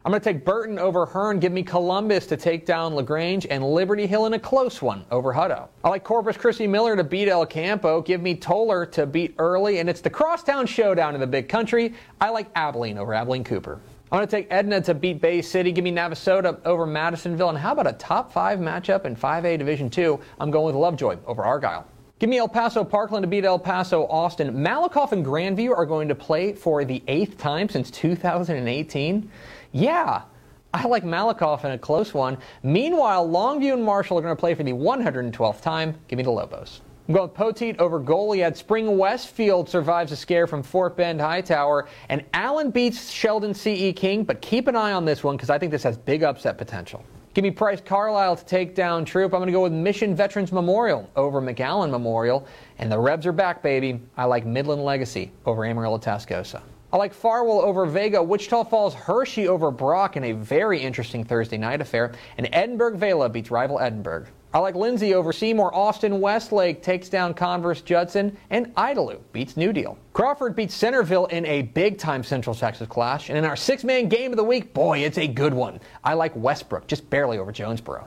I'm 0.07 0.11
going 0.11 0.21
to 0.21 0.33
take 0.33 0.45
Burton 0.45 0.79
over 0.79 1.07
Hearne. 1.07 1.41
Give 1.41 1.51
me 1.51 1.63
Columbus 1.63 2.27
to 2.27 2.37
take 2.37 2.67
down 2.67 2.95
LaGrange 2.95 3.47
and 3.49 3.65
Liberty 3.65 4.07
Hill 4.07 4.27
in 4.27 4.35
a 4.35 4.39
close 4.39 4.83
one 4.83 5.03
over 5.11 5.33
Hutto. 5.33 5.69
I 5.83 5.89
like 5.89 6.05
Corpus 6.05 6.37
Christi 6.37 6.67
Miller 6.67 6.95
to 6.95 7.03
beat 7.03 7.27
El 7.27 7.47
Campo. 7.47 8.03
Give 8.03 8.21
me 8.21 8.35
Tolar 8.35 8.85
to 8.85 9.07
beat 9.07 9.35
Early. 9.39 9.79
And 9.79 9.89
it's 9.89 10.03
the 10.03 10.11
crosstown 10.11 10.67
showdown 10.67 11.15
in 11.15 11.23
the 11.23 11.27
big 11.27 11.49
country. 11.49 11.95
I 12.21 12.29
like 12.29 12.49
Abilene 12.55 12.99
over 12.99 13.15
Abilene 13.15 13.45
Cooper. 13.45 13.81
I'm 14.13 14.19
going 14.19 14.29
to 14.29 14.31
take 14.31 14.47
Edna 14.51 14.83
to 14.83 14.93
beat 14.93 15.23
Bay 15.23 15.41
City. 15.41 15.73
Give 15.73 15.83
me 15.83 15.91
Navasota 15.91 16.61
over 16.67 16.85
Madisonville. 16.85 17.49
And 17.49 17.57
how 17.57 17.73
about 17.73 17.87
a 17.87 17.95
top 17.95 18.31
five 18.31 18.59
matchup 18.59 19.07
in 19.07 19.17
5A 19.17 19.57
Division 19.57 19.89
2? 19.89 20.21
I'm 20.39 20.51
going 20.51 20.67
with 20.67 20.75
Lovejoy 20.75 21.17
over 21.27 21.43
Argyle. 21.43 21.87
Give 22.19 22.29
me 22.29 22.37
El 22.37 22.49
Paso 22.49 22.85
Parkland 22.85 23.23
to 23.23 23.27
beat 23.27 23.45
El 23.47 23.59
Paso 23.59 24.07
Austin. 24.09 24.53
Malakoff 24.55 25.13
and 25.13 25.25
Grandview 25.25 25.77
are 25.77 25.87
going 25.87 26.09
to 26.09 26.15
play 26.15 26.53
for 26.53 26.85
the 26.85 27.03
eighth 27.09 27.39
time 27.39 27.71
since 27.71 27.91
2018. 27.91 29.31
Yeah, 29.75 30.23
I 30.73 30.87
like 30.87 31.03
Malakoff 31.03 31.65
in 31.65 31.73
a 31.73 31.79
close 31.79 32.15
one. 32.15 32.39
Meanwhile, 32.63 33.29
Longview 33.29 33.73
and 33.73 33.83
Marshall 33.83 34.17
are 34.17 34.23
going 34.23 34.35
to 34.35 34.39
play 34.39 34.55
for 34.55 34.63
the 34.63 34.73
112th 34.73 35.61
time. 35.61 35.99
Give 36.07 36.17
me 36.17 36.23
the 36.23 36.31
Lobos. 36.31 36.81
I'm 37.09 37.15
going 37.15 37.29
with 37.29 37.37
Poteet 37.37 37.81
over 37.81 37.99
Goliad. 37.99 38.57
Spring 38.57 38.97
Westfield 38.97 39.69
survives 39.69 40.13
a 40.13 40.17
scare 40.17 40.47
from 40.47 40.63
Fort 40.63 40.97
Bend 40.97 41.21
Hightower. 41.21 41.89
And 42.09 42.25
Allen 42.35 42.71
beats 42.71 43.11
Sheldon 43.11 43.53
C.E. 43.53 43.93
King, 43.95 44.23
but 44.23 44.41
keep 44.41 44.69
an 44.69 44.77
eye 44.77 44.93
on 44.93 45.05
this 45.05 45.25
one 45.25 45.37
because 45.37 45.51
I 45.51 45.59
think 45.59 45.73
this 45.73 45.83
has 45.83 45.99
big 45.99 46.23
upset 46.23 46.57
potential. 46.57 47.05
Give 47.35 47.43
me 47.43 47.51
Price 47.51 47.81
Carlisle 47.85 48.37
to 48.37 48.45
take 48.45 48.77
down 48.77 49.05
Troup. 49.05 49.35
I'm 49.35 49.41
going 49.41 49.49
to 49.49 49.53
go 49.53 49.65
with 49.65 49.73
Mission 49.73 50.15
Veterans 50.15 50.53
Memorial 50.53 51.11
over 51.17 51.43
McAllen 51.43 51.91
Memorial. 51.91 52.47
And 52.79 52.93
the 52.93 52.99
Rebs 53.01 53.27
are 53.27 53.33
back, 53.33 53.61
baby. 53.61 54.01
I 54.17 54.27
like 54.27 54.47
Midland 54.47 54.85
Legacy 54.85 55.33
over 55.45 55.65
Amarillo 55.65 55.99
Tascosa. 55.99 56.63
I 56.95 56.97
like 56.97 57.13
Farwell 57.13 57.61
over 57.61 57.87
Vega, 57.87 58.23
Wichita 58.23 58.63
Falls 58.63 58.95
Hirschi 58.95 59.49
over 59.49 59.73
Brock 59.73 60.17
in 60.17 60.23
a 60.23 60.31
very 60.31 60.81
interesting 60.81 61.25
Thursday 61.25 61.59
night 61.59 61.81
affair, 61.81 62.13
and 62.39 62.49
Edinburg 62.53 62.95
Vela 62.95 63.29
beats 63.29 63.51
rival 63.51 63.81
Edinburg. 63.81 64.29
I 64.53 64.61
like 64.61 64.77
Lindsay 64.77 65.13
over 65.13 65.33
Seymour. 65.33 65.75
Austin 65.75 66.21
Westlake 66.21 66.85
takes 66.85 67.09
down 67.09 67.35
Converse 67.35 67.81
Judson, 67.81 68.37
and 68.51 68.73
Idalou 68.77 69.19
beats 69.33 69.57
New 69.57 69.73
Deal. 69.73 69.99
Crawford 70.13 70.55
beats 70.55 70.73
Centerville 70.73 71.27
in 71.27 71.45
a 71.47 71.63
big 71.63 71.99
time 71.99 72.23
Central 72.23 72.55
Texas 72.55 72.87
clash, 72.87 73.29
and 73.29 73.37
in 73.37 73.45
our 73.45 73.57
six 73.57 73.83
man 73.83 74.09
game 74.09 74.31
of 74.31 74.37
the 74.37 74.45
week, 74.45 74.73
boy, 74.73 75.01
it's 75.01 75.19
a 75.19 75.27
good 75.27 75.53
one. 75.53 75.81
I 76.05 76.15
like 76.15 76.31
Westbrook, 76.37 76.87
just 76.87 77.11
barely 77.11 77.39
over 77.39 77.51
Jonesboro. 77.51 78.07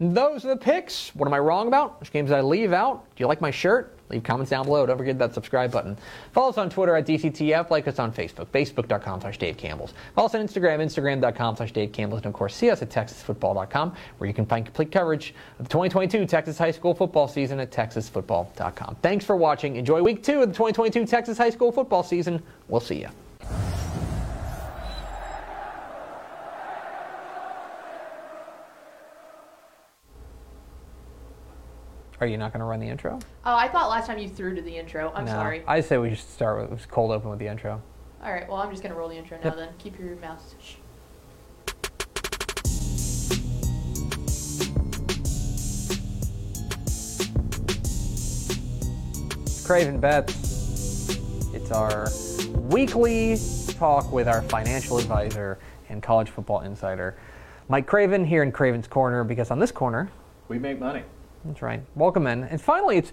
And 0.00 0.12
those 0.12 0.44
are 0.44 0.48
the 0.48 0.56
picks. 0.56 1.14
What 1.14 1.28
am 1.28 1.34
I 1.34 1.38
wrong 1.38 1.68
about? 1.68 2.00
Which 2.00 2.10
games 2.10 2.30
did 2.30 2.36
I 2.36 2.40
leave 2.40 2.72
out? 2.72 3.04
Do 3.14 3.22
you 3.22 3.28
like 3.28 3.40
my 3.40 3.52
shirt? 3.52 3.96
Leave 4.10 4.22
comments 4.22 4.50
down 4.50 4.66
below. 4.66 4.84
Don't 4.86 4.98
forget 4.98 5.18
that 5.18 5.34
subscribe 5.34 5.72
button. 5.72 5.96
Follow 6.32 6.50
us 6.50 6.58
on 6.58 6.70
Twitter 6.70 6.94
at 6.96 7.06
DCTF. 7.06 7.70
Like 7.70 7.88
us 7.88 7.98
on 7.98 8.12
Facebook, 8.12 8.46
facebook.com 8.46 9.20
slash 9.20 9.38
Dave 9.38 9.56
Campbell's. 9.56 9.94
Follow 10.14 10.26
us 10.26 10.34
on 10.34 10.46
Instagram, 10.46 10.80
instagram.com 10.80 11.56
slash 11.56 11.72
Dave 11.72 11.92
Campbell's. 11.92 12.20
And 12.20 12.26
of 12.26 12.34
course, 12.34 12.54
see 12.54 12.70
us 12.70 12.82
at 12.82 12.90
texasfootball.com, 12.90 13.94
where 14.18 14.28
you 14.28 14.34
can 14.34 14.46
find 14.46 14.64
complete 14.64 14.92
coverage 14.92 15.34
of 15.58 15.66
the 15.66 15.70
2022 15.70 16.26
Texas 16.26 16.58
high 16.58 16.70
school 16.70 16.94
football 16.94 17.28
season 17.28 17.60
at 17.60 17.70
texasfootball.com. 17.70 18.96
Thanks 19.02 19.24
for 19.24 19.36
watching. 19.36 19.76
Enjoy 19.76 20.02
week 20.02 20.22
two 20.22 20.42
of 20.42 20.48
the 20.48 20.54
2022 20.54 21.06
Texas 21.06 21.38
high 21.38 21.50
school 21.50 21.72
football 21.72 22.02
season. 22.02 22.42
We'll 22.68 22.80
see 22.80 23.00
you. 23.00 23.83
Are 32.20 32.26
you 32.26 32.36
not 32.38 32.52
going 32.52 32.60
to 32.60 32.64
run 32.66 32.80
the 32.80 32.88
intro? 32.88 33.18
Oh, 33.44 33.56
I 33.56 33.68
thought 33.68 33.90
last 33.90 34.06
time 34.06 34.18
you 34.18 34.28
threw 34.28 34.54
to 34.54 34.62
the 34.62 34.76
intro. 34.76 35.12
I'm 35.14 35.24
No. 35.24 35.32
sorry. 35.32 35.64
I 35.66 35.80
say 35.80 35.98
we 35.98 36.10
should 36.10 36.18
start 36.28 36.60
with 36.70 36.78
just 36.78 36.90
cold 36.90 37.10
open 37.10 37.30
with 37.30 37.38
the 37.38 37.48
intro. 37.48 37.82
All 38.22 38.32
right, 38.32 38.48
well, 38.48 38.58
I'm 38.58 38.70
just 38.70 38.82
going 38.82 38.92
to 38.92 38.98
roll 38.98 39.08
the 39.08 39.16
intro 39.16 39.38
now 39.42 39.50
then. 39.54 39.68
Keep 39.78 39.98
your 39.98 40.16
mouth 40.16 40.54
shh. 40.62 40.74
Craven 49.64 49.98
Bets. 49.98 50.34
It's 51.54 51.70
our 51.70 52.08
weekly 52.70 53.38
talk 53.78 54.12
with 54.12 54.28
our 54.28 54.42
financial 54.42 54.98
advisor 54.98 55.58
and 55.88 56.02
college 56.02 56.30
football 56.30 56.60
insider, 56.60 57.16
Mike 57.68 57.86
Craven, 57.86 58.24
here 58.24 58.42
in 58.42 58.52
Craven's 58.52 58.86
Corner, 58.86 59.24
because 59.24 59.50
on 59.50 59.58
this 59.58 59.72
corner, 59.72 60.10
We 60.48 60.58
make 60.58 60.78
money. 60.78 61.02
That's 61.44 61.62
right, 61.62 61.82
welcome 61.94 62.26
in. 62.26 62.44
And 62.44 62.60
finally, 62.60 62.96
it's 62.96 63.12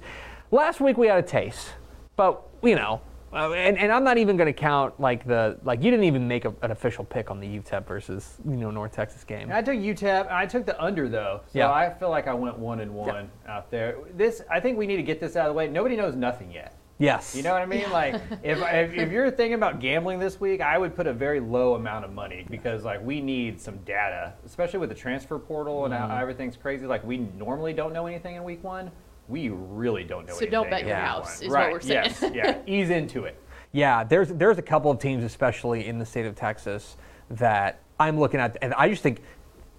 last 0.52 0.82
week 0.82 0.98
we 0.98 1.08
had 1.08 1.18
a 1.18 1.28
taste, 1.28 1.74
but 2.16 2.42
you 2.64 2.76
know, 2.76 3.02
uh, 3.34 3.52
and, 3.54 3.78
and 3.78 3.92
I'm 3.92 4.04
not 4.04 4.18
even 4.18 4.36
going 4.36 4.48
to 4.48 4.60
count 4.60 5.00
like 5.00 5.26
the 5.26 5.58
like 5.64 5.82
you 5.82 5.90
didn't 5.90 6.06
even 6.06 6.28
make 6.28 6.46
a, 6.46 6.54
an 6.62 6.72
official 6.72 7.06
pick 7.06 7.32
on 7.32 7.40
the 7.40 7.48
UTEP 7.48 7.88
versus 7.88 8.38
you 8.46 8.58
know 8.58 8.72
North 8.72 8.92
Texas 8.92 9.24
game. 9.24 9.50
I 9.52 9.62
took 9.62 9.76
UTEP. 9.76 10.32
I 10.32 10.46
took 10.46 10.66
the 10.66 10.82
under 10.82 11.08
though, 11.08 11.42
so 11.48 11.60
Yeah. 11.60 11.72
I 11.72 11.94
feel 11.94 12.10
like 12.10 12.28
I 12.28 12.34
went 12.34 12.58
one 12.58 12.82
and 12.82 12.94
one 12.94 13.30
out 13.48 13.72
there. 13.72 13.98
This, 14.16 14.42
I 14.50 14.60
think 14.60 14.78
we 14.78 14.86
need 14.86 14.98
to 14.98 15.04
get 15.04 15.20
this 15.20 15.36
out 15.36 15.48
of 15.48 15.54
the 15.54 15.58
way. 15.58 15.68
Nobody 15.68 15.96
knows 15.96 16.16
nothing 16.16 16.52
yet. 16.52 16.76
Yes. 17.02 17.36
You 17.36 17.42
know 17.42 17.54
what 17.54 17.64
I 17.64 17.66
mean? 17.66 17.90
Like, 17.92 18.16
if, 18.44 18.60
if 18.62 18.94
if 18.94 19.12
you're 19.12 19.32
thinking 19.32 19.56
about 19.56 19.80
gambling 19.80 20.20
this 20.20 20.40
week, 20.40 20.62
I 20.62 20.78
would 20.78 20.96
put 20.96 21.08
a 21.08 21.14
very 21.14 21.40
low 21.40 21.74
amount 21.74 22.06
of 22.06 22.14
money 22.14 22.46
because 22.50 22.84
like 22.84 23.04
we 23.04 23.22
need 23.22 23.60
some 23.60 23.78
data, 23.78 24.34
especially 24.46 24.80
with 24.80 24.90
the 24.90 24.96
transfer 24.96 25.40
portal 25.40 25.86
and 25.86 25.94
Mm-hmm. 25.94 26.10
how 26.12 26.18
everything's 26.18 26.56
crazy. 26.56 26.86
Like 26.86 27.04
we 27.04 27.18
normally 27.18 27.74
don't 27.74 27.92
know 27.92 28.06
anything 28.06 28.36
in 28.36 28.44
week 28.44 28.64
one. 28.64 28.92
We 29.28 29.50
really 29.50 30.04
don't 30.04 30.26
know. 30.26 30.34
So 30.34 30.38
anything 30.38 30.52
don't 30.52 30.70
bet 30.70 30.82
in 30.82 30.88
your 30.90 30.98
house, 30.98 31.40
one. 31.40 31.46
is 31.46 31.50
what 31.52 31.56
right. 31.56 31.72
we're 31.74 31.80
saying. 31.82 32.14
Yes. 32.22 32.24
Yeah. 32.34 32.58
Ease 32.68 32.90
into 32.92 33.26
it. 33.26 33.42
Yeah, 33.72 34.04
there's 34.04 34.30
there's 34.30 34.58
a 34.58 34.62
couple 34.62 34.92
of 34.92 35.00
teams, 35.00 35.24
especially 35.24 35.88
in 35.88 35.98
the 35.98 36.06
state 36.06 36.26
of 36.26 36.36
Texas, 36.36 36.98
that 37.32 37.80
I'm 38.00 38.20
looking 38.20 38.40
at, 38.40 38.58
and 38.62 38.74
I 38.76 38.90
just 38.90 39.02
think, 39.02 39.22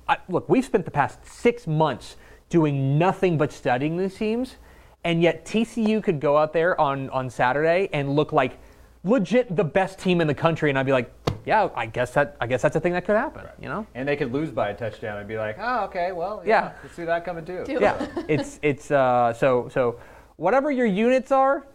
I, 0.09 0.17
look, 0.29 0.49
we've 0.49 0.65
spent 0.65 0.85
the 0.85 0.91
past 0.91 1.25
six 1.27 1.67
months 1.67 2.17
doing 2.49 2.99
nothing 2.99 3.37
but 3.39 3.53
studying 3.53 3.97
these 3.97 4.15
teams, 4.17 4.57
and 5.05 5.23
yet 5.23 5.45
TCU 5.45 6.03
could 6.03 6.21
go 6.21 6.37
out 6.37 6.53
there 6.53 6.81
on 6.81 7.11
on 7.11 7.29
Saturday 7.31 7.89
and 7.93 8.15
look 8.15 8.33
like 8.33 8.59
legit 9.05 9.55
the 9.57 9.65
best 9.65 9.99
team 9.99 10.21
in 10.21 10.27
the 10.27 10.35
country, 10.35 10.71
and 10.71 10.79
I'd 10.79 10.87
be 10.87 10.93
like, 10.93 11.13
yeah, 11.45 11.69
I 11.75 11.87
guess 11.87 12.13
that 12.13 12.37
I 12.41 12.47
guess 12.47 12.63
that's 12.63 12.77
a 12.77 12.81
thing 12.81 12.93
that 12.93 13.05
could 13.05 13.17
happen. 13.17 13.47
You 13.61 13.69
know. 13.69 13.87
And 13.95 14.07
they 14.07 14.17
could 14.17 14.33
lose 14.33 14.51
by 14.51 14.71
a 14.71 14.75
touchdown 14.75 15.19
and 15.19 15.27
be 15.29 15.39
like, 15.39 15.57
oh, 15.61 15.85
okay, 15.85 16.13
well, 16.13 16.43
Yeah. 16.45 16.65
yeah, 16.65 16.73
let's 16.83 16.95
see 16.95 17.05
that 17.05 17.25
coming 17.25 17.45
too. 17.45 17.65
Do 17.65 17.79
Yeah, 17.81 18.07
it's 18.29 18.59
it's 18.63 18.91
uh, 18.91 19.33
so 19.33 19.69
so 19.73 19.99
whatever 20.37 20.71
your 20.71 20.87
units 20.87 21.33
are, 21.33 21.67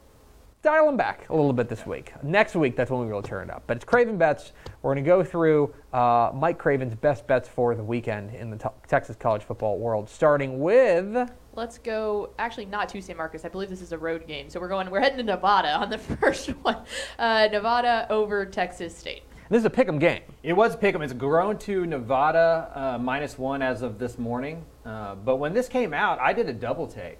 dial 0.62 0.86
them 0.86 0.98
back 0.98 1.28
a 1.30 1.36
little 1.36 1.54
bit 1.54 1.68
this 1.70 1.86
week. 1.86 2.14
Next 2.24 2.56
week, 2.56 2.76
that's 2.76 2.90
when 2.90 3.06
we 3.06 3.12
will 3.12 3.22
turn 3.22 3.50
it 3.50 3.54
up. 3.54 3.64
But 3.68 3.78
it's 3.78 3.86
Craven 3.86 4.18
bets. 4.18 4.54
We're 4.82 4.94
going 4.94 5.04
to 5.04 5.08
go 5.08 5.24
through 5.24 5.74
uh, 5.94 6.32
Mike 6.34 6.58
Craven's 6.58 6.96
best 6.96 7.28
bets 7.28 7.48
for 7.48 7.76
the 7.76 7.84
weekend 7.84 8.34
in 8.34 8.50
the 8.50 8.58
t- 8.58 8.70
Texas 8.88 9.16
college 9.18 9.44
football 9.44 9.78
world, 9.80 10.10
starting 10.10 10.60
with. 10.60 11.30
Let's 11.58 11.80
go. 11.80 12.30
Actually, 12.38 12.66
not 12.66 12.88
to 12.90 13.02
San 13.02 13.18
Marcos. 13.18 13.44
I 13.44 13.50
believe 13.50 13.68
this 13.68 13.82
is 13.82 13.92
a 13.92 13.98
road 13.98 14.28
game, 14.28 14.48
so 14.48 14.60
we're 14.60 14.68
going. 14.68 14.92
We're 14.92 15.00
heading 15.00 15.18
to 15.18 15.24
Nevada 15.24 15.74
on 15.74 15.90
the 15.90 15.98
first 16.22 16.50
one. 16.50 16.84
Uh, 17.18 17.50
Nevada 17.52 18.06
over 18.12 18.46
Texas 18.46 18.96
State. 18.96 19.24
This 19.50 19.62
is 19.62 19.66
a 19.66 19.70
pick'em 19.72 20.00
game. 20.00 20.22
It 20.44 20.54
was 20.54 20.76
a 20.76 20.78
pick'em. 20.78 21.04
It's 21.04 21.14
grown 21.14 21.58
to 21.60 21.88
Nevada 21.88 22.72
uh, 22.76 22.98
minus 23.00 23.40
one 23.40 23.64
as 23.64 23.82
of 23.82 23.98
this 23.98 24.20
morning. 24.20 24.64
Uh, 24.86 25.16
but 25.16 25.38
when 25.38 25.56
this 25.56 25.68
came 25.68 25.96
out, 25.96 26.20
I 26.20 26.32
did 26.32 26.48
a 26.48 26.54
double 26.54 26.86
take. 26.86 27.18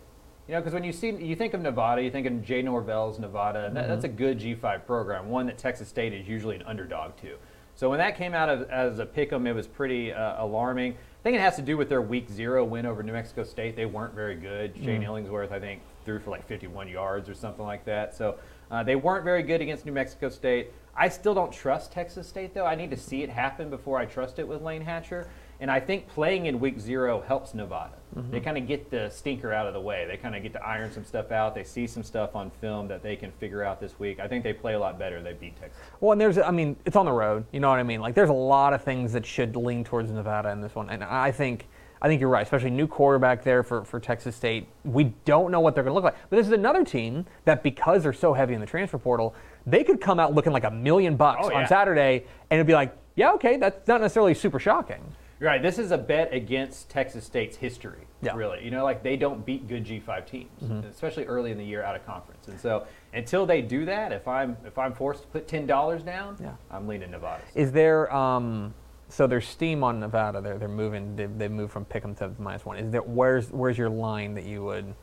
You 0.48 0.54
know, 0.54 0.60
because 0.60 0.74
when 0.76 0.84
you 0.84 0.94
see, 0.94 1.10
you 1.10 1.36
think 1.36 1.56
of 1.56 1.62
Nevada, 1.62 2.04
you 2.04 2.12
think 2.12 2.28
of 2.28 2.44
Jay 2.44 2.62
Norvell's 2.62 3.18
Nevada, 3.18 3.66
and 3.66 3.76
that, 3.76 3.88
that's 3.88 4.06
a 4.06 4.08
good 4.08 4.40
G5 4.40 4.86
program, 4.86 5.30
one 5.30 5.48
that 5.48 5.58
Texas 5.58 5.90
State 5.90 6.14
is 6.14 6.28
usually 6.28 6.56
an 6.58 6.62
underdog 6.68 7.18
to. 7.22 7.38
So 7.74 7.90
when 7.90 8.00
that 8.00 8.18
came 8.18 8.34
out 8.34 8.50
of, 8.50 8.70
as 8.70 9.00
a 9.00 9.06
pick'em, 9.06 9.48
it 9.48 9.54
was 9.54 9.68
pretty 9.68 10.12
uh, 10.12 10.44
alarming. 10.44 10.96
I 11.28 11.30
think 11.30 11.42
it 11.42 11.44
has 11.44 11.58
to 11.58 11.62
do 11.62 11.76
with 11.76 11.90
their 11.90 12.02
week 12.02 12.30
zero 12.30 12.64
win 12.64 12.86
over 12.86 13.04
New 13.04 13.12
Mexico 13.12 13.44
State. 13.44 13.76
They 13.76 13.86
weren't 13.86 14.14
very 14.14 14.36
good. 14.36 14.74
Shane 14.82 15.04
Illingworth, 15.04 15.52
I 15.52 15.60
think, 15.60 15.82
threw 16.06 16.20
for 16.20 16.30
like 16.30 16.48
51 16.48 16.88
yards 16.88 17.28
or 17.28 17.34
something 17.34 17.66
like 17.66 17.84
that. 17.84 18.16
So 18.16 18.38
uh, 18.72 18.82
they 18.84 18.96
weren't 18.96 19.26
very 19.26 19.44
good 19.44 19.60
against 19.60 19.86
New 19.86 19.92
Mexico 19.92 20.30
State. 20.30 20.72
I 20.96 21.10
still 21.10 21.34
don't 21.34 21.52
trust 21.52 21.92
Texas 21.92 22.30
State, 22.30 22.54
though. 22.54 22.66
I 22.66 22.76
need 22.76 22.92
to 22.92 22.98
see 22.98 23.24
it 23.24 23.30
happen 23.30 23.70
before 23.70 24.00
I 24.00 24.06
trust 24.06 24.40
it 24.40 24.48
with 24.48 24.62
Layne 24.62 24.84
Hatcher. 24.84 25.28
And 25.60 25.72
I 25.72 25.80
think 25.80 26.08
playing 26.08 26.46
in 26.46 26.60
week 26.60 26.80
zero 26.80 27.22
helps 27.22 27.54
Nevada. 27.56 27.96
Mm-hmm. 28.16 28.32
They 28.32 28.40
kind 28.40 28.58
of 28.58 28.68
get 28.68 28.92
the 28.92 29.10
stinker 29.10 29.52
out 29.52 29.66
of 29.68 29.74
the 29.74 29.82
way. 29.82 30.06
They 30.08 30.16
kind 30.16 30.36
of 30.36 30.44
get 30.44 30.54
to 30.54 30.64
iron 30.64 30.92
some 30.92 31.04
stuff 31.04 31.32
out. 31.32 31.56
They 31.56 31.64
see 31.64 31.88
some 31.88 32.04
stuff 32.04 32.36
on 32.36 32.52
film 32.62 32.88
that 32.90 33.02
they 33.02 33.16
can 33.16 33.32
figure 33.32 33.64
out 33.64 33.80
this 33.80 34.00
week. 34.00 34.20
I 34.20 34.28
think 34.28 34.44
they 34.44 34.54
play 34.54 34.76
a 34.76 34.80
lot 34.80 35.00
better. 35.00 35.22
They 35.22 35.34
beat 35.34 35.60
Texas. 35.60 35.80
Well, 36.00 36.12
and 36.12 36.22
there's, 36.22 36.38
I 36.38 36.52
mean, 36.52 36.76
it's 36.86 36.96
on 36.96 37.06
the 37.06 37.12
road. 37.12 37.44
You 37.52 37.60
know 37.60 37.70
what 37.70 37.80
I 37.80 37.84
mean? 37.84 38.02
Like, 38.02 38.14
there's 38.14 38.30
a 38.30 38.34
lot 38.34 38.74
of 38.74 38.84
things 38.84 39.14
that 39.14 39.26
should 39.26 39.56
lean 39.56 39.84
towards 39.84 40.12
Nevada 40.12 40.50
in 40.50 40.62
this 40.62 40.76
one, 40.76 40.90
and 40.92 41.04
I 41.04 41.32
think, 41.32 41.68
I 42.00 42.08
think 42.08 42.22
you're 42.22 42.30
right. 42.30 42.44
Especially 42.44 42.70
new 42.70 42.88
quarterback 42.88 43.44
there 43.44 43.64
for, 43.64 43.84
for 43.84 44.00
Texas 44.00 44.36
State. 44.36 44.68
We 44.84 45.06
don't 45.26 45.52
know 45.52 45.60
what 45.60 45.74
they're 45.74 45.84
going 45.84 45.92
to 45.92 45.96
look 45.96 46.04
like. 46.04 46.16
But 46.30 46.38
this 46.38 46.46
is 46.46 46.54
another 46.54 46.86
team 46.86 47.26
that, 47.46 47.64
because 47.64 48.04
they're 48.04 48.14
so 48.14 48.34
heavy 48.34 48.54
in 48.54 48.60
the 48.60 48.68
transfer 48.68 49.00
portal, 49.00 49.34
they 49.66 49.84
could 49.84 50.00
come 50.00 50.20
out 50.20 50.36
looking 50.36 50.54
like 50.54 50.64
a 50.64 50.72
million 50.72 51.16
bucks 51.16 51.48
Oh, 51.52 51.56
on. 51.56 51.68
Saturday, 51.68 52.26
and 52.52 52.58
it'd 52.60 52.68
be 52.68 52.74
like, 52.74 52.96
yeah, 53.16 53.32
okay, 53.34 53.58
that's 53.58 53.88
not 53.88 54.00
necessarily 54.02 54.36
super 54.36 54.60
shocking. 54.60 55.04
Right. 55.40 55.62
This 55.62 55.78
is 55.78 55.92
a 55.92 55.98
bet 55.98 56.34
against 56.34 56.90
Texas 56.90 57.24
State's 57.26 57.58
history. 57.58 58.08
Yeah. 58.22 58.30
Mm-hmm. 58.30 58.40
Really. 58.40 58.66
You 58.66 58.72
know, 58.72 58.84
like 58.84 59.04
they 59.04 59.16
don't 59.18 59.46
beat 59.46 59.68
good 59.68 59.86
G5 59.86 60.26
teams, 60.26 60.86
especially 60.90 61.26
early 61.26 61.52
in 61.52 61.58
the 61.58 61.64
year 61.66 61.84
out 61.84 61.96
of 61.96 62.06
conference. 62.06 62.48
And 62.48 62.60
so 62.60 62.88
until 63.14 63.46
they 63.46 63.62
do 63.62 63.86
that, 63.86 64.12
if 64.12 64.28
I'm 64.28 64.58
if 64.66 64.78
I'm 64.78 64.94
forced 64.94 65.22
to 65.24 65.28
put 65.28 65.48
ten 65.48 65.68
dollars 65.68 66.02
down, 66.04 66.38
Yeah. 66.42 66.54
I'm 66.72 66.88
leaning 66.88 67.12
Nevada. 67.12 67.44
Is 67.54 67.72
there, 67.72 68.12
um, 68.14 68.74
so 69.10 69.28
there's 69.28 69.48
steam 69.48 69.84
on 69.84 70.00
Nevada. 70.00 70.42
They're, 70.42 70.58
they're 70.58 70.68
moving, 70.68 71.16
they've, 71.16 71.38
they've 71.38 71.52
moved 71.52 71.72
from 71.72 71.86
pick'em 71.86 72.18
to 72.18 72.32
minus 72.40 72.66
one. 72.66 72.78
Is 72.78 72.92
there, 72.92 73.04
where's, 73.04 73.52
where's 73.52 73.78
your 73.78 73.90
line 73.90 74.34
that 74.34 74.44
you 74.46 74.64
would, 74.66 74.94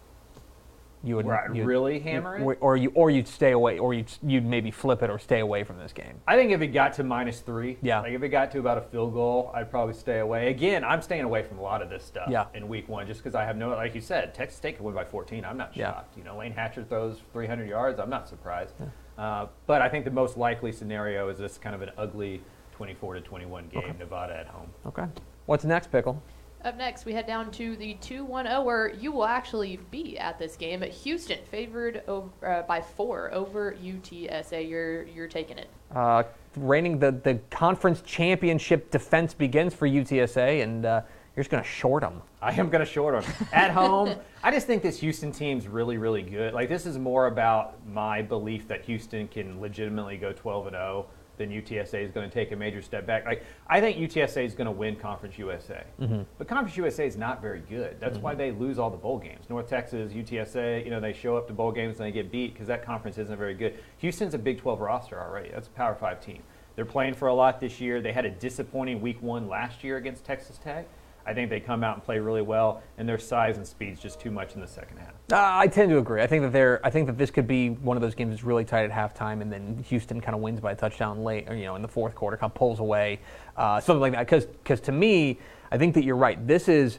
you 1.05 1.17
would, 1.17 1.29
I'd 1.29 1.49
you'd- 1.55 1.67
really 1.67 1.99
hammer 1.99 2.37
it? 2.53 2.59
or- 2.61 2.77
you, 2.77 2.91
or 2.95 3.11
you'd 3.11 3.29
stay 3.29 3.53
away, 3.53 3.79
or 3.79 3.93
you'd, 3.95 4.11
you'd 4.23 4.45
maybe 4.45 4.71
flip 4.71 5.03
it 5.03 5.11
or 5.11 5.19
stay 5.19 5.41
away 5.41 5.63
from 5.65 5.79
this 5.79 5.93
game? 5.93 6.15
I 6.27 6.37
think 6.37 6.51
if 6.51 6.61
it 6.63 6.69
got 6.69 6.95
to 6.95 7.05
minus 7.05 7.41
three, 7.41 7.77
Yeah. 7.83 8.01
like 8.01 8.13
if 8.13 8.23
it 8.23 8.31
got 8.31 8.51
to 8.53 8.59
about 8.59 8.79
a 8.79 8.81
field 8.81 9.13
goal, 9.13 9.51
I'd 9.55 9.71
probably 9.71 9.95
stay 9.95 10.21
away. 10.21 10.49
Again, 10.49 10.83
I'm 10.85 11.03
staying 11.03 11.23
away 11.25 11.43
from 11.43 11.59
a 11.59 11.63
lot 11.63 11.83
of 11.83 11.91
this 11.91 12.05
stuff 12.05 12.29
Yeah. 12.31 12.47
in 12.55 12.69
week 12.69 12.89
one 12.89 13.07
just 13.07 13.21
because 13.23 13.35
I 13.35 13.45
have 13.45 13.57
no, 13.57 13.69
like 13.71 13.95
you 13.95 14.01
said, 14.01 14.35
Texas 14.35 14.57
State 14.57 14.77
could 14.77 14.85
win 14.85 14.95
by 14.95 15.05
14. 15.05 15.45
I'm 15.45 15.57
not 15.59 15.77
Yeah. 15.77 15.93
shocked. 15.93 16.17
You 16.17 16.25
know, 16.25 16.39
Layne 16.39 16.53
Hatcher 16.53 16.85
throws 16.85 17.21
300 17.33 17.69
yards. 17.69 18.01
I'm 18.01 18.11
not 18.11 18.29
surprised. 18.29 18.75
Uh, 19.19 19.47
but 19.67 19.81
I 19.83 19.89
think 19.89 20.05
the 20.05 20.11
most 20.11 20.37
likely 20.37 20.73
scenario 20.73 21.29
is 21.29 21.39
this 21.39 21.59
kind 21.59 21.75
of 21.75 21.83
an 21.83 21.91
ugly 21.99 22.43
24 22.73 23.15
to 23.15 23.21
21 23.21 23.69
game, 23.69 23.95
Nevada 23.99 24.37
at 24.37 24.47
home. 24.47 24.69
Okay. 24.87 25.05
What's 25.47 25.65
next, 25.65 25.93
Pickle? 25.93 26.21
Up 26.65 26.79
next, 26.79 27.05
we 27.05 27.13
head 27.13 27.27
down 27.27 27.51
to 27.53 27.77
the 27.77 27.93
2 28.01 28.25
1 28.25 28.47
0, 28.47 28.63
where 28.63 28.89
you 28.95 29.13
will 29.13 29.27
actually 29.27 29.79
be 29.91 30.19
at 30.19 30.39
this 30.39 30.57
game. 30.57 30.83
At 30.83 30.89
Houston 30.89 31.39
favored 31.51 32.03
over, 32.09 32.31
uh, 32.43 32.63
by 32.63 32.81
four 32.81 33.31
over 33.35 33.73
UTSA. 33.73 34.67
You're, 34.67 35.03
you're 35.03 35.29
taking 35.29 35.59
it. 35.59 35.69
Uh, 35.95 36.23
reigning 36.57 36.99
the, 36.99 37.13
the 37.13 37.39
conference 37.51 38.01
championship 38.01 38.91
defense 38.91 39.35
begins 39.35 39.75
for 39.75 39.87
UTSA, 39.87 40.63
and 40.63 40.87
uh, 40.87 41.03
you're 41.37 41.43
just 41.43 41.51
going 41.51 41.63
to 41.63 41.69
short 41.69 42.01
them. 42.01 42.23
I 42.41 42.53
am 42.53 42.71
going 42.71 42.85
to 42.85 42.91
short 42.91 43.23
them 43.23 43.49
at 43.53 43.71
home. 43.71 44.17
I 44.43 44.51
just 44.51 44.67
think 44.67 44.83
this 44.83 45.01
Houston 45.01 45.33
team's 45.33 45.69
really, 45.69 45.99
really 45.99 46.23
good. 46.23 46.55
Like 46.55 46.71
this 46.71 46.87
is 46.87 46.97
more 46.97 47.27
about 47.27 47.75
my 47.87 48.23
belief 48.23 48.69
that 48.69 48.87
Houston 48.87 49.29
can 49.29 49.61
legitimately 49.61 50.17
go 50.17 50.33
12 50.33 50.69
and 50.69 50.77
0 50.77 51.07
than 51.37 51.51
UTSA 51.51 52.05
is 52.05 52.11
going 52.11 52.29
to 52.29 52.33
take 52.33 52.53
a 52.53 52.57
major 52.57 52.83
step 52.83 53.07
back. 53.07 53.25
Like 53.25 53.45
I 53.67 53.81
think 53.81 53.99
UTSA 53.99 54.45
is 54.45 54.55
going 54.55 54.67
to 54.67 54.73
win 54.73 54.97
Conference 54.97 55.39
USA, 55.39 55.85
mm-hmm. 56.01 56.23
but 56.39 56.49
Conference 56.49 56.77
USA 56.77 57.07
is 57.07 57.17
not 57.17 57.43
very 57.43 57.61
good. 57.61 57.97
That's 58.01 58.15
mm-hmm. 58.15 58.25
why 58.25 58.35
they 58.35 58.51
lose 58.51 58.79
all 58.79 58.91
the 58.91 58.97
bowl 58.97 59.19
games. 59.19 59.49
North 59.49 59.69
Texas, 59.69 60.13
UTSA, 60.13 60.85
you 60.85 60.91
know, 60.91 61.01
they 61.01 61.13
show 61.13 61.37
up 61.37 61.47
to 61.49 61.53
bowl 61.53 61.73
games 61.73 61.99
and 61.99 62.07
they 62.07 62.13
get 62.13 62.31
beat 62.31 62.53
because 62.53 62.67
that 62.69 62.85
conference 62.85 63.19
isn't 63.19 63.37
very 63.37 63.55
good. 63.55 63.79
Houston's 63.99 64.35
a 64.35 64.39
Big 64.39 64.59
12 64.59 64.81
roster 64.81 65.21
already. 65.21 65.51
That's 65.51 65.69
a 65.69 65.73
Power 65.73 65.95
Five 65.95 66.21
team. 66.21 66.43
They're 66.77 66.85
playing 66.85 67.15
for 67.15 67.29
a 67.29 67.35
lot 67.35 67.61
this 67.61 67.81
year. 67.81 68.01
They 68.01 68.13
had 68.13 68.25
a 68.25 68.31
disappointing 68.31 69.01
Week 69.01 69.21
One 69.23 69.49
last 69.49 69.85
year 69.85 69.97
against 69.97 70.25
Texas 70.25 70.59
Tech. 70.59 70.87
I 71.27 71.33
think 71.35 71.51
they 71.51 71.61
come 71.61 71.83
out 71.83 71.97
and 71.97 72.05
play 72.05 72.19
really 72.19 72.43
well, 72.43 72.83
and 72.99 73.09
their 73.09 73.19
size 73.19 73.57
and 73.57 73.67
speed's 73.67 74.01
just 74.01 74.21
too 74.21 74.31
much 74.31 74.55
in 74.55 74.61
the 74.61 74.67
second 74.67 74.99
half. 74.99 75.15
Uh, 75.33 75.59
I 75.59 75.67
tend 75.69 75.91
to 75.91 75.99
agree. 75.99 76.23
I 76.23 76.27
think 76.27 76.43
that 76.43 76.53
they're. 76.53 76.81
I 76.85 76.91
think 76.91 77.07
that 77.07 77.17
this 77.17 77.31
could 77.31 77.47
be 77.47 77.71
one 77.71 77.97
of 77.97 78.03
those 78.03 78.15
games 78.15 78.31
that's 78.31 78.45
really 78.45 78.65
tight 78.65 78.91
at 78.91 78.91
halftime, 78.91 79.41
and 79.41 79.53
then 79.53 79.83
Houston 79.89 80.21
kind 80.21 80.35
of 80.35 80.41
wins 80.41 80.61
by 80.61 80.73
a 80.73 80.77
touchdown 80.77 81.25
late, 81.25 81.49
or 81.49 81.57
you 81.57 81.65
know, 81.65 81.77
in 81.77 81.83
the 81.83 81.89
fourth 81.89 82.15
quarter, 82.15 82.37
kind 82.37 82.51
of 82.51 82.55
pulls 82.55 82.81
away, 82.81 83.21
uh, 83.57 83.81
something 83.81 84.01
like 84.01 84.13
that. 84.13 84.47
Because 84.63 84.81
to 84.81 84.93
me, 84.93 85.39
I 85.71 85.79
think 85.79 85.95
that 85.95 86.05
you're 86.05 86.17
right. 86.17 86.47
This 86.47 86.69
is 86.69 86.99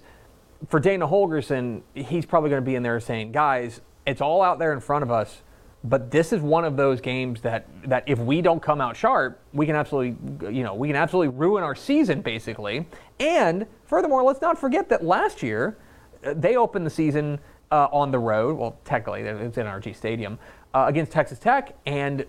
for 0.69 0.79
Dana 0.79 1.07
Holgorsen. 1.07 1.81
He's 1.93 2.25
probably 2.25 2.49
going 2.49 2.61
to 2.61 2.65
be 2.65 2.75
in 2.75 2.83
there 2.83 2.99
saying, 2.99 3.31
"Guys, 3.31 3.81
it's 4.07 4.21
all 4.21 4.41
out 4.41 4.59
there 4.59 4.73
in 4.73 4.79
front 4.79 5.03
of 5.03 5.11
us." 5.11 5.41
But 5.87 6.09
this 6.09 6.33
is 6.33 6.41
one 6.41 6.65
of 6.65 6.77
those 6.77 6.99
games 6.99 7.41
that, 7.41 7.67
that 7.85 8.03
if 8.07 8.17
we 8.17 8.41
don't 8.41 8.59
come 8.59 8.81
out 8.81 8.97
sharp, 8.97 9.39
we 9.53 9.67
can 9.67 9.75
absolutely, 9.75 10.51
you 10.51 10.63
know, 10.63 10.73
we 10.73 10.87
can 10.87 10.95
absolutely 10.95 11.37
ruin 11.37 11.63
our 11.63 11.75
season, 11.75 12.21
basically. 12.21 12.87
And 13.19 13.65
furthermore, 13.83 14.23
let's 14.23 14.41
not 14.41 14.57
forget 14.57 14.89
that 14.89 15.03
last 15.03 15.41
year 15.41 15.77
uh, 16.23 16.33
they 16.35 16.55
opened 16.55 16.85
the 16.85 16.91
season 16.91 17.39
uh, 17.71 17.87
on 17.91 18.11
the 18.11 18.19
road. 18.19 18.57
Well, 18.57 18.77
technically, 18.83 19.21
it's 19.21 19.57
in 19.57 19.65
NRG 19.65 19.95
Stadium 19.95 20.37
uh, 20.73 20.85
against 20.87 21.11
Texas 21.11 21.39
Tech, 21.39 21.75
and 21.85 22.25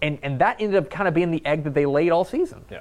and 0.00 0.18
and 0.22 0.38
that 0.40 0.60
ended 0.60 0.82
up 0.82 0.90
kind 0.90 1.08
of 1.08 1.14
being 1.14 1.30
the 1.30 1.44
egg 1.44 1.64
that 1.64 1.74
they 1.74 1.86
laid 1.86 2.10
all 2.10 2.24
season. 2.24 2.64
Yeah. 2.70 2.80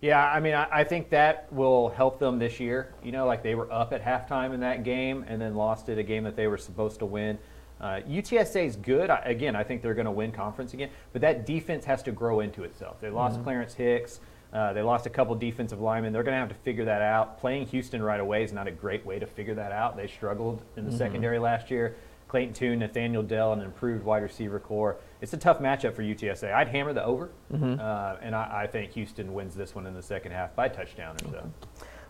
Yeah, 0.00 0.28
I 0.32 0.40
mean, 0.40 0.54
I, 0.54 0.66
I 0.72 0.84
think 0.84 1.10
that 1.10 1.46
will 1.52 1.90
help 1.90 2.18
them 2.18 2.40
this 2.40 2.58
year. 2.58 2.92
You 3.04 3.12
know, 3.12 3.24
like 3.24 3.44
they 3.44 3.54
were 3.54 3.72
up 3.72 3.92
at 3.92 4.02
halftime 4.04 4.52
in 4.52 4.58
that 4.58 4.82
game 4.82 5.24
and 5.28 5.40
then 5.40 5.54
lost 5.54 5.88
it 5.88 5.96
a 5.96 6.02
game 6.02 6.24
that 6.24 6.34
they 6.34 6.48
were 6.48 6.58
supposed 6.58 6.98
to 6.98 7.06
win. 7.06 7.38
Uh, 7.80 8.00
UTSA 8.08 8.66
is 8.66 8.74
good. 8.74 9.10
I, 9.10 9.18
again, 9.18 9.54
I 9.54 9.62
think 9.62 9.80
they're 9.80 9.94
going 9.94 10.06
to 10.06 10.10
win 10.10 10.32
conference 10.32 10.74
again, 10.74 10.90
but 11.12 11.22
that 11.22 11.46
defense 11.46 11.84
has 11.84 12.02
to 12.02 12.10
grow 12.10 12.40
into 12.40 12.64
itself. 12.64 13.00
They 13.00 13.10
lost 13.10 13.44
Clarence 13.44 13.74
Hicks. 13.74 14.18
Uh, 14.52 14.72
they 14.72 14.82
lost 14.82 15.06
a 15.06 15.10
couple 15.10 15.34
defensive 15.34 15.80
linemen. 15.80 16.12
They're 16.12 16.22
going 16.22 16.34
to 16.34 16.40
have 16.40 16.48
to 16.50 16.54
figure 16.54 16.84
that 16.84 17.00
out. 17.00 17.40
Playing 17.40 17.66
Houston 17.68 18.02
right 18.02 18.20
away 18.20 18.44
is 18.44 18.52
not 18.52 18.66
a 18.66 18.70
great 18.70 19.04
way 19.06 19.18
to 19.18 19.26
figure 19.26 19.54
that 19.54 19.72
out. 19.72 19.96
They 19.96 20.06
struggled 20.06 20.62
in 20.76 20.84
the 20.84 20.96
secondary 20.96 21.38
last 21.38 21.70
year. 21.70 21.96
Clayton 22.28 22.54
Tune, 22.54 22.78
Nathaniel 22.78 23.22
Dell, 23.22 23.52
and 23.52 23.60
an 23.60 23.66
improved 23.66 24.04
wide 24.04 24.22
receiver 24.22 24.58
corps. 24.58 24.96
It's 25.20 25.34
a 25.34 25.36
tough 25.36 25.58
matchup 25.58 25.94
for 25.94 26.02
UTSA. 26.02 26.52
I'd 26.52 26.68
hammer 26.68 26.94
the 26.94 27.04
over, 27.04 27.30
uh, 27.52 28.16
and 28.22 28.34
I, 28.34 28.62
I 28.62 28.66
think 28.66 28.92
Houston 28.92 29.34
wins 29.34 29.54
this 29.54 29.74
one 29.74 29.86
in 29.86 29.92
the 29.92 30.02
second 30.02 30.32
half 30.32 30.56
by 30.56 30.66
a 30.66 30.68
touchdown 30.74 31.16
or 31.26 31.30
so. 31.30 31.52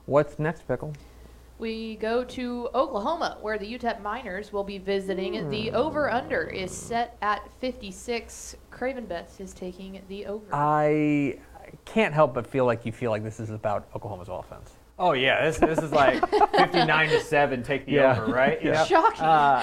What's 0.07 0.39
next, 0.39 0.67
Pickle? 0.69 0.95
We 1.59 1.97
go 1.97 2.25
to 2.25 2.69
Oklahoma, 2.75 3.39
where 3.41 3.59
the 3.59 3.67
UTEP 3.67 4.01
Miners 4.01 4.53
will 4.53 4.65
be 4.65 4.79
visiting. 4.79 5.49
The 5.51 5.71
over 5.73 6.11
under 6.11 6.43
is 6.43 6.73
set 6.73 7.17
at 7.23 7.49
56. 7.61 8.57
Craven 8.71 9.07
Bets 9.07 9.39
is 9.39 9.53
taking 9.53 10.03
the 10.09 10.27
over. 10.27 10.47
I 10.53 11.39
can't 11.85 12.15
help 12.15 12.35
but 12.35 12.47
feel 12.47 12.65
like 12.65 12.85
you 12.87 12.93
feel 12.93 13.11
like 13.11 13.23
this 13.23 13.41
is 13.41 13.51
about 13.51 13.89
Oklahoma's 13.95 14.29
offense. 14.29 14.71
Oh 14.99 15.13
yeah, 15.13 15.45
this, 15.45 15.59
this 15.59 15.79
is 15.79 15.93
like 15.93 16.21
59 16.57 17.09
to 17.09 17.21
seven. 17.21 17.63
Take 17.63 17.87
the 17.87 17.93
Yeah. 17.93 18.21
over, 18.23 18.33
right? 18.33 18.63
Yeah. 18.63 18.73
know? 18.73 18.85
Shocking. 18.85 19.25
Uh, 19.25 19.63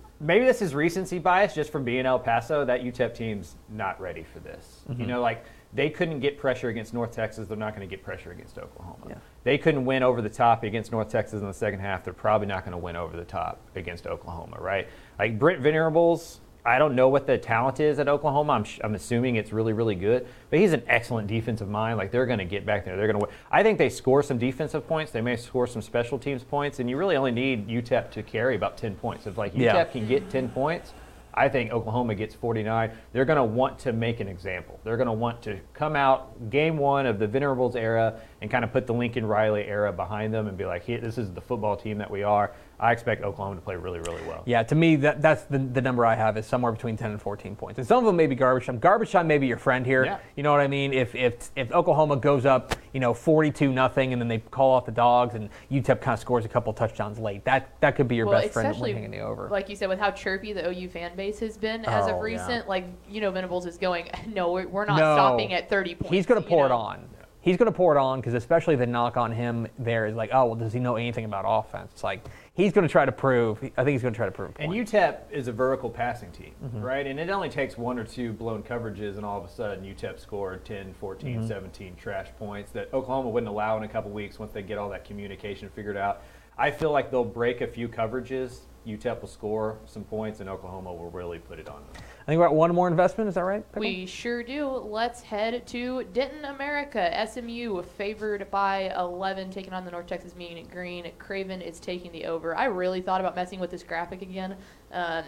maybe 0.20 0.44
this 0.44 0.62
is 0.62 0.74
recency 0.74 1.18
bias 1.18 1.54
just 1.54 1.70
from 1.70 1.84
being 1.84 2.06
El 2.06 2.18
Paso. 2.18 2.64
That 2.64 2.82
UTEP 2.82 3.14
team's 3.14 3.56
not 3.68 4.00
ready 4.00 4.24
for 4.24 4.40
this. 4.40 4.82
You 4.96 5.06
know, 5.06 5.20
like 5.20 5.44
they 5.74 5.90
couldn't 5.90 6.20
get 6.20 6.38
pressure 6.38 6.68
against 6.68 6.94
North 6.94 7.12
Texas. 7.12 7.48
They're 7.48 7.56
not 7.56 7.76
going 7.76 7.86
to 7.86 7.94
get 7.94 8.02
pressure 8.02 8.30
against 8.32 8.56
Oklahoma. 8.58 9.04
Yeah. 9.08 9.14
They 9.44 9.58
couldn't 9.58 9.84
win 9.84 10.02
over 10.02 10.22
the 10.22 10.30
top 10.30 10.62
against 10.64 10.90
North 10.90 11.10
Texas 11.10 11.40
in 11.42 11.46
the 11.46 11.52
second 11.54 11.80
half. 11.80 12.02
They're 12.02 12.14
probably 12.14 12.46
not 12.46 12.60
going 12.64 12.72
to 12.72 12.78
win 12.78 12.96
over 12.96 13.16
the 13.16 13.24
top 13.24 13.60
against 13.74 14.06
Oklahoma, 14.06 14.56
right? 14.58 14.88
Like 15.18 15.38
Brent 15.38 15.60
Venables. 15.60 16.40
I 16.66 16.78
don't 16.78 16.96
know 16.96 17.08
what 17.08 17.26
the 17.26 17.38
talent 17.38 17.78
is 17.78 17.98
at 18.00 18.08
Oklahoma. 18.08 18.52
I'm, 18.54 18.64
sh- 18.64 18.80
I'm 18.82 18.94
assuming 18.96 19.36
it's 19.36 19.52
really, 19.52 19.72
really 19.72 19.94
good. 19.94 20.26
But 20.50 20.58
he's 20.58 20.72
an 20.72 20.82
excellent 20.88 21.28
defensive 21.28 21.68
mind. 21.68 21.96
Like 21.96 22.10
they're 22.10 22.26
going 22.26 22.40
to 22.40 22.44
get 22.44 22.66
back 22.66 22.84
there. 22.84 22.96
They're 22.96 23.10
going 23.10 23.20
to. 23.24 23.28
I 23.50 23.62
think 23.62 23.78
they 23.78 23.88
score 23.88 24.22
some 24.22 24.36
defensive 24.38 24.86
points. 24.88 25.12
They 25.12 25.20
may 25.20 25.36
score 25.36 25.66
some 25.68 25.80
special 25.80 26.18
teams 26.18 26.42
points, 26.42 26.80
and 26.80 26.90
you 26.90 26.96
really 26.96 27.16
only 27.16 27.30
need 27.30 27.68
UTEP 27.68 28.10
to 28.10 28.22
carry 28.22 28.56
about 28.56 28.76
10 28.76 28.96
points. 28.96 29.26
If 29.26 29.38
like 29.38 29.54
UTEP 29.54 29.60
Yeah. 29.62 29.84
can 29.84 30.08
get 30.08 30.28
10 30.28 30.48
points, 30.48 30.92
I 31.34 31.48
think 31.50 31.70
Oklahoma 31.70 32.14
gets 32.14 32.34
49. 32.34 32.90
They're 33.12 33.26
going 33.26 33.36
to 33.36 33.44
want 33.44 33.78
to 33.80 33.92
make 33.92 34.20
an 34.20 34.26
example. 34.28 34.80
They're 34.82 34.96
going 34.96 35.06
to 35.06 35.12
want 35.12 35.42
to 35.42 35.60
come 35.74 35.94
out 35.94 36.50
game 36.50 36.78
one 36.78 37.04
of 37.06 37.18
the 37.18 37.26
Venables 37.26 37.76
era 37.76 38.18
and 38.40 38.50
kind 38.50 38.64
of 38.64 38.72
put 38.72 38.86
the 38.86 38.94
Lincoln 38.94 39.26
Riley 39.26 39.64
era 39.66 39.92
behind 39.92 40.32
them 40.32 40.48
and 40.48 40.56
be 40.56 40.64
like, 40.64 40.82
"Here, 40.84 40.98
this 40.98 41.18
is 41.18 41.30
the 41.32 41.40
football 41.42 41.76
team 41.76 41.98
that 41.98 42.10
we 42.10 42.22
are. 42.22 42.52
I 42.78 42.92
expect 42.92 43.24
Oklahoma 43.24 43.56
to 43.56 43.62
play 43.62 43.76
really, 43.76 44.00
really 44.00 44.22
well. 44.26 44.42
Yeah, 44.44 44.62
to 44.64 44.74
me, 44.74 44.96
that, 44.96 45.22
that's 45.22 45.44
the, 45.44 45.58
the 45.58 45.80
number 45.80 46.04
I 46.04 46.14
have 46.14 46.36
is 46.36 46.44
somewhere 46.46 46.72
between 46.72 46.96
10 46.96 47.10
and 47.12 47.22
14 47.22 47.56
points. 47.56 47.78
And 47.78 47.86
some 47.88 47.98
of 47.98 48.04
them 48.04 48.16
may 48.16 48.26
be 48.26 48.34
garbage 48.34 48.66
time. 48.66 48.78
Garbage 48.78 49.12
time 49.12 49.26
may 49.26 49.38
be 49.38 49.46
your 49.46 49.56
friend 49.56 49.86
here. 49.86 50.04
Yeah. 50.04 50.18
You 50.36 50.42
know 50.42 50.50
what 50.50 50.60
I 50.60 50.68
mean? 50.68 50.92
If, 50.92 51.14
if, 51.14 51.50
if 51.56 51.72
Oklahoma 51.72 52.16
goes 52.16 52.44
up, 52.44 52.74
you 52.92 53.00
know, 53.00 53.14
42 53.14 53.72
nothing, 53.72 54.12
and 54.12 54.20
then 54.20 54.28
they 54.28 54.38
call 54.38 54.72
off 54.72 54.84
the 54.84 54.92
dogs, 54.92 55.34
and 55.34 55.48
UTEP 55.70 56.00
kind 56.02 56.14
of 56.14 56.20
scores 56.20 56.44
a 56.44 56.48
couple 56.48 56.72
touchdowns 56.74 57.18
late, 57.18 57.44
that, 57.46 57.80
that 57.80 57.96
could 57.96 58.08
be 58.08 58.16
your 58.16 58.26
well, 58.26 58.42
best 58.42 58.52
friend 58.52 58.68
especially 58.68 58.92
when 58.92 59.02
hanging 59.04 59.18
the 59.18 59.24
over. 59.24 59.48
like 59.48 59.70
you 59.70 59.76
said, 59.76 59.88
with 59.88 59.98
how 59.98 60.10
chirpy 60.10 60.52
the 60.52 60.68
OU 60.68 60.88
fan 60.90 61.16
base 61.16 61.38
has 61.40 61.56
been 61.56 61.84
as 61.86 62.04
Oh, 62.04 62.10
of 62.10 62.16
yeah. 62.16 62.20
recent, 62.20 62.68
like 62.68 62.84
you 63.08 63.20
know, 63.22 63.30
Venables 63.30 63.64
is 63.66 63.78
going. 63.78 64.08
No, 64.26 64.52
we're, 64.52 64.66
we're 64.66 64.84
not 64.84 64.98
No. 64.98 65.14
stopping 65.14 65.54
at 65.54 65.70
30 65.70 65.94
points. 65.94 66.12
He's 66.12 66.26
going 66.26 66.42
to 66.42 66.46
you 66.46 66.54
pour 66.54 66.66
it 66.66 66.72
on. 66.72 67.08
He's 67.46 67.56
going 67.56 67.70
to 67.70 67.76
pour 67.76 67.96
it 67.96 68.00
on 68.00 68.18
because 68.20 68.34
especially 68.34 68.74
the 68.74 68.86
knock 68.88 69.16
on 69.16 69.30
him 69.30 69.68
there 69.78 70.06
is 70.06 70.16
like, 70.16 70.30
oh, 70.32 70.46
well, 70.46 70.54
does 70.56 70.72
he 70.72 70.80
know 70.80 70.96
anything 70.96 71.24
about 71.24 71.44
offense? 71.46 71.92
It's 71.92 72.02
like 72.02 72.26
he's 72.54 72.72
going 72.72 72.84
to 72.84 72.90
try 72.90 73.04
to 73.04 73.12
prove. 73.12 73.58
I 73.76 73.84
think 73.84 73.90
he's 73.90 74.02
going 74.02 74.12
to 74.12 74.16
try 74.18 74.26
to 74.26 74.32
prove. 74.32 74.50
a 74.58 74.62
And. 74.62 74.72
UTEP 74.72 75.18
is 75.30 75.46
a 75.46 75.52
vertical 75.52 75.88
passing 75.88 76.32
team, 76.32 76.54
Mm-hmm. 76.64 76.80
right? 76.80 77.06
And 77.06 77.20
it 77.20 77.30
only 77.30 77.48
takes 77.48 77.78
one 77.78 78.00
or 78.00 78.04
two 78.04 78.32
blown 78.32 78.64
coverages, 78.64 79.14
and 79.14 79.24
all 79.24 79.38
of 79.38 79.44
a 79.44 79.48
sudden 79.48 79.84
UTEP 79.84 80.18
scored 80.18 80.64
10, 80.64 80.94
14, 80.94 81.36
Mm-hmm. 81.36 81.46
17 81.46 81.94
trash 81.94 82.26
points 82.36 82.72
that 82.72 82.92
Oklahoma 82.92 83.28
wouldn't 83.28 83.48
allow 83.48 83.76
in 83.76 83.84
a 83.84 83.88
couple 83.88 84.10
weeks 84.10 84.40
once 84.40 84.50
they 84.50 84.62
get 84.62 84.76
all 84.76 84.88
that 84.88 85.04
communication 85.04 85.68
figured 85.68 85.96
out. 85.96 86.22
I 86.58 86.72
feel 86.72 86.90
like 86.90 87.12
they'll 87.12 87.24
break 87.24 87.60
a 87.60 87.68
few 87.68 87.88
coverages. 87.88 88.62
UTEP 88.88 89.20
will 89.20 89.28
score 89.28 89.78
some 89.86 90.02
points, 90.02 90.40
and 90.40 90.48
Oklahoma 90.50 90.92
will 90.92 91.10
really 91.12 91.38
put 91.38 91.60
it 91.60 91.68
on 91.68 91.76
them. 91.92 92.02
I 92.26 92.30
think 92.30 92.40
we're 92.40 92.46
at 92.46 92.54
one 92.54 92.74
more 92.74 92.88
investment. 92.88 93.28
Is 93.28 93.36
that 93.36 93.44
right? 93.44 93.64
Pickle? 93.68 93.80
We 93.82 94.04
sure 94.04 94.42
do. 94.42 94.66
Let's 94.66 95.22
head 95.22 95.64
to 95.68 96.02
Denton, 96.12 96.44
America. 96.46 97.24
SMU 97.24 97.82
favored 97.96 98.50
by 98.50 98.92
11, 98.98 99.50
taking 99.50 99.72
on 99.72 99.84
the 99.84 99.92
North 99.92 100.08
Texas 100.08 100.34
Mean 100.34 100.66
Green. 100.66 101.08
Craven 101.20 101.62
is 101.62 101.78
taking 101.78 102.10
the 102.10 102.24
over. 102.24 102.56
I 102.56 102.64
really 102.64 103.00
thought 103.00 103.20
about 103.20 103.36
messing 103.36 103.60
with 103.60 103.70
this 103.70 103.84
graphic 103.84 104.22
again, 104.22 104.56
um, 104.90 105.22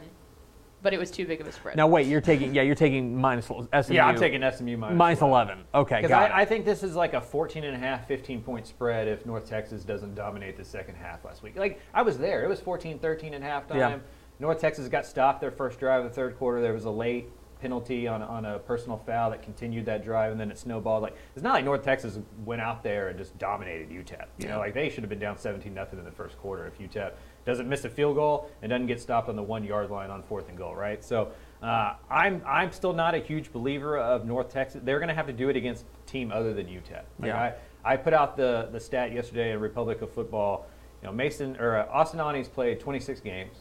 but 0.82 0.92
it 0.92 0.98
was 0.98 1.12
too 1.12 1.24
big 1.24 1.40
of 1.40 1.46
a 1.46 1.52
spread. 1.52 1.76
Now 1.76 1.86
wait, 1.86 2.08
you're 2.08 2.20
taking 2.20 2.52
yeah, 2.52 2.62
you're 2.62 2.74
taking 2.74 3.16
minus 3.16 3.46
SMU. 3.46 3.68
Yeah, 3.94 4.06
I'm 4.06 4.16
taking 4.16 4.42
SMU 4.50 4.76
minus 4.76 4.98
minus 4.98 5.20
11. 5.20 5.54
11. 5.54 5.64
Okay, 5.76 5.96
Because 5.98 6.08
got 6.08 6.32
I, 6.32 6.40
it. 6.40 6.42
I 6.42 6.44
think 6.44 6.64
this 6.64 6.82
is 6.82 6.96
like 6.96 7.14
a 7.14 7.20
14 7.20 7.62
and 7.62 7.76
a 7.76 7.78
half, 7.78 8.08
15 8.08 8.42
point 8.42 8.66
spread 8.66 9.06
if 9.06 9.24
North 9.24 9.48
Texas 9.48 9.84
doesn't 9.84 10.16
dominate 10.16 10.56
the 10.56 10.64
second 10.64 10.96
half 10.96 11.24
last 11.24 11.44
week. 11.44 11.56
Like, 11.56 11.80
I 11.94 12.02
was 12.02 12.18
there. 12.18 12.42
It 12.42 12.48
was 12.48 12.60
14 12.60 12.98
13 12.98 13.34
and 13.34 13.44
at 13.44 13.68
halftime. 13.68 13.76
Yeah. 13.76 13.98
North 14.40 14.60
Texas 14.60 14.88
got 14.88 15.06
stopped 15.06 15.40
their 15.40 15.50
first 15.50 15.80
drive 15.80 16.04
of 16.04 16.10
the 16.10 16.14
third 16.14 16.38
quarter. 16.38 16.60
There 16.60 16.72
was 16.72 16.84
a 16.84 16.90
late 16.90 17.28
penalty 17.60 18.06
on, 18.06 18.22
on 18.22 18.44
a 18.44 18.58
personal 18.60 18.98
foul 18.98 19.30
that 19.30 19.42
continued 19.42 19.86
that 19.86 20.04
drive, 20.04 20.30
and 20.30 20.40
then 20.40 20.50
it 20.50 20.58
snowballed. 20.58 21.02
Like, 21.02 21.16
it's 21.34 21.42
not 21.42 21.54
like 21.54 21.64
North 21.64 21.82
Texas 21.82 22.18
went 22.44 22.60
out 22.62 22.82
there 22.82 23.08
and 23.08 23.18
just 23.18 23.36
dominated 23.38 23.90
UTEP. 23.90 24.26
You 24.38 24.48
know, 24.48 24.58
like 24.58 24.74
they 24.74 24.88
should 24.88 25.02
have 25.02 25.10
been 25.10 25.18
down 25.18 25.36
17 25.38 25.74
nothing 25.74 25.98
in 25.98 26.04
the 26.04 26.12
first 26.12 26.38
quarter 26.38 26.66
if 26.66 26.78
UTEP 26.78 27.12
doesn't 27.44 27.68
miss 27.68 27.84
a 27.84 27.88
field 27.88 28.14
goal 28.16 28.50
and 28.62 28.70
doesn't 28.70 28.86
get 28.86 29.00
stopped 29.00 29.28
on 29.28 29.36
the 29.36 29.42
one 29.42 29.64
yard 29.64 29.90
line 29.90 30.10
on 30.10 30.22
fourth 30.22 30.48
and 30.48 30.56
goal, 30.56 30.74
right? 30.76 31.02
So 31.02 31.32
uh, 31.62 31.94
I'm 32.10 32.42
I'm 32.46 32.70
still 32.70 32.92
not 32.92 33.14
a 33.14 33.18
huge 33.18 33.52
believer 33.52 33.98
of 33.98 34.24
North 34.24 34.50
Texas. 34.50 34.82
They're 34.84 34.98
going 34.98 35.08
to 35.08 35.14
have 35.14 35.26
to 35.26 35.32
do 35.32 35.48
it 35.48 35.56
against 35.56 35.84
a 35.84 36.10
team 36.10 36.30
other 36.30 36.54
than 36.54 36.66
UTEP. 36.66 37.02
Like 37.18 37.28
Yeah. 37.28 37.52
I, 37.84 37.92
I 37.92 37.96
put 37.96 38.12
out 38.12 38.36
the 38.36 38.68
the 38.70 38.78
stat 38.78 39.12
yesterday 39.12 39.52
in 39.52 39.60
Republic 39.60 40.02
of 40.02 40.12
Football. 40.12 40.66
You 41.02 41.08
know, 41.08 41.12
Mason 41.12 41.56
or 41.56 41.76
uh, 41.76 41.86
Austin 41.90 42.20
Aune's 42.20 42.48
played 42.48 42.80
26 42.80 43.20
games. 43.20 43.56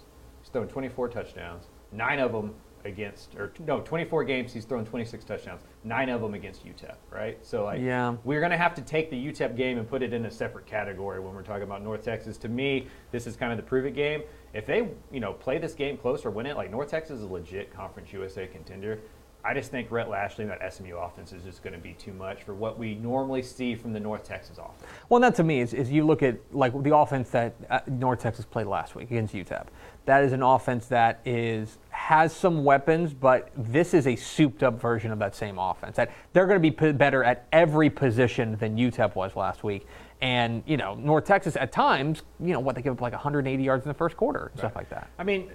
He's 0.48 0.54
thrown 0.54 0.70
24 0.70 1.10
touchdowns. 1.10 1.66
Nine 1.92 2.20
of 2.20 2.32
them 2.32 2.56
against, 2.86 3.36
or 3.36 3.52
no, 3.60 3.82
24 3.82 4.24
games. 4.24 4.54
He's 4.54 4.64
thrown 4.64 4.86
26 4.86 5.26
touchdowns. 5.26 5.62
Nine 5.84 6.08
of 6.08 6.22
them 6.22 6.36
against 6.36 6.66
UTEP, 6.66 6.96
right? 7.12 7.38
So 7.46 7.66
like, 7.66 7.82
Yeah. 7.82 8.16
we're 8.24 8.40
going 8.40 8.52
to 8.54 8.58
have 8.58 8.74
to 8.76 8.82
take 8.82 9.10
the 9.10 9.18
UTEP 9.18 9.58
game 9.58 9.78
and 9.78 9.86
put 9.86 10.02
it 10.02 10.14
in 10.14 10.24
a 10.26 10.32
separate 10.32 10.66
category 10.66 11.20
when 11.20 11.34
we're 11.36 11.42
talking 11.44 11.64
about 11.64 11.84
North 11.84 12.02
Texas. 12.02 12.38
To 12.38 12.48
me, 12.48 12.88
this 13.12 13.28
is 13.28 13.36
kind 13.36 13.52
of 13.52 13.58
the 13.58 13.64
prove 13.64 13.86
it 13.86 13.94
game. 13.94 14.24
If 14.54 14.66
they, 14.66 14.88
you 15.12 15.20
know, 15.20 15.34
play 15.34 15.58
this 15.58 15.74
game 15.74 15.98
close 15.98 16.24
or 16.24 16.30
win 16.32 16.46
it, 16.46 16.56
like 16.56 16.72
North 16.72 16.90
Texas 16.92 17.18
is 17.20 17.24
a 17.26 17.28
legit 17.28 17.74
Conference 17.74 18.14
USA 18.14 18.48
contender. 18.48 19.00
I 19.46 19.54
just 19.54 19.72
think 19.72 19.92
Rhett 19.92 20.10
Lashlee 20.10 20.44
and 20.44 20.52
that 20.52 20.74
SMU 20.74 20.98
offense 20.98 21.32
is 21.32 21.44
just 21.44 21.64
going 21.64 21.72
to 21.74 21.80
be 21.80 21.94
too 21.94 22.12
much 22.12 22.44
for 22.44 22.54
what 22.54 22.78
we 22.78 22.96
normally 22.96 23.42
see 23.42 23.76
from 23.76 23.94
the 23.94 24.00
North 24.00 24.24
Texas 24.24 24.58
offense. 24.58 24.84
Well, 25.08 25.22
that 25.22 25.36
to 25.36 25.44
me 25.44 25.62
is, 25.62 25.74
is 25.74 25.90
you 25.90 26.06
look 26.06 26.22
at 26.24 26.38
like 26.54 26.74
the 26.84 26.94
offense 26.96 27.30
that 27.30 27.56
uh, 27.70 27.80
North 27.88 28.20
Texas 28.20 28.44
played 28.46 28.68
last 28.68 28.96
week 28.96 29.10
against 29.12 29.34
UTEP. 29.34 29.68
That 30.08 30.24
is 30.24 30.32
an 30.32 30.42
offense 30.42 30.88
that 30.88 31.20
is 31.26 31.80
has 31.90 32.34
some 32.34 32.64
weapons, 32.64 33.14
but 33.14 33.52
this 33.58 33.94
is 33.94 34.08
a 34.08 34.16
souped-up 34.16 34.80
version 34.80 35.12
of 35.12 35.20
that 35.20 35.36
same 35.36 35.60
offense. 35.60 35.98
That 35.98 36.12
they're 36.32 36.48
going 36.48 36.56
to 36.56 36.62
be 36.62 36.72
p- 36.72 36.94
better 36.94 37.26
at 37.26 37.46
every 37.52 37.90
position 37.90 38.56
than 38.56 38.78
UTEP 38.78 39.16
was 39.16 39.36
last 39.36 39.66
week. 39.66 39.86
And 40.22 40.64
you 40.66 40.78
know, 40.78 40.96
North 40.96 41.26
Texas 41.26 41.58
at 41.58 41.74
times, 41.74 42.22
you 42.40 42.54
know, 42.54 42.62
what 42.62 42.76
they 42.76 42.82
give 42.82 42.94
up 42.94 43.02
like 43.02 43.12
180 43.12 43.62
yards 43.62 43.84
in 43.84 43.90
the 43.90 43.94
first 43.94 44.16
quarter, 44.16 44.48
and 44.48 44.58
stuff 44.58 44.78
like 44.78 44.90
that. 44.92 45.10
I 45.20 45.26
mean, 45.26 45.52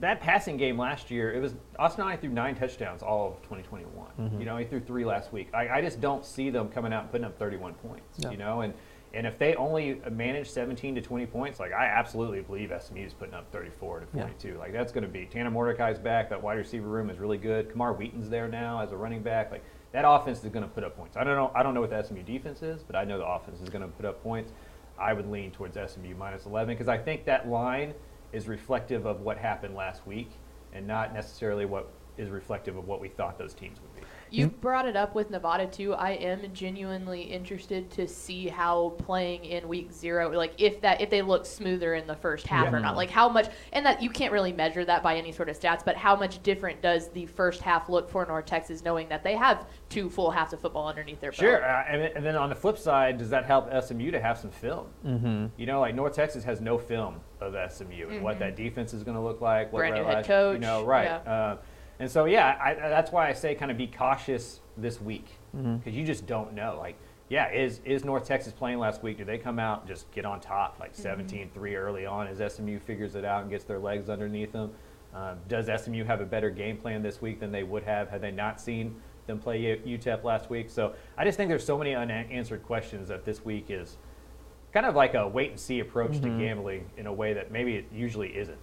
that 0.00 0.22
passing 0.22 0.56
game 0.56 0.78
last 0.78 1.10
year, 1.10 1.34
it 1.34 1.40
was 1.40 1.54
Austin 1.78 2.04
Aune 2.04 2.16
threw 2.16 2.30
nine 2.30 2.54
touchdowns 2.54 3.02
all 3.02 3.28
of 3.28 3.42
2021. 3.42 4.06
Mm-hmm. 4.18 4.40
You 4.40 4.46
know, 4.46 4.56
he 4.56 4.64
threw 4.64 4.80
three 4.80 5.04
last 5.04 5.34
week. 5.34 5.50
I, 5.52 5.68
I 5.68 5.80
just 5.82 6.00
don't 6.00 6.24
see 6.24 6.48
them 6.48 6.70
coming 6.70 6.94
out 6.94 7.02
and 7.02 7.10
putting 7.10 7.26
up 7.26 7.38
31 7.38 7.74
points. 7.74 8.20
No. 8.20 8.30
You 8.30 8.38
know, 8.38 8.62
and 8.62 8.72
and 9.16 9.26
if 9.26 9.38
they 9.38 9.54
only 9.54 9.98
manage 10.10 10.48
17 10.50 10.94
to 10.94 11.00
20 11.00 11.24
points, 11.26 11.58
like 11.58 11.72
I 11.72 11.86
absolutely 11.86 12.42
believe 12.42 12.70
SMU 12.78 13.00
is 13.00 13.14
putting 13.14 13.32
up 13.32 13.50
34 13.50 14.00
to 14.00 14.06
Yeah. 14.14 14.22
42. 14.24 14.58
Like 14.58 14.72
that's 14.72 14.92
going 14.92 15.04
to 15.04 15.08
be 15.08 15.24
Tanner 15.24 15.50
Mordecai's 15.50 15.98
back. 15.98 16.28
That 16.28 16.42
wide 16.42 16.58
receiver 16.58 16.86
room 16.86 17.08
is 17.08 17.18
really 17.18 17.38
good. 17.38 17.70
Camar 17.70 17.94
Wheaton's 17.94 18.28
there 18.28 18.46
now 18.46 18.80
as 18.80 18.92
a 18.92 18.96
running 18.96 19.22
back. 19.22 19.50
Like 19.50 19.64
that 19.92 20.04
offense 20.06 20.44
is 20.44 20.50
going 20.50 20.64
to 20.64 20.68
put 20.68 20.84
up 20.84 20.96
points. 20.98 21.16
I 21.16 21.24
don't 21.24 21.34
know. 21.34 21.50
I 21.54 21.62
don't 21.62 21.72
know 21.72 21.80
what 21.80 21.88
the 21.88 22.02
SMU 22.02 22.22
defense 22.24 22.62
is, 22.62 22.82
but 22.82 22.94
I 22.94 23.04
know 23.04 23.16
the 23.16 23.26
offense 23.26 23.62
is 23.62 23.70
going 23.70 23.82
to 23.82 23.88
put 23.88 24.04
up 24.04 24.22
points. 24.22 24.52
I 24.98 25.14
would 25.14 25.30
lean 25.30 25.50
towards 25.50 25.76
SMU 25.76 26.14
minus 26.14 26.44
11 26.44 26.74
because 26.74 26.88
I 26.88 26.98
think 26.98 27.24
that 27.24 27.48
line 27.48 27.94
is 28.32 28.48
reflective 28.48 29.06
of 29.06 29.22
what 29.22 29.38
happened 29.38 29.74
last 29.74 30.06
week 30.06 30.30
and 30.74 30.86
not 30.86 31.14
necessarily 31.14 31.64
what 31.64 31.88
is 32.18 32.28
reflective 32.28 32.76
of 32.76 32.86
what 32.86 33.00
we 33.00 33.08
thought 33.08 33.38
those 33.38 33.54
teams 33.54 33.78
would 33.80 33.94
be. 33.94 33.95
You 34.30 34.48
brought 34.48 34.86
it 34.86 34.96
up 34.96 35.14
with 35.14 35.30
Nevada 35.30 35.66
too. 35.66 35.94
I 35.94 36.10
am 36.12 36.40
genuinely 36.52 37.22
interested 37.22 37.90
to 37.92 38.08
see 38.08 38.48
how 38.48 38.90
playing 38.98 39.44
in 39.44 39.68
week 39.68 39.92
zero, 39.92 40.30
like 40.30 40.54
if 40.58 40.80
that 40.80 41.00
if 41.00 41.10
they 41.10 41.22
look 41.22 41.46
smoother 41.46 41.94
in 41.94 42.06
the 42.06 42.16
first 42.16 42.46
half 42.46 42.64
Yeah. 42.66 42.72
or 42.76 42.80
not, 42.80 42.96
like 42.96 43.10
how 43.10 43.28
much, 43.28 43.48
and 43.72 43.84
that 43.86 44.02
you 44.02 44.10
can't 44.10 44.32
really 44.32 44.52
measure 44.52 44.84
that 44.84 45.02
by 45.02 45.16
any 45.16 45.32
sort 45.32 45.48
of 45.48 45.58
stats, 45.58 45.84
but 45.84 45.96
how 45.96 46.16
much 46.16 46.42
different 46.42 46.82
does 46.82 47.08
the 47.10 47.26
first 47.26 47.62
half 47.62 47.88
look 47.88 48.10
for 48.10 48.24
North 48.26 48.46
Texas, 48.46 48.82
knowing 48.84 49.08
that 49.08 49.22
they 49.22 49.36
have 49.36 49.66
two 49.88 50.10
full 50.10 50.30
halves 50.30 50.52
of 50.52 50.60
football 50.60 50.88
underneath 50.88 51.20
their 51.20 51.30
belt? 51.30 51.40
Sure, 51.40 51.64
uh, 51.64 51.84
and, 51.88 52.02
then- 52.02 52.12
and 52.16 52.24
then 52.26 52.36
on 52.36 52.48
the 52.48 52.54
flip 52.56 52.78
side, 52.78 53.18
does 53.18 53.30
that 53.30 53.44
help 53.44 53.68
SMU 53.72 54.10
to 54.10 54.20
have 54.20 54.38
some 54.38 54.50
film? 54.50 54.86
Mm-hmm. 55.06 55.46
You 55.56 55.66
know, 55.66 55.80
like 55.80 55.94
North 55.94 56.14
Texas 56.14 56.44
has 56.44 56.60
no 56.60 56.78
film 56.78 57.20
of 57.40 57.54
SMU 57.72 58.08
and 58.10 58.22
what 58.22 58.38
that 58.38 58.56
defense 58.56 58.92
is 58.94 59.02
going 59.02 59.16
to 59.16 59.22
look 59.22 59.40
like. 59.40 59.72
What 59.72 59.80
Brand 59.80 59.94
new 59.94 60.04
head 60.04 60.24
coach, 60.26 60.54
You 60.54 60.60
know, 60.60 60.84
right? 60.84 61.04
yeah. 61.04 61.32
Uh, 61.32 61.56
and 61.98 62.10
so, 62.10 62.24
yeah, 62.26 62.58
I, 62.62 62.70
I- 62.72 62.88
that's 62.88 63.10
why 63.10 63.28
I 63.28 63.32
say 63.32 63.54
kind 63.54 63.70
of 63.70 63.78
be 63.78 63.86
cautious 63.86 64.60
this 64.76 65.00
week 65.00 65.26
mm-hmm. 65.56 65.76
because 65.76 65.94
you 65.94 66.04
just 66.04 66.26
don't 66.26 66.52
know. 66.54 66.76
Like, 66.78 66.96
yeah, 67.28 67.50
is 67.50 67.80
is 67.84 68.04
North 68.04 68.24
Texas 68.24 68.52
playing 68.52 68.78
last 68.78 69.02
week? 69.02 69.18
Do 69.18 69.24
they 69.24 69.38
come 69.38 69.58
out 69.58 69.80
and 69.80 69.88
just 69.88 70.10
get 70.12 70.24
on 70.24 70.40
top 70.40 70.78
like 70.78 70.96
mm-hmm. 70.96 71.58
17-3 71.58 71.76
early 71.76 72.06
on 72.06 72.28
as 72.28 72.52
SMU 72.52 72.78
figures 72.78 73.14
it 73.14 73.24
out 73.24 73.42
and 73.42 73.50
gets 73.50 73.64
their 73.64 73.78
legs 73.78 74.08
underneath 74.08 74.52
them? 74.52 74.70
Um, 75.14 75.38
does 75.48 75.70
SMU 75.82 76.04
have 76.04 76.20
a 76.20 76.26
better 76.26 76.50
game 76.50 76.76
plan 76.76 77.02
this 77.02 77.22
week 77.22 77.40
than 77.40 77.50
they 77.50 77.62
would 77.62 77.82
have 77.84 78.10
had 78.10 78.20
they 78.20 78.30
not 78.30 78.60
seen 78.60 78.94
them 79.26 79.38
play 79.38 79.78
UTEP 79.78 80.22
last 80.22 80.50
week? 80.50 80.68
So 80.68 80.94
I 81.16 81.24
just 81.24 81.36
think 81.36 81.48
there's 81.48 81.64
so 81.64 81.78
many 81.78 81.94
unanswered 81.94 82.62
questions 82.62 83.08
that 83.08 83.24
this 83.24 83.44
week 83.44 83.66
is 83.70 83.96
kind 84.72 84.84
of 84.84 84.94
like 84.94 85.14
a 85.14 85.26
wait 85.26 85.50
and 85.50 85.58
see 85.58 85.80
approach 85.80 86.20
to 86.20 86.28
mm-hmm. 86.28 86.38
gambling 86.38 86.90
in 86.98 87.06
a 87.06 87.12
way 87.12 87.32
that 87.32 87.50
maybe 87.50 87.76
it 87.76 87.86
usually 87.90 88.36
isn't. 88.36 88.58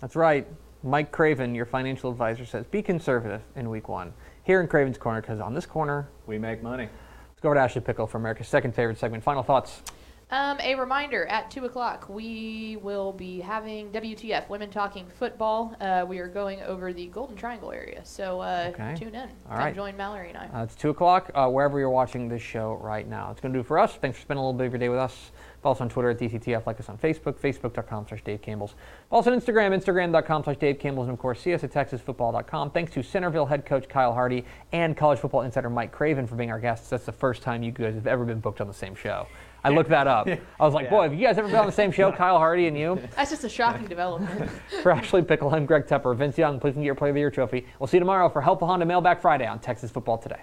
That's 0.00 0.16
right. 0.16 0.46
Mike 0.82 1.10
Craven, 1.10 1.54
your 1.54 1.66
financial 1.66 2.10
advisor, 2.10 2.44
says 2.44 2.64
be 2.66 2.82
conservative 2.82 3.42
in 3.56 3.68
week 3.70 3.88
one. 3.88 4.12
Here 4.44 4.60
in 4.60 4.68
Craven's 4.68 4.98
Corner, 4.98 5.20
because 5.20 5.40
on 5.40 5.54
this 5.54 5.66
corner, 5.66 6.08
We 6.26 6.38
make 6.38 6.62
money. 6.62 6.84
let's 7.30 7.40
go 7.40 7.48
over 7.48 7.56
to 7.56 7.60
Ashley 7.60 7.80
Pickle 7.80 8.06
for 8.06 8.18
America's 8.18 8.48
second 8.48 8.74
favorite 8.74 8.98
segment. 8.98 9.24
Final 9.24 9.42
thoughts. 9.42 9.82
Um, 10.28 10.58
a 10.60 10.74
reminder 10.74 11.24
at 11.26 11.52
2 11.52 11.66
o'clock, 11.66 12.08
we 12.08 12.78
will 12.82 13.12
be 13.12 13.38
having 13.40 13.92
WTF, 13.92 14.48
Women 14.48 14.70
Talking 14.70 15.06
Football. 15.20 15.76
Uh, 15.80 16.04
we 16.08 16.18
are 16.18 16.26
going 16.26 16.60
over 16.62 16.92
the 16.92 17.06
Golden 17.06 17.36
Triangle 17.36 17.70
area. 17.70 18.00
So 18.04 18.40
uh, 18.40 18.72
Okay. 18.74 18.94
tune 18.96 19.14
in. 19.14 19.28
All 19.48 19.52
Come 19.52 19.58
right. 19.58 19.74
join 19.74 19.96
Mallory 19.96 20.30
and 20.30 20.38
I. 20.38 20.46
Uh, 20.60 20.64
it's 20.64 20.74
2 20.74 20.90
o'clock, 20.90 21.30
uh, 21.34 21.48
wherever 21.48 21.78
you're 21.78 21.90
watching 21.90 22.28
this 22.28 22.42
show 22.42 22.74
right 22.82 23.06
now. 23.08 23.30
It's 23.30 23.40
going 23.40 23.52
to 23.52 23.56
do 23.56 23.60
it 23.60 23.66
for 23.66 23.78
us. 23.78 23.94
Thanks 23.94 24.18
for 24.18 24.22
spending 24.22 24.42
a 24.42 24.46
little 24.46 24.58
bit 24.58 24.66
of 24.66 24.72
your 24.72 24.80
day 24.80 24.88
with 24.88 24.98
us. 24.98 25.30
Follow 25.62 25.74
us 25.74 25.80
on 25.80 25.88
Twitter 25.88 26.10
at 26.10 26.18
DCTF. 26.18 26.66
Like 26.66 26.78
us 26.80 26.88
on 26.88 26.98
Facebook, 26.98 27.34
facebook.com 27.40 28.06
slash 28.08 28.22
Dave 28.22 28.42
Campbell's. 28.42 28.74
Follow 29.10 29.20
us 29.22 29.26
on 29.26 29.32
Instagram, 29.38 29.74
instagram.com 29.76 30.44
slash 30.44 30.56
Dave 30.58 30.78
Campbell's. 30.78 31.08
And 31.08 31.14
of 31.14 31.20
course, 31.20 31.40
see 31.40 31.54
us 31.54 31.64
at 31.64 31.72
texasfootball.com. 31.72 32.70
Thanks 32.70 32.92
to 32.92 33.02
Centerville 33.02 33.46
head 33.46 33.66
coach 33.66 33.88
Kyle 33.88 34.12
Hardy 34.12 34.44
and 34.72 34.96
college 34.96 35.18
football 35.18 35.42
insider 35.42 35.70
Mike 35.70 35.92
Craven 35.92 36.26
for 36.26 36.36
being 36.36 36.50
our 36.50 36.60
guests. 36.60 36.88
That's 36.88 37.04
the 37.04 37.12
first 37.12 37.42
time 37.42 37.62
you 37.62 37.72
guys 37.72 37.94
have 37.94 38.06
ever 38.06 38.24
been 38.24 38.40
booked 38.40 38.60
on 38.60 38.68
the 38.68 38.74
same 38.74 38.94
show. 38.94 39.26
I 39.64 39.70
looked 39.70 39.90
that 39.90 40.06
up. 40.06 40.28
I 40.28 40.38
was 40.60 40.74
like, 40.74 40.84
Yeah. 40.84 40.90
boy, 40.90 41.02
have 41.04 41.14
you 41.14 41.26
guys 41.26 41.38
ever 41.38 41.48
been 41.48 41.56
on 41.56 41.66
the 41.66 41.72
same 41.72 41.90
show, 41.90 42.12
Kyle 42.12 42.38
Hardy 42.38 42.68
and 42.68 42.78
you? 42.78 43.00
That's 43.16 43.30
just 43.30 43.42
a 43.42 43.48
shocking 43.48 43.88
development. 43.88 44.48
For 44.82 44.92
Ashley 44.92 45.22
Pickle, 45.22 45.52
I'm 45.52 45.66
Greg 45.66 45.86
Tepper. 45.86 46.14
Vince 46.14 46.38
Young, 46.38 46.60
please 46.60 46.74
can 46.74 46.82
get 46.82 46.86
your 46.86 46.94
Player 46.94 47.10
of 47.10 47.14
the 47.14 47.20
Year 47.20 47.32
trophy. 47.32 47.66
We'll 47.80 47.88
see 47.88 47.96
you 47.96 48.00
tomorrow 48.00 48.28
for 48.28 48.40
Helpful 48.40 48.68
Honda 48.68 48.86
Mailback 48.86 49.20
Friday 49.20 49.46
on 49.46 49.58
Texas 49.58 49.90
Football 49.90 50.18
Today. 50.18 50.40